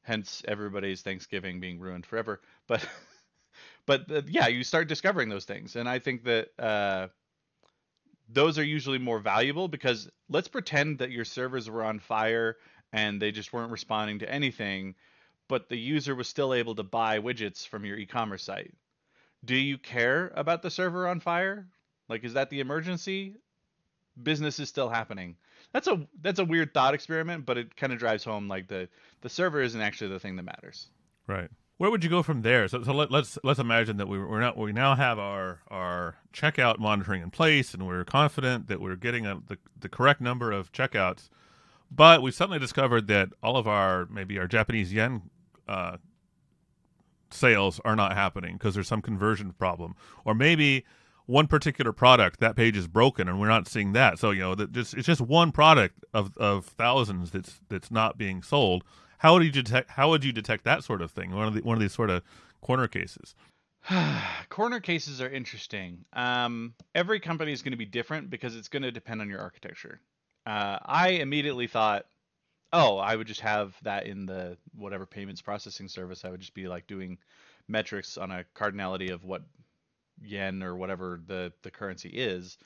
hence 0.00 0.42
everybody's 0.48 1.02
thanksgiving 1.02 1.60
being 1.60 1.78
ruined 1.78 2.06
forever 2.06 2.40
but 2.66 2.88
but 3.86 4.10
uh, 4.10 4.22
yeah 4.26 4.46
you 4.46 4.64
start 4.64 4.88
discovering 4.88 5.28
those 5.28 5.44
things 5.44 5.76
and 5.76 5.86
i 5.86 5.98
think 5.98 6.24
that 6.24 6.48
uh, 6.58 7.08
those 8.30 8.58
are 8.58 8.64
usually 8.64 8.96
more 8.96 9.18
valuable 9.18 9.68
because 9.68 10.08
let's 10.30 10.48
pretend 10.48 10.96
that 10.96 11.10
your 11.10 11.26
servers 11.26 11.68
were 11.68 11.84
on 11.84 11.98
fire 11.98 12.56
and 12.94 13.20
they 13.20 13.30
just 13.30 13.52
weren't 13.52 13.70
responding 13.70 14.18
to 14.20 14.32
anything 14.32 14.94
but 15.46 15.68
the 15.68 15.76
user 15.76 16.14
was 16.14 16.26
still 16.26 16.54
able 16.54 16.74
to 16.74 16.82
buy 16.82 17.18
widgets 17.18 17.68
from 17.68 17.84
your 17.84 17.98
e-commerce 17.98 18.44
site. 18.44 18.72
do 19.44 19.54
you 19.54 19.76
care 19.76 20.32
about 20.34 20.62
the 20.62 20.70
server 20.70 21.06
on 21.06 21.20
fire? 21.20 21.68
Like, 22.08 22.24
is 22.24 22.34
that 22.34 22.50
the 22.50 22.60
emergency? 22.60 23.36
Business 24.22 24.58
is 24.58 24.68
still 24.68 24.88
happening. 24.88 25.36
That's 25.72 25.86
a 25.86 26.06
that's 26.22 26.38
a 26.38 26.44
weird 26.44 26.74
thought 26.74 26.94
experiment, 26.94 27.46
but 27.46 27.58
it 27.58 27.76
kind 27.76 27.92
of 27.92 27.98
drives 27.98 28.24
home 28.24 28.48
like 28.48 28.68
the 28.68 28.88
the 29.20 29.28
server 29.28 29.60
isn't 29.60 29.80
actually 29.80 30.10
the 30.10 30.18
thing 30.18 30.36
that 30.36 30.42
matters. 30.42 30.88
Right. 31.26 31.50
Where 31.76 31.90
would 31.92 32.02
you 32.02 32.10
go 32.10 32.24
from 32.24 32.42
there? 32.42 32.66
So, 32.66 32.82
so 32.82 32.92
let, 32.92 33.08
us 33.08 33.12
let's, 33.12 33.38
let's 33.44 33.60
imagine 33.60 33.98
that 33.98 34.08
we 34.08 34.18
we're 34.18 34.40
not 34.40 34.56
we 34.56 34.72
now 34.72 34.96
have 34.96 35.18
our 35.18 35.60
our 35.68 36.16
checkout 36.32 36.78
monitoring 36.80 37.22
in 37.22 37.30
place, 37.30 37.74
and 37.74 37.86
we're 37.86 38.04
confident 38.04 38.66
that 38.66 38.80
we're 38.80 38.96
getting 38.96 39.26
a, 39.26 39.40
the 39.46 39.58
the 39.78 39.88
correct 39.88 40.20
number 40.20 40.50
of 40.50 40.72
checkouts. 40.72 41.28
But 41.90 42.20
we 42.22 42.32
suddenly 42.32 42.58
discovered 42.58 43.06
that 43.08 43.28
all 43.42 43.56
of 43.56 43.68
our 43.68 44.06
maybe 44.06 44.38
our 44.38 44.48
Japanese 44.48 44.92
yen 44.92 45.30
uh, 45.68 45.98
sales 47.30 47.80
are 47.84 47.94
not 47.94 48.14
happening 48.14 48.54
because 48.54 48.74
there's 48.74 48.88
some 48.88 49.02
conversion 49.02 49.52
problem, 49.52 49.94
or 50.24 50.34
maybe 50.34 50.84
one 51.28 51.46
particular 51.46 51.92
product 51.92 52.40
that 52.40 52.56
page 52.56 52.76
is 52.76 52.88
broken 52.88 53.28
and 53.28 53.38
we're 53.38 53.48
not 53.48 53.68
seeing 53.68 53.92
that. 53.92 54.18
So 54.18 54.32
you 54.32 54.40
know 54.40 54.54
that 54.56 54.72
just 54.72 54.94
it's 54.94 55.06
just 55.06 55.20
one 55.20 55.52
product 55.52 56.04
of 56.12 56.36
of 56.36 56.66
thousands 56.66 57.30
that's 57.30 57.60
that's 57.68 57.90
not 57.90 58.18
being 58.18 58.42
sold 58.42 58.84
how 59.18 59.34
would 59.34 59.44
you 59.44 59.50
detect? 59.50 59.90
How 59.90 60.08
would 60.10 60.24
you 60.24 60.32
detect 60.32 60.64
that 60.64 60.84
sort 60.84 61.02
of 61.02 61.10
thing? 61.10 61.34
One 61.34 61.48
of 61.48 61.54
the, 61.54 61.60
one 61.60 61.76
of 61.76 61.80
these 61.80 61.92
sort 61.92 62.10
of 62.10 62.22
corner 62.60 62.88
cases. 62.88 63.34
corner 64.48 64.80
cases 64.80 65.20
are 65.20 65.28
interesting. 65.28 66.04
Um, 66.12 66.74
every 66.94 67.20
company 67.20 67.52
is 67.52 67.62
going 67.62 67.72
to 67.72 67.78
be 67.78 67.84
different 67.84 68.30
because 68.30 68.56
it's 68.56 68.68
going 68.68 68.84
to 68.84 68.92
depend 68.92 69.20
on 69.20 69.28
your 69.28 69.40
architecture. 69.40 70.00
Uh, 70.46 70.78
I 70.84 71.08
immediately 71.10 71.66
thought, 71.66 72.06
oh, 72.72 72.96
I 72.96 73.16
would 73.16 73.26
just 73.26 73.40
have 73.40 73.74
that 73.82 74.06
in 74.06 74.24
the 74.24 74.56
whatever 74.74 75.04
payments 75.04 75.42
processing 75.42 75.88
service. 75.88 76.24
I 76.24 76.30
would 76.30 76.40
just 76.40 76.54
be 76.54 76.68
like 76.68 76.86
doing 76.86 77.18
metrics 77.66 78.16
on 78.16 78.30
a 78.30 78.44
cardinality 78.54 79.12
of 79.12 79.24
what 79.24 79.42
yen 80.22 80.62
or 80.62 80.76
whatever 80.76 81.20
the 81.26 81.52
the 81.62 81.70
currency 81.70 82.08
is. 82.10 82.58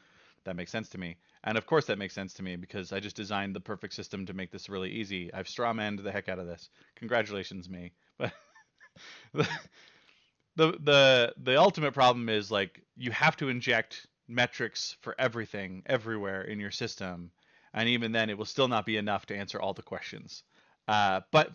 That 0.44 0.56
makes 0.56 0.72
sense 0.72 0.88
to 0.90 0.98
me. 0.98 1.16
And 1.44 1.56
of 1.56 1.66
course 1.66 1.86
that 1.86 1.98
makes 1.98 2.14
sense 2.14 2.34
to 2.34 2.42
me 2.42 2.56
because 2.56 2.92
I 2.92 3.00
just 3.00 3.16
designed 3.16 3.54
the 3.54 3.60
perfect 3.60 3.94
system 3.94 4.26
to 4.26 4.34
make 4.34 4.50
this 4.50 4.68
really 4.68 4.90
easy. 4.90 5.32
I've 5.32 5.46
strawmanned 5.46 6.02
the 6.02 6.10
heck 6.12 6.28
out 6.28 6.40
of 6.40 6.46
this. 6.46 6.68
Congratulations, 6.96 7.68
me. 7.68 7.92
But 9.32 9.48
the 10.56 10.72
the 10.80 11.34
the 11.42 11.58
ultimate 11.58 11.92
problem 11.92 12.28
is 12.28 12.50
like 12.50 12.82
you 12.96 13.10
have 13.10 13.36
to 13.38 13.48
inject 13.48 14.06
metrics 14.28 14.96
for 15.00 15.14
everything 15.18 15.82
everywhere 15.86 16.42
in 16.42 16.60
your 16.60 16.70
system, 16.70 17.30
and 17.72 17.88
even 17.88 18.12
then 18.12 18.30
it 18.30 18.36
will 18.36 18.44
still 18.44 18.68
not 18.68 18.86
be 18.86 18.96
enough 18.96 19.26
to 19.26 19.36
answer 19.36 19.60
all 19.60 19.72
the 19.74 19.82
questions. 19.82 20.42
Uh, 20.88 21.20
but 21.30 21.52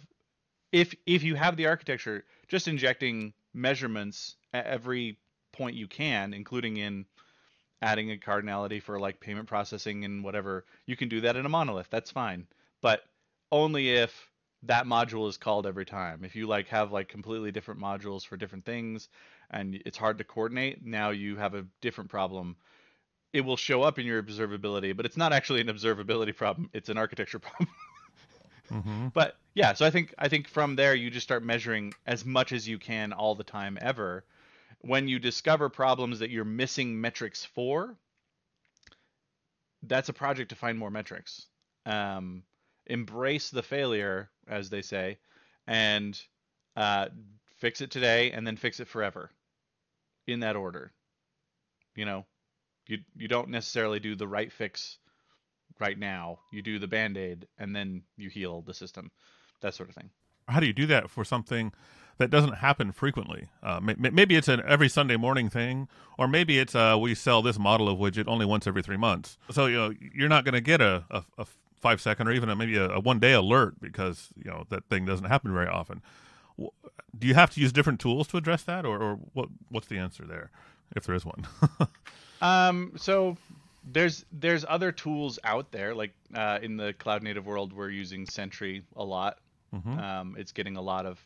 if 0.72 0.96
if 1.06 1.24
you 1.24 1.36
have 1.36 1.58
the 1.58 1.68
architecture, 1.68 2.26
just 2.48 2.68
injecting 2.68 3.34
measurements 3.54 4.36
every 4.54 5.18
point 5.58 5.76
you 5.76 5.88
can, 5.88 6.34
including 6.34 6.78
in 6.78 7.06
adding 7.82 8.12
a 8.12 8.18
cardinality 8.18 8.82
for 8.82 9.00
like 9.00 9.20
payment 9.20 9.48
processing 9.48 10.06
and 10.06 10.24
whatever, 10.24 10.66
you 10.86 10.96
can 10.96 11.10
do 11.10 11.22
that 11.22 11.36
in 11.36 11.46
a 11.46 11.50
monolith. 11.50 11.90
That's 11.90 12.12
fine. 12.12 12.48
But 12.82 13.04
only 13.52 13.90
if 13.92 14.30
that 14.64 14.86
module 14.86 15.30
is 15.30 15.38
called 15.38 15.68
every 15.68 15.86
time. 15.86 16.24
If 16.24 16.36
you 16.36 16.48
like 16.48 16.68
have 16.70 16.92
like 16.92 17.08
completely 17.08 17.52
different 17.52 17.80
modules 17.80 18.26
for 18.26 18.38
different 18.38 18.66
things 18.66 19.10
and 19.52 19.80
it's 19.86 19.98
hard 19.98 20.18
to 20.18 20.24
coordinate, 20.24 20.86
now 20.86 21.12
you 21.12 21.36
have 21.38 21.54
a 21.54 21.66
different 21.82 22.10
problem. 22.10 22.56
It 23.34 23.42
will 23.42 23.58
show 23.58 23.84
up 23.84 24.00
in 24.00 24.06
your 24.06 24.22
observability, 24.22 24.96
but 24.96 25.06
it's 25.06 25.18
not 25.18 25.34
actually 25.34 25.62
an 25.62 25.68
observability 25.68 26.36
problem. 26.36 26.70
It's 26.74 26.90
an 26.90 26.98
architecture 26.98 27.40
problem. 27.40 27.70
mm-hmm. 28.72 29.08
But 29.14 29.38
yeah, 29.54 29.74
so 29.74 29.86
I 29.86 29.92
think 29.92 30.14
I 30.18 30.28
think 30.28 30.48
from 30.48 30.76
there 30.76 30.96
you 30.96 31.12
just 31.12 31.26
start 31.26 31.44
measuring 31.44 31.94
as 32.06 32.26
much 32.26 32.52
as 32.52 32.68
you 32.68 32.80
can 32.80 33.14
all 33.14 33.36
the 33.36 33.44
time 33.44 33.78
ever 33.80 34.24
when 34.82 35.08
you 35.08 35.20
discover 35.20 35.70
problems 35.70 36.20
that 36.20 36.30
you're 36.30 36.46
missing 36.46 37.00
metrics 37.00 37.44
for, 37.44 37.96
that's 39.84 40.10
a 40.10 40.14
project 40.14 40.50
to 40.50 40.56
find 40.56 40.78
more 40.78 40.92
metrics. 40.92 41.48
Um, 41.86 42.44
embrace 42.86 43.50
the 43.50 43.64
failure, 43.64 44.30
as 44.48 44.70
they 44.70 44.82
say, 44.82 45.18
and 45.66 46.20
uh, 46.76 47.08
fix 47.58 47.82
it 47.82 47.92
today 47.92 48.32
and 48.32 48.46
then 48.46 48.56
fix 48.56 48.80
it 48.80 48.88
forever 48.88 49.32
in 50.26 50.42
that 50.42 50.56
order. 50.56 50.92
You 51.96 52.06
know, 52.06 52.26
you 52.88 53.00
you 53.16 53.28
don't 53.28 53.50
necessarily 53.50 54.00
do 54.00 54.16
the 54.16 54.28
right 54.28 54.52
fix 54.52 54.98
right 55.80 55.98
now. 55.98 56.40
You 56.52 56.62
do 56.62 56.80
the 56.80 56.88
band 56.88 57.18
aid 57.18 57.48
and 57.58 57.76
then 57.76 58.04
you 58.16 58.30
heal 58.30 58.62
the 58.62 58.74
system, 58.74 59.12
that 59.62 59.74
sort 59.74 59.90
of 59.90 59.96
thing. 59.96 60.10
How 60.48 60.60
do 60.60 60.68
you 60.68 60.74
do 60.74 60.86
that 60.88 61.10
for 61.10 61.26
something 61.26 61.74
that 62.18 62.30
doesn't 62.30 62.56
happen 62.56 62.92
frequently. 62.92 63.48
Uh, 63.62 63.80
maybe 63.82 64.36
it's 64.36 64.48
an 64.48 64.62
every 64.66 64.90
Sunday 64.90 65.18
morning 65.18 65.50
thing, 65.50 65.88
or 66.18 66.28
maybe 66.28 66.58
it's 66.58 66.76
uh, 66.76 66.98
we 67.00 67.14
sell 67.14 67.42
this 67.42 67.60
model 67.60 67.88
of 67.88 68.00
widget 68.00 68.28
only 68.28 68.46
once 68.46 68.66
every 68.66 68.82
three 68.82 68.98
months. 68.98 69.38
So 69.52 69.68
you 69.68 69.76
know 69.76 69.94
you're 70.14 70.30
not 70.30 70.44
going 70.44 70.54
to 70.54 70.62
get 70.62 70.82
a, 70.82 71.06
a, 71.12 71.24
a, 71.38 71.46
five 71.80 72.02
second 72.02 72.28
or 72.28 72.32
even 72.32 72.50
a, 72.50 72.56
maybe 72.56 72.76
a, 72.76 72.90
a 72.90 73.00
one 73.00 73.20
day 73.20 73.34
alert 73.34 73.80
because 73.80 74.30
you 74.36 74.50
know 74.50 74.66
that 74.70 74.86
thing 74.86 75.06
doesn't 75.06 75.28
happen 75.28 75.54
very 75.54 75.68
often. 75.68 76.02
Do 77.18 77.28
you 77.28 77.36
have 77.36 77.52
to 77.52 77.62
use 77.62 77.72
different 77.72 78.00
tools 78.00 78.28
to 78.30 78.38
address 78.38 78.64
that, 78.64 78.86
or, 78.86 79.00
or 79.00 79.16
what? 79.34 79.50
What's 79.70 79.88
the 79.88 79.98
answer 79.98 80.26
there, 80.26 80.50
if 80.96 81.06
there 81.06 81.16
is 81.16 81.24
one? 81.24 81.48
um, 82.42 82.94
so 82.96 83.38
there's 83.92 84.26
there's 84.32 84.66
other 84.68 84.92
tools 84.92 85.38
out 85.44 85.72
there 85.72 85.94
like 85.94 86.14
uh, 86.34 86.58
in 86.64 86.78
the 86.78 86.94
cloud 86.94 87.22
native 87.22 87.46
world 87.46 87.74
we're 87.74 87.92
using 87.92 88.26
Sentry 88.26 88.84
a 88.96 89.04
lot. 89.04 89.38
Mm-hmm. 89.74 90.00
Um, 90.00 90.36
it's 90.40 90.52
getting 90.52 90.78
a 90.78 90.82
lot 90.82 91.06
of 91.06 91.24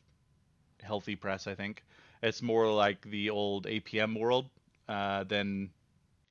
healthy 0.82 1.16
press. 1.16 1.48
I 1.48 1.56
think 1.56 1.84
it's 2.22 2.42
more 2.42 2.72
like 2.72 3.02
the 3.02 3.30
old 3.30 3.66
APM 3.66 4.20
world 4.20 4.50
uh, 4.88 5.24
than 5.24 5.70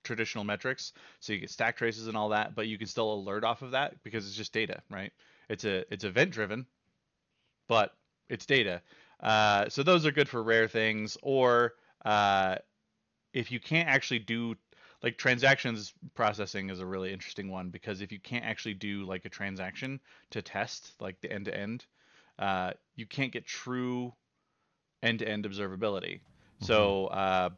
traditional 0.02 0.44
metrics. 0.44 0.92
So 1.20 1.32
you 1.32 1.40
get 1.40 1.50
stack 1.50 1.76
traces 1.76 2.06
and 2.06 2.16
all 2.16 2.30
that, 2.30 2.54
but 2.54 2.68
you 2.68 2.78
can 2.78 2.86
still 2.86 3.12
alert 3.12 3.44
off 3.44 3.62
of 3.62 3.72
that 3.72 4.02
because 4.02 4.26
it's 4.26 4.36
just 4.36 4.52
data, 4.52 4.82
right? 4.90 5.12
It's 5.48 5.64
a 5.64 5.84
it's 5.92 6.04
event 6.04 6.30
driven, 6.30 6.66
but 7.68 7.94
it's 8.28 8.46
data. 8.46 8.82
Uh, 9.20 9.68
so 9.68 9.82
those 9.82 10.06
are 10.06 10.12
good 10.12 10.28
for 10.28 10.42
rare 10.42 10.68
things, 10.68 11.16
or 11.22 11.74
uh, 12.04 12.56
if 13.32 13.50
you 13.52 13.60
can't 13.60 13.88
actually 13.88 14.20
do 14.20 14.54
like 15.02 15.16
transactions 15.16 15.94
processing 16.14 16.68
is 16.70 16.80
a 16.80 16.86
really 16.86 17.12
interesting 17.12 17.50
one 17.50 17.70
because 17.70 18.02
if 18.02 18.12
you 18.12 18.20
can't 18.20 18.44
actually 18.44 18.74
do 18.74 19.04
like 19.04 19.24
a 19.24 19.30
transaction 19.30 19.98
to 20.30 20.42
test 20.42 20.92
like 21.00 21.18
the 21.20 21.32
end 21.32 21.46
to 21.46 21.56
end, 21.56 21.86
you 22.96 23.06
can't 23.06 23.32
get 23.32 23.46
true 23.46 24.12
end-to-end 25.02 25.44
observability. 25.44 26.20
Mm-hmm. 26.20 26.64
So 26.64 27.06
uh, 27.06 27.50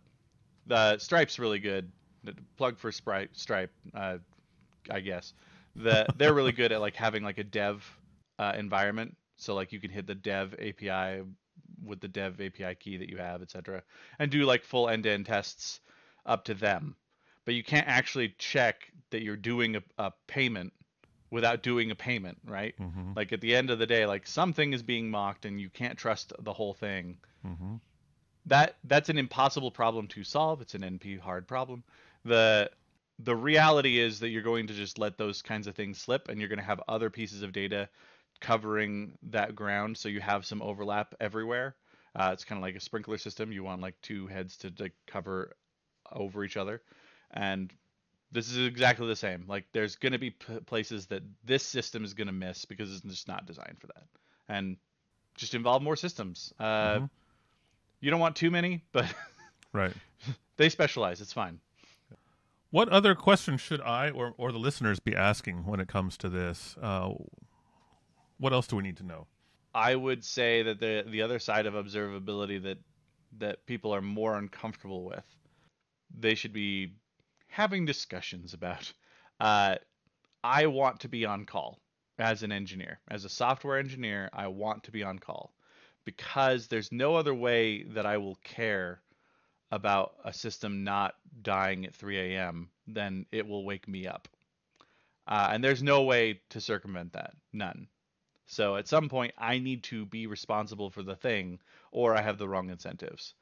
the 0.67 0.99
Stripe's 0.99 1.39
really 1.39 1.59
good. 1.59 1.91
Plug 2.57 2.79
for 2.79 2.93
Stripe, 2.93 3.31
Stripe, 3.33 3.73
uh, 3.95 4.19
I 4.91 5.01
guess. 5.01 5.35
The 5.75 6.07
they're 6.17 6.35
really 6.35 6.53
good 6.53 6.71
at 6.71 6.81
like 6.81 6.95
having 6.95 7.25
like 7.25 7.39
a 7.39 7.45
dev 7.45 7.85
uh, 8.39 8.53
environment. 8.57 9.17
So 9.37 9.55
like 9.55 9.73
you 9.73 9.81
can 9.81 9.91
hit 9.91 10.07
the 10.07 10.15
dev 10.15 10.55
API 10.55 11.23
with 11.85 12.01
the 12.01 12.09
dev 12.09 12.41
API 12.41 12.77
key 12.77 12.97
that 12.99 13.09
you 13.09 13.17
have, 13.17 13.43
etc., 13.43 13.83
and 14.19 14.31
do 14.31 14.45
like 14.45 14.63
full 14.63 14.89
end-to-end 14.89 15.27
tests 15.27 15.81
up 16.27 16.45
to 16.45 16.55
them. 16.55 16.95
But 17.45 17.55
you 17.55 17.65
can't 17.65 17.89
actually 17.89 18.35
check 18.39 18.93
that 19.11 19.23
you're 19.23 19.37
doing 19.37 19.77
a, 19.77 19.83
a 19.99 20.13
payment 20.29 20.73
without 21.33 21.63
doing 21.63 21.91
a 21.91 21.95
payment, 21.95 22.39
right? 22.47 22.75
Mm-hmm. 22.79 23.13
Like 23.17 23.33
at 23.33 23.41
the 23.41 23.57
end 23.57 23.71
of 23.71 23.79
the 23.79 23.87
day, 23.87 24.07
like 24.07 24.27
something 24.27 24.73
is 24.73 24.83
being 24.83 25.11
mocked 25.11 25.45
and 25.45 25.61
you 25.61 25.71
can't 25.71 25.99
trust 25.99 26.33
the 26.39 26.53
whole 26.53 26.75
thing. 26.75 27.17
Mm-hmm. 27.47 27.77
That 28.47 28.77
that's 28.85 29.09
an 29.09 29.19
impossible 29.19 29.71
problem 29.71 30.09
to 30.09 30.25
solve. 30.25 30.61
It's 30.61 30.75
an 30.75 30.83
NP 30.83 31.21
hard 31.21 31.47
problem. 31.47 31.85
The 32.25 32.71
the 33.19 33.37
reality 33.37 33.99
is 33.99 34.21
that 34.21 34.31
you're 34.31 34.43
going 34.43 34.67
to 34.67 34.75
just 34.75 34.99
let 34.99 35.17
those 35.17 35.43
kinds 35.43 35.67
of 35.67 35.77
things 35.77 35.99
slip 35.99 36.29
and 36.29 36.41
you're 36.41 36.49
going 36.49 36.59
to 36.59 36.65
have 36.65 36.83
other 36.89 37.11
pieces 37.11 37.43
of 37.43 37.53
data 37.53 37.89
covering 38.41 39.17
that 39.31 39.55
ground 39.55 39.97
so 39.97 40.09
you 40.09 40.21
have 40.21 40.45
some 40.45 40.61
overlap 40.61 41.15
everywhere. 41.21 41.77
Uh, 42.15 42.31
it's 42.33 42.45
kind 42.45 42.59
of 42.59 42.63
like 42.63 42.75
a 42.75 42.81
sprinkler 42.81 43.19
system. 43.19 43.53
You 43.53 43.63
want 43.63 43.81
like 43.81 43.95
two 44.03 44.27
heads 44.27 44.57
to 44.59 44.73
like, 44.79 44.93
cover 45.07 45.53
over 46.11 46.45
each 46.45 46.57
other. 46.57 46.83
And 47.31 47.73
this 48.33 48.51
is 48.51 48.67
exactly 48.67 49.07
the 49.07 49.17
same. 49.17 49.45
Like 49.47 49.67
there's 49.73 49.97
going 49.97 50.13
to 50.13 50.19
be 50.19 50.31
p- 50.31 50.61
places 50.67 51.07
that 51.07 51.23
this 51.45 51.63
system 51.63 52.05
is 52.05 52.15
going 52.15 52.27
to 52.27 52.33
miss 52.33 52.65
because 52.65 52.93
it's 52.93 53.03
just 53.03 53.29
not 53.29 53.47
designed 53.47 53.77
for 53.79 53.87
that. 53.89 54.05
And 54.49 54.77
just 55.37 55.55
involve 55.55 55.83
more 55.83 55.97
systems. 55.97 56.53
Uh, 56.59 56.95
mm-hmm. 56.95 57.05
You 58.03 58.11
don't 58.11 58.21
want 58.21 58.35
too 58.35 58.51
many, 58.51 58.83
but 58.91 59.07
right. 59.73 59.93
they 60.57 60.69
specialize. 60.69 61.21
It's 61.21 61.33
fine. 61.33 61.61
What 62.71 62.89
other 62.89 63.15
questions 63.15 63.61
should 63.61 63.81
I 63.81 64.11
or, 64.11 64.35
or 64.37 64.51
the 64.51 64.59
listeners 64.59 64.99
be 64.99 65.15
asking 65.15 65.65
when 65.67 65.79
it 65.79 65.87
comes 65.87 66.17
to 66.19 66.29
this? 66.29 66.77
Uh, 66.83 67.11
what 68.39 68.53
else 68.53 68.67
do 68.67 68.77
we 68.77 68.83
need 68.83 68.97
to 68.97 69.07
know? 69.07 69.29
I 69.73 69.95
would 69.95 70.25
say 70.25 70.63
that 70.65 70.81
the 70.81 71.05
the 71.09 71.23
other 71.23 71.39
side 71.39 71.65
of 71.65 71.75
observability 71.75 72.63
that 72.65 72.79
that 73.39 73.65
people 73.67 73.95
are 73.95 74.03
more 74.03 74.37
uncomfortable 74.37 75.05
with, 75.05 75.25
they 76.19 76.35
should 76.35 76.53
be 76.53 76.95
having 77.47 77.87
discussions 77.87 78.53
about. 78.53 78.93
Uh, 79.39 79.77
I 80.43 80.67
want 80.67 81.01
to 81.01 81.09
be 81.09 81.25
on 81.25 81.47
call 81.47 81.79
as 82.19 82.43
an 82.43 82.51
engineer, 82.53 82.99
as 83.09 83.25
a 83.25 83.29
software 83.29 83.79
engineer. 83.79 84.29
I 84.33 84.49
want 84.49 84.83
to 84.85 84.91
be 84.91 85.05
on 85.05 85.21
call 85.21 85.55
because 86.05 86.69
there's 86.69 86.93
no 86.93 87.17
other 87.17 87.35
way 87.35 87.83
that 87.85 88.07
I 88.07 88.19
will 88.19 88.37
care 88.37 89.01
about 89.71 90.15
a 90.25 90.33
system 90.33 90.85
not 90.85 91.15
dying 91.43 91.87
at 91.87 91.95
3 91.95 92.35
a.m., 92.35 92.69
then 92.87 93.27
it 93.33 93.47
will 93.47 93.65
wake 93.65 93.89
me 93.89 94.07
up. 94.07 94.29
Uh, 95.27 95.49
and 95.53 95.63
there's 95.63 95.83
no 95.83 96.03
way 96.03 96.41
to 96.51 96.61
circumvent 96.61 97.13
that. 97.13 97.35
None. 97.53 97.89
So 98.47 98.77
at 98.77 98.89
some 98.89 99.09
point, 99.09 99.33
I 99.39 99.59
need 99.59 99.85
to 99.85 100.05
be 100.05 100.27
responsible 100.27 100.91
for 100.91 101.03
the 101.03 101.17
thing, 101.17 101.59
or 101.91 102.15
I 102.15 102.21
have 102.21 102.39
the 102.39 102.49
wrong 102.49 102.71
incentives. 102.71 103.35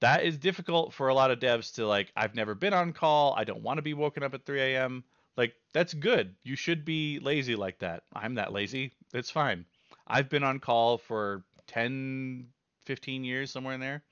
That 0.00 0.24
is 0.24 0.38
difficult 0.38 0.94
for 0.94 1.08
a 1.08 1.14
lot 1.14 1.30
of 1.30 1.40
devs 1.40 1.74
to 1.74 1.86
like. 1.86 2.12
I've 2.16 2.34
never 2.34 2.54
been 2.54 2.72
on 2.72 2.92
call. 2.92 3.34
I 3.36 3.44
don't 3.44 3.62
want 3.62 3.78
to 3.78 3.82
be 3.82 3.94
woken 3.94 4.22
up 4.22 4.34
at 4.34 4.46
3 4.46 4.60
a.m. 4.60 5.04
Like 5.36 5.54
that's 5.72 5.94
good. 5.94 6.34
You 6.42 6.56
should 6.56 6.84
be 6.84 7.18
lazy 7.18 7.56
like 7.56 7.78
that. 7.80 8.04
I'm 8.12 8.34
that 8.34 8.52
lazy. 8.52 8.92
It's 9.12 9.30
fine. 9.30 9.64
I've 10.06 10.28
been 10.28 10.42
on 10.42 10.58
call 10.58 10.98
for 10.98 11.44
10, 11.70 12.48
15 12.84 13.24
years 13.24 13.50
somewhere 13.50 13.74
in 13.74 13.80
there, 13.80 14.02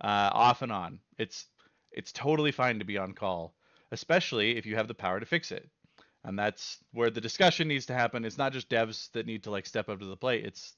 uh, 0.00 0.30
off 0.32 0.62
and 0.62 0.70
on. 0.70 1.00
It's 1.18 1.46
it's 1.90 2.12
totally 2.12 2.52
fine 2.52 2.78
to 2.78 2.84
be 2.84 2.98
on 2.98 3.12
call, 3.12 3.54
especially 3.90 4.56
if 4.56 4.66
you 4.66 4.76
have 4.76 4.86
the 4.86 4.94
power 4.94 5.18
to 5.18 5.26
fix 5.26 5.50
it. 5.50 5.68
And 6.24 6.38
that's 6.38 6.78
where 6.92 7.10
the 7.10 7.20
discussion 7.20 7.68
needs 7.68 7.86
to 7.86 7.94
happen. 7.94 8.24
It's 8.24 8.38
not 8.38 8.52
just 8.52 8.68
devs 8.68 9.10
that 9.12 9.26
need 9.26 9.44
to 9.44 9.50
like 9.50 9.66
step 9.66 9.88
up 9.88 10.00
to 10.00 10.06
the 10.06 10.16
plate. 10.16 10.44
It's 10.44 10.74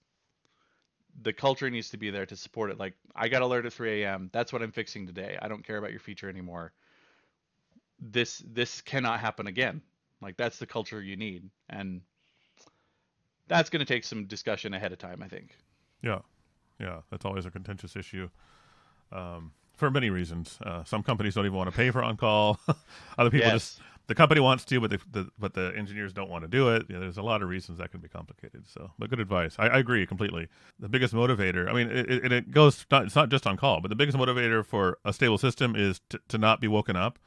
the 1.23 1.33
culture 1.33 1.69
needs 1.69 1.91
to 1.91 1.97
be 1.97 2.11
there 2.11 2.27
to 2.27 2.37
support 2.37 2.71
it. 2.71 2.79
Like 2.79 2.95
I 3.15 3.29
got 3.29 3.43
alert 3.43 3.67
at 3.67 3.73
3 3.73 4.03
a.m. 4.03 4.31
That's 4.33 4.53
what 4.53 4.63
I'm 4.63 4.73
fixing 4.73 5.07
today. 5.07 5.39
I 5.41 5.49
don't 5.49 5.67
care 5.67 5.77
about 5.77 5.91
your 5.91 6.01
feature 6.01 6.29
anymore. 6.29 6.73
This 8.01 8.43
this 8.47 8.81
cannot 8.81 9.21
happen 9.21 9.47
again. 9.47 9.83
Like 10.23 10.37
that's 10.37 10.59
the 10.59 10.67
culture 10.67 11.03
you 11.03 11.17
need, 11.17 11.51
and 11.69 12.01
that's 13.49 13.71
going 13.71 13.81
to 13.81 13.93
take 13.93 14.05
some 14.05 14.27
discussion 14.27 14.75
ahead 14.75 14.93
of 14.93 14.99
time. 14.99 15.23
I 15.23 15.29
think. 15.29 15.57
Yeah, 16.03 16.21
yeah, 16.79 17.01
that's 17.11 17.25
always 17.25 17.47
a 17.47 17.51
contentious 17.51 17.97
issue. 17.97 18.29
Um, 19.13 19.53
for 19.75 19.91
many 19.91 20.11
reasons. 20.11 20.59
Uh, 20.63 20.83
some 20.85 21.03
companies 21.05 21.35
don't 21.37 21.47
even 21.47 21.57
want 21.57 21.71
to 21.71 21.77
pay 21.77 21.91
for 21.91 22.03
on 22.03 22.17
call. 22.17 22.59
Other 23.19 23.31
people 23.31 23.47
Yes. 23.47 23.53
just 23.53 23.81
the 24.09 24.15
company 24.15 24.41
wants 24.41 24.65
to, 24.65 24.81
but 24.81 24.91
the, 24.91 24.99
the 25.13 25.29
but 25.39 25.55
the 25.55 25.73
engineers 25.77 26.13
don't 26.13 26.29
want 26.29 26.43
to 26.43 26.49
do 26.49 26.71
it. 26.75 26.87
You 26.89 26.97
know, 26.97 27.01
there's 27.03 27.17
a 27.19 27.23
lot 27.23 27.43
of 27.43 27.49
reasons 27.49 27.79
that 27.79 27.93
can 27.93 28.01
be 28.01 28.09
complicated. 28.09 28.67
So, 28.67 28.91
but 28.99 29.09
good 29.09 29.21
advice. 29.21 29.55
I, 29.59 29.69
I 29.69 29.79
agree 29.79 30.05
completely. 30.05 30.49
The 30.81 30.89
biggest 30.89 31.15
motivator. 31.15 31.69
I 31.69 31.73
mean, 31.75 31.91
it, 31.91 32.11
it, 32.11 32.33
it 32.33 32.51
goes 32.51 32.87
not, 32.91 33.05
it's 33.05 33.15
not 33.15 33.29
just 33.29 33.47
on 33.47 33.57
call, 33.57 33.81
but 33.81 33.89
the 33.89 33.95
biggest 33.97 34.19
motivator 34.19 34.65
for 34.67 34.99
a 35.05 35.13
stable 35.13 35.39
system 35.39 35.77
is 35.77 36.01
to, 36.09 36.21
to 36.29 36.39
not 36.39 36.61
be 36.61 36.67
woken 36.67 36.97
up. 36.97 37.19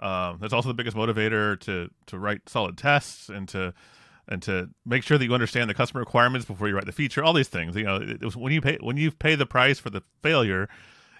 Um, 0.00 0.38
that's 0.40 0.52
also 0.52 0.68
the 0.68 0.74
biggest 0.74 0.96
motivator 0.96 1.58
to 1.60 1.88
to 2.06 2.18
write 2.18 2.48
solid 2.48 2.76
tests 2.76 3.28
and 3.28 3.48
to 3.50 3.72
and 4.28 4.42
to 4.42 4.70
make 4.84 5.02
sure 5.02 5.18
that 5.18 5.24
you 5.24 5.32
understand 5.34 5.70
the 5.70 5.74
customer 5.74 6.00
requirements 6.00 6.46
before 6.46 6.68
you 6.68 6.74
write 6.74 6.86
the 6.86 6.92
feature. 6.92 7.22
All 7.22 7.32
these 7.32 7.48
things. 7.48 7.76
You 7.76 7.84
know, 7.84 7.96
it, 7.96 8.22
was- 8.22 8.36
when 8.36 8.52
you 8.52 8.60
pay 8.60 8.78
when 8.80 8.96
you 8.96 9.10
pay 9.10 9.34
the 9.34 9.46
price 9.46 9.78
for 9.78 9.90
the 9.90 10.02
failure, 10.22 10.68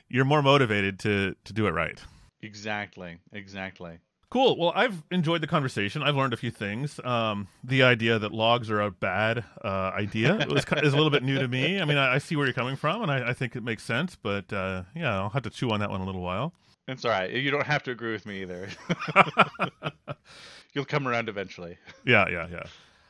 you're 0.09 0.25
more 0.25 0.43
motivated 0.43 0.99
to 1.01 1.35
to 1.45 1.53
do 1.53 1.67
it 1.67 1.71
right. 1.71 2.01
Exactly. 2.43 3.19
Exactly. 3.33 3.99
Cool. 4.29 4.59
Well, 4.59 4.73
I've 4.75 5.05
enjoyed 5.13 5.41
the 5.41 5.47
conversation. 5.47 6.03
I've 6.03 6.17
learned 6.17 6.33
a 6.33 6.37
few 6.37 6.51
things. 6.51 6.99
Um, 7.05 7.47
the 7.63 7.85
idea 7.85 8.19
that 8.19 8.33
logs 8.33 8.71
are 8.71 8.81
a 8.81 8.91
bad 8.91 9.45
uh, 9.65 9.93
idea 9.95 10.35
was, 10.51 10.65
is 10.83 10.93
a 10.93 10.97
little 10.97 11.11
bit 11.11 11.23
new 11.23 11.39
to 11.39 11.47
me. 11.47 11.81
I 11.81 11.85
mean, 11.85 11.97
I, 11.97 12.15
I 12.15 12.19
see 12.19 12.35
where 12.35 12.45
you're 12.45 12.53
coming 12.53 12.75
from, 12.75 13.03
and 13.03 13.11
I, 13.11 13.31
I 13.31 13.33
think 13.35 13.55
it 13.55 13.63
makes 13.63 13.85
sense. 13.85 14.17
But 14.21 14.53
uh, 14.53 14.83
yeah, 14.97 15.15
I'll 15.17 15.31
have 15.31 15.45
to 15.45 15.51
chew 15.51 15.71
on 15.71 15.79
that 15.81 15.91
one 15.91 16.01
a 16.01 16.05
little 16.05 16.23
while. 16.23 16.53
It's 16.89 17.05
all 17.05 17.13
right. 17.13 17.31
You 17.31 17.51
don't 17.53 17.67
have 17.67 17.85
to 17.85 17.93
agree 17.93 18.13
with 18.13 18.27
me 18.27 18.43
either. 18.43 18.69
You'll 20.75 20.85
come 20.85 21.07
around 21.09 21.29
eventually. 21.29 21.79
Yeah, 22.05 22.29
yeah, 22.29 22.49
yeah. 22.51 22.65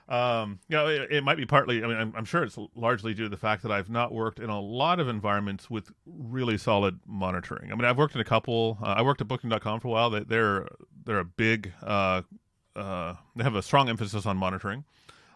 Um, 0.08 0.60
you 0.68 0.76
know, 0.76 0.86
it, 0.86 1.10
it 1.10 1.24
might 1.24 1.36
be 1.36 1.46
partly. 1.46 1.82
I 1.82 1.86
mean, 1.88 1.96
I'm, 1.96 2.12
I'm 2.16 2.24
sure 2.24 2.44
it's 2.44 2.56
largely 2.76 3.12
due 3.12 3.24
to 3.24 3.28
the 3.28 3.36
fact 3.36 3.62
that 3.64 3.72
I've 3.72 3.90
not 3.90 4.12
worked 4.12 4.38
in 4.38 4.50
a 4.50 4.60
lot 4.60 5.00
of 5.00 5.08
environments 5.08 5.68
with 5.68 5.90
really 6.06 6.56
solid 6.58 7.00
monitoring. 7.06 7.72
I 7.72 7.74
mean, 7.74 7.84
I've 7.84 7.98
worked 7.98 8.14
in 8.14 8.20
a 8.20 8.24
couple. 8.24 8.78
Uh, 8.80 8.86
I 8.98 9.02
worked 9.02 9.20
at 9.20 9.26
Booking.com 9.26 9.80
for 9.80 9.88
a 9.88 9.90
while. 9.90 10.10
They, 10.10 10.20
they're 10.20 10.68
they're 11.04 11.18
a 11.18 11.24
big. 11.24 11.72
Uh, 11.82 12.22
uh, 12.76 13.14
they 13.34 13.42
have 13.42 13.56
a 13.56 13.62
strong 13.62 13.88
emphasis 13.88 14.26
on 14.26 14.36
monitoring, 14.36 14.84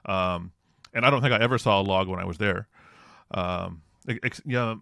um, 0.06 0.52
and 0.94 1.04
I 1.04 1.10
don't 1.10 1.20
think 1.20 1.32
I 1.32 1.40
ever 1.40 1.58
saw 1.58 1.80
a 1.80 1.82
log 1.82 2.06
when 2.06 2.20
I 2.20 2.24
was 2.24 2.38
there. 2.38 2.68
Um, 3.32 3.82
ex- 4.22 4.42
yeah. 4.44 4.76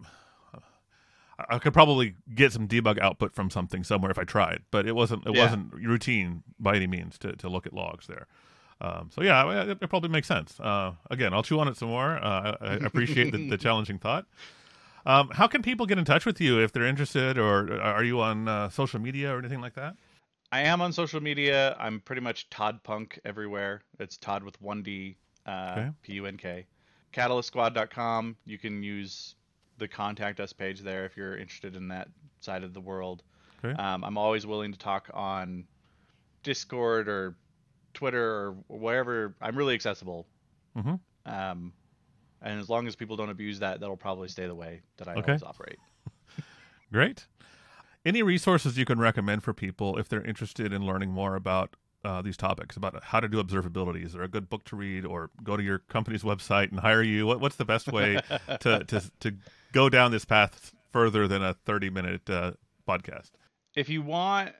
I 1.39 1.55
I 1.55 1.57
could 1.57 1.73
probably 1.73 2.15
get 2.35 2.51
some 2.51 2.67
debug 2.67 2.99
output 2.99 3.33
from 3.33 3.49
something 3.49 3.83
somewhere 3.85 4.11
if 4.11 4.19
I 4.19 4.23
tried, 4.25 4.61
but 4.71 4.85
it 4.85 4.93
wasn't 4.93 5.25
it 5.25 5.35
Yeah. 5.35 5.43
wasn't 5.45 5.73
routine 5.73 6.43
by 6.59 6.75
any 6.75 6.85
means 6.85 7.17
to, 7.19 7.31
to 7.37 7.47
look 7.49 7.65
at 7.65 7.73
logs 7.73 8.07
there. 8.07 8.27
Um, 8.81 9.09
so 9.13 9.21
yeah, 9.21 9.63
it, 9.63 9.77
it 9.81 9.87
probably 9.89 10.09
makes 10.09 10.27
sense. 10.27 10.59
Uh, 10.59 10.93
again, 11.09 11.33
I'll 11.33 11.43
chew 11.43 11.59
on 11.59 11.67
it 11.67 11.75
some 11.77 11.89
more. 11.89 12.17
Uh, 12.23 12.55
I, 12.61 12.67
I 12.67 12.73
appreciate 12.85 13.31
the, 13.31 13.49
the 13.49 13.57
challenging 13.57 13.99
thought. 13.99 14.25
Um, 15.05 15.29
how 15.31 15.47
can 15.47 15.61
people 15.61 15.85
get 15.85 15.97
in 15.97 16.05
touch 16.05 16.25
with 16.25 16.39
you 16.39 16.59
if 16.59 16.71
they're 16.71 16.85
interested, 16.85 17.37
or 17.37 17.81
are 17.81 18.03
you 18.03 18.19
on 18.21 18.47
uh, 18.47 18.69
social 18.69 18.99
media 18.99 19.33
or 19.33 19.39
anything 19.39 19.61
like 19.61 19.73
that? 19.75 19.95
I 20.51 20.61
am 20.61 20.81
on 20.81 20.91
social 20.93 21.21
media. 21.21 21.75
I'm 21.79 21.99
pretty 22.01 22.21
much 22.21 22.49
Todd 22.49 22.83
Punk 22.83 23.19
everywhere. 23.23 23.81
It's 23.99 24.17
Todd 24.17 24.43
with 24.43 24.59
one 24.61 24.81
D, 24.81 25.17
uh, 25.45 25.75
Okay. 25.77 25.89
P 26.01 26.13
U 26.13 26.25
N 26.25 26.37
K. 26.37 26.65
CatalystSquad.com. 27.13 28.35
You 28.45 28.57
can 28.57 28.83
use 28.83 29.35
the 29.77 29.87
contact 29.87 30.39
us 30.39 30.53
page 30.53 30.81
there 30.81 31.05
if 31.05 31.15
you're 31.15 31.37
interested 31.37 31.75
in 31.75 31.87
that 31.89 32.09
side 32.39 32.63
of 32.63 32.73
the 32.73 32.81
world. 32.81 33.23
Okay. 33.63 33.79
Um, 33.81 34.03
I'm 34.03 34.17
always 34.17 34.45
willing 34.45 34.71
to 34.71 34.79
talk 34.79 35.09
on 35.13 35.65
Discord 36.43 37.07
or 37.07 37.35
Twitter 37.99 38.23
or 38.23 38.51
wherever. 38.69 39.35
I'm 39.41 39.57
really 39.57 39.75
accessible. 39.75 40.25
hmm 40.73 40.95
Um, 41.25 41.73
and 42.41 42.57
as 42.59 42.69
long 42.69 42.87
as 42.87 42.95
people 42.95 43.17
don't 43.17 43.29
abuse 43.29 43.59
that, 43.59 43.81
that'll 43.81 43.97
probably 43.97 44.29
stay 44.29 44.47
the 44.47 44.55
way 44.55 44.81
that 44.97 45.09
I 45.09 45.15
Okay. 45.15 45.31
always 45.33 45.43
operate. 45.43 45.77
Great. 46.93 47.27
Any 48.05 48.23
resources 48.23 48.77
you 48.77 48.85
can 48.85 48.97
recommend 48.99 49.43
for 49.43 49.53
people 49.53 49.97
if 49.97 50.07
they're 50.07 50.23
interested 50.23 50.71
in 50.71 50.85
learning 50.85 51.11
more 51.11 51.35
about 51.35 51.75
uh, 52.05 52.21
these 52.21 52.37
topics, 52.37 52.77
about 52.77 53.03
how 53.03 53.19
to 53.19 53.27
do 53.27 53.43
observability? 53.43 54.05
Is 54.05 54.13
there 54.13 54.23
a 54.23 54.29
good 54.29 54.49
book 54.49 54.63
to 54.65 54.77
read, 54.77 55.05
or 55.05 55.29
go 55.43 55.57
to 55.57 55.61
your 55.63 55.79
company's 55.79 56.23
website 56.23 56.71
and 56.71 56.79
hire 56.79 57.03
you? 57.03 57.27
What, 57.27 57.41
what's 57.41 57.57
the 57.57 57.65
best 57.65 57.91
way 57.91 58.21
to, 58.61 58.85
to 58.85 59.11
to 59.19 59.35
go 59.73 59.89
down 59.89 60.11
this 60.11 60.23
path 60.23 60.71
further 60.93 61.27
than 61.27 61.43
a 61.43 61.53
thirty 61.53 61.89
minute 61.89 62.29
uh, 62.29 62.53
podcast? 62.87 63.31
if 63.75 63.89
you 63.89 64.01
want 64.01 64.53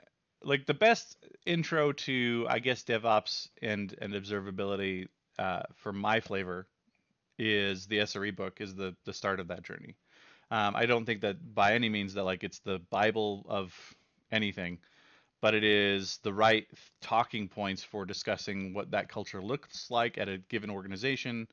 like 0.43 0.65
the 0.65 0.73
best 0.73 1.17
intro 1.45 1.91
to 1.91 2.45
i 2.49 2.59
guess 2.59 2.83
devops 2.83 3.49
and 3.61 3.95
and 4.01 4.13
observability 4.13 5.07
uh, 5.37 5.63
for 5.75 5.93
my 5.93 6.19
flavor 6.19 6.67
is 7.37 7.87
the 7.87 7.99
sre 7.99 8.35
book 8.35 8.59
is 8.61 8.75
the 8.75 8.95
the 9.05 9.13
start 9.13 9.39
of 9.39 9.47
that 9.47 9.63
journey. 9.63 9.95
Um, 10.51 10.75
i 10.75 10.85
don't 10.85 11.05
think 11.05 11.21
that 11.21 11.53
by 11.55 11.73
any 11.73 11.89
means 11.89 12.13
that 12.13 12.23
like 12.23 12.43
it's 12.43 12.59
the 12.59 12.79
bible 12.89 13.45
of 13.49 13.73
anything 14.31 14.79
but 15.41 15.53
it 15.53 15.63
is 15.63 16.19
the 16.23 16.33
right 16.33 16.67
talking 17.01 17.47
points 17.47 17.81
for 17.83 18.05
discussing 18.05 18.73
what 18.73 18.91
that 18.91 19.07
culture 19.07 19.41
looks 19.41 19.89
like 19.89 20.17
at 20.17 20.27
a 20.27 20.37
given 20.49 20.69
organization. 20.69 21.47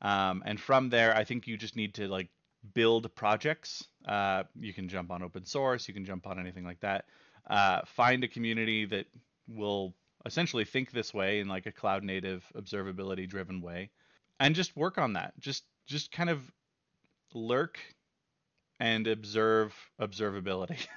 Um, 0.00 0.42
and 0.46 0.58
from 0.58 0.88
there 0.90 1.14
i 1.16 1.24
think 1.24 1.46
you 1.46 1.56
just 1.56 1.76
need 1.76 1.94
to 1.94 2.08
like 2.08 2.28
build 2.74 3.14
projects. 3.14 3.86
Uh, 4.08 4.42
you 4.58 4.72
can 4.72 4.88
jump 4.88 5.10
on 5.10 5.22
open 5.22 5.44
source 5.44 5.88
you 5.88 5.94
can 5.94 6.04
jump 6.04 6.26
on 6.26 6.38
anything 6.38 6.64
like 6.64 6.80
that 6.80 7.04
uh, 7.48 7.80
find 7.86 8.24
a 8.24 8.28
community 8.28 8.84
that 8.86 9.06
will 9.48 9.94
essentially 10.24 10.64
think 10.64 10.90
this 10.90 11.14
way 11.14 11.40
in 11.40 11.48
like 11.48 11.66
a 11.66 11.72
cloud 11.72 12.02
native 12.02 12.44
observability 12.56 13.28
driven 13.28 13.60
way 13.60 13.90
and 14.40 14.54
just 14.54 14.76
work 14.76 14.98
on 14.98 15.14
that. 15.14 15.38
Just 15.38 15.64
just 15.86 16.10
kind 16.10 16.30
of 16.30 16.40
lurk 17.32 17.78
and 18.80 19.06
observe 19.06 19.74
observability. 20.00 20.78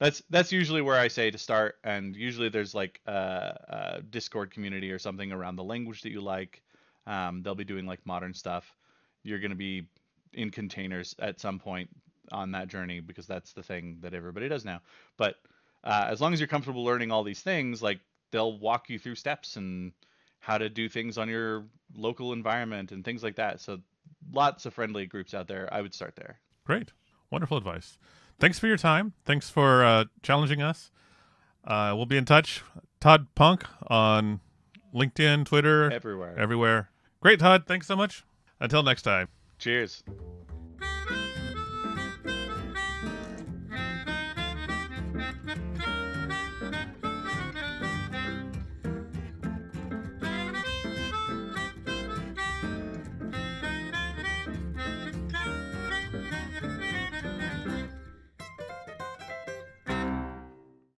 That's 0.00 0.22
that's 0.30 0.52
usually 0.52 0.80
where 0.80 0.96
i 0.96 1.08
say 1.08 1.28
to 1.28 1.38
start 1.38 1.74
and 1.82 2.14
usually 2.14 2.48
there's 2.48 2.72
like 2.72 3.00
a, 3.06 3.12
a 3.98 4.02
discord 4.10 4.52
community 4.52 4.92
or 4.92 4.98
something 5.00 5.32
around 5.32 5.56
the 5.56 5.64
language 5.64 6.02
that 6.02 6.12
you 6.12 6.20
like. 6.20 6.62
Um, 7.08 7.42
they'll 7.42 7.56
be 7.56 7.64
doing 7.64 7.84
like 7.84 8.06
modern 8.06 8.32
stuff. 8.32 8.72
You're 9.24 9.40
going 9.40 9.50
to 9.50 9.56
be 9.56 9.88
in 10.34 10.52
containers 10.52 11.16
at 11.18 11.40
some 11.40 11.58
point 11.58 11.90
on 12.32 12.52
that 12.52 12.68
journey 12.68 13.00
because 13.00 13.26
that's 13.26 13.52
the 13.52 13.62
thing 13.62 13.98
that 14.00 14.14
everybody 14.14 14.48
does 14.48 14.64
now 14.64 14.80
but 15.16 15.36
uh, 15.84 16.06
as 16.08 16.20
long 16.20 16.32
as 16.32 16.40
you're 16.40 16.48
comfortable 16.48 16.84
learning 16.84 17.10
all 17.10 17.22
these 17.24 17.40
things 17.40 17.82
like 17.82 18.00
they'll 18.32 18.58
walk 18.58 18.88
you 18.90 18.98
through 18.98 19.14
steps 19.14 19.56
and 19.56 19.92
how 20.40 20.58
to 20.58 20.68
do 20.68 20.88
things 20.88 21.18
on 21.18 21.28
your 21.28 21.64
local 21.94 22.32
environment 22.32 22.92
and 22.92 23.04
things 23.04 23.22
like 23.22 23.36
that 23.36 23.60
so 23.60 23.78
lots 24.32 24.66
of 24.66 24.74
friendly 24.74 25.06
groups 25.06 25.34
out 25.34 25.48
there 25.48 25.68
i 25.72 25.80
would 25.80 25.94
start 25.94 26.14
there 26.16 26.38
Great, 26.68 26.92
wonderful 27.30 27.56
advice. 27.56 27.96
Thanks 28.38 28.58
for 28.58 28.66
your 28.66 28.76
time. 28.76 29.14
Thanks 29.24 29.48
for 29.48 29.82
uh, 29.82 30.04
challenging 30.22 30.60
us. 30.60 30.90
Uh, 31.64 31.94
we'll 31.96 32.04
be 32.04 32.18
in 32.18 32.26
touch. 32.26 32.62
Todd 33.00 33.26
Punk 33.34 33.64
on 33.86 34.40
LinkedIn, 34.94 35.46
Twitter, 35.46 35.90
everywhere 35.90 36.38
everywhere. 36.38 36.90
Great, 37.20 37.40
Todd. 37.40 37.64
Thanks 37.66 37.86
so 37.86 37.96
much. 37.96 38.22
Until 38.60 38.82
next 38.82 39.00
time. 39.00 39.28
cheers 39.58 40.02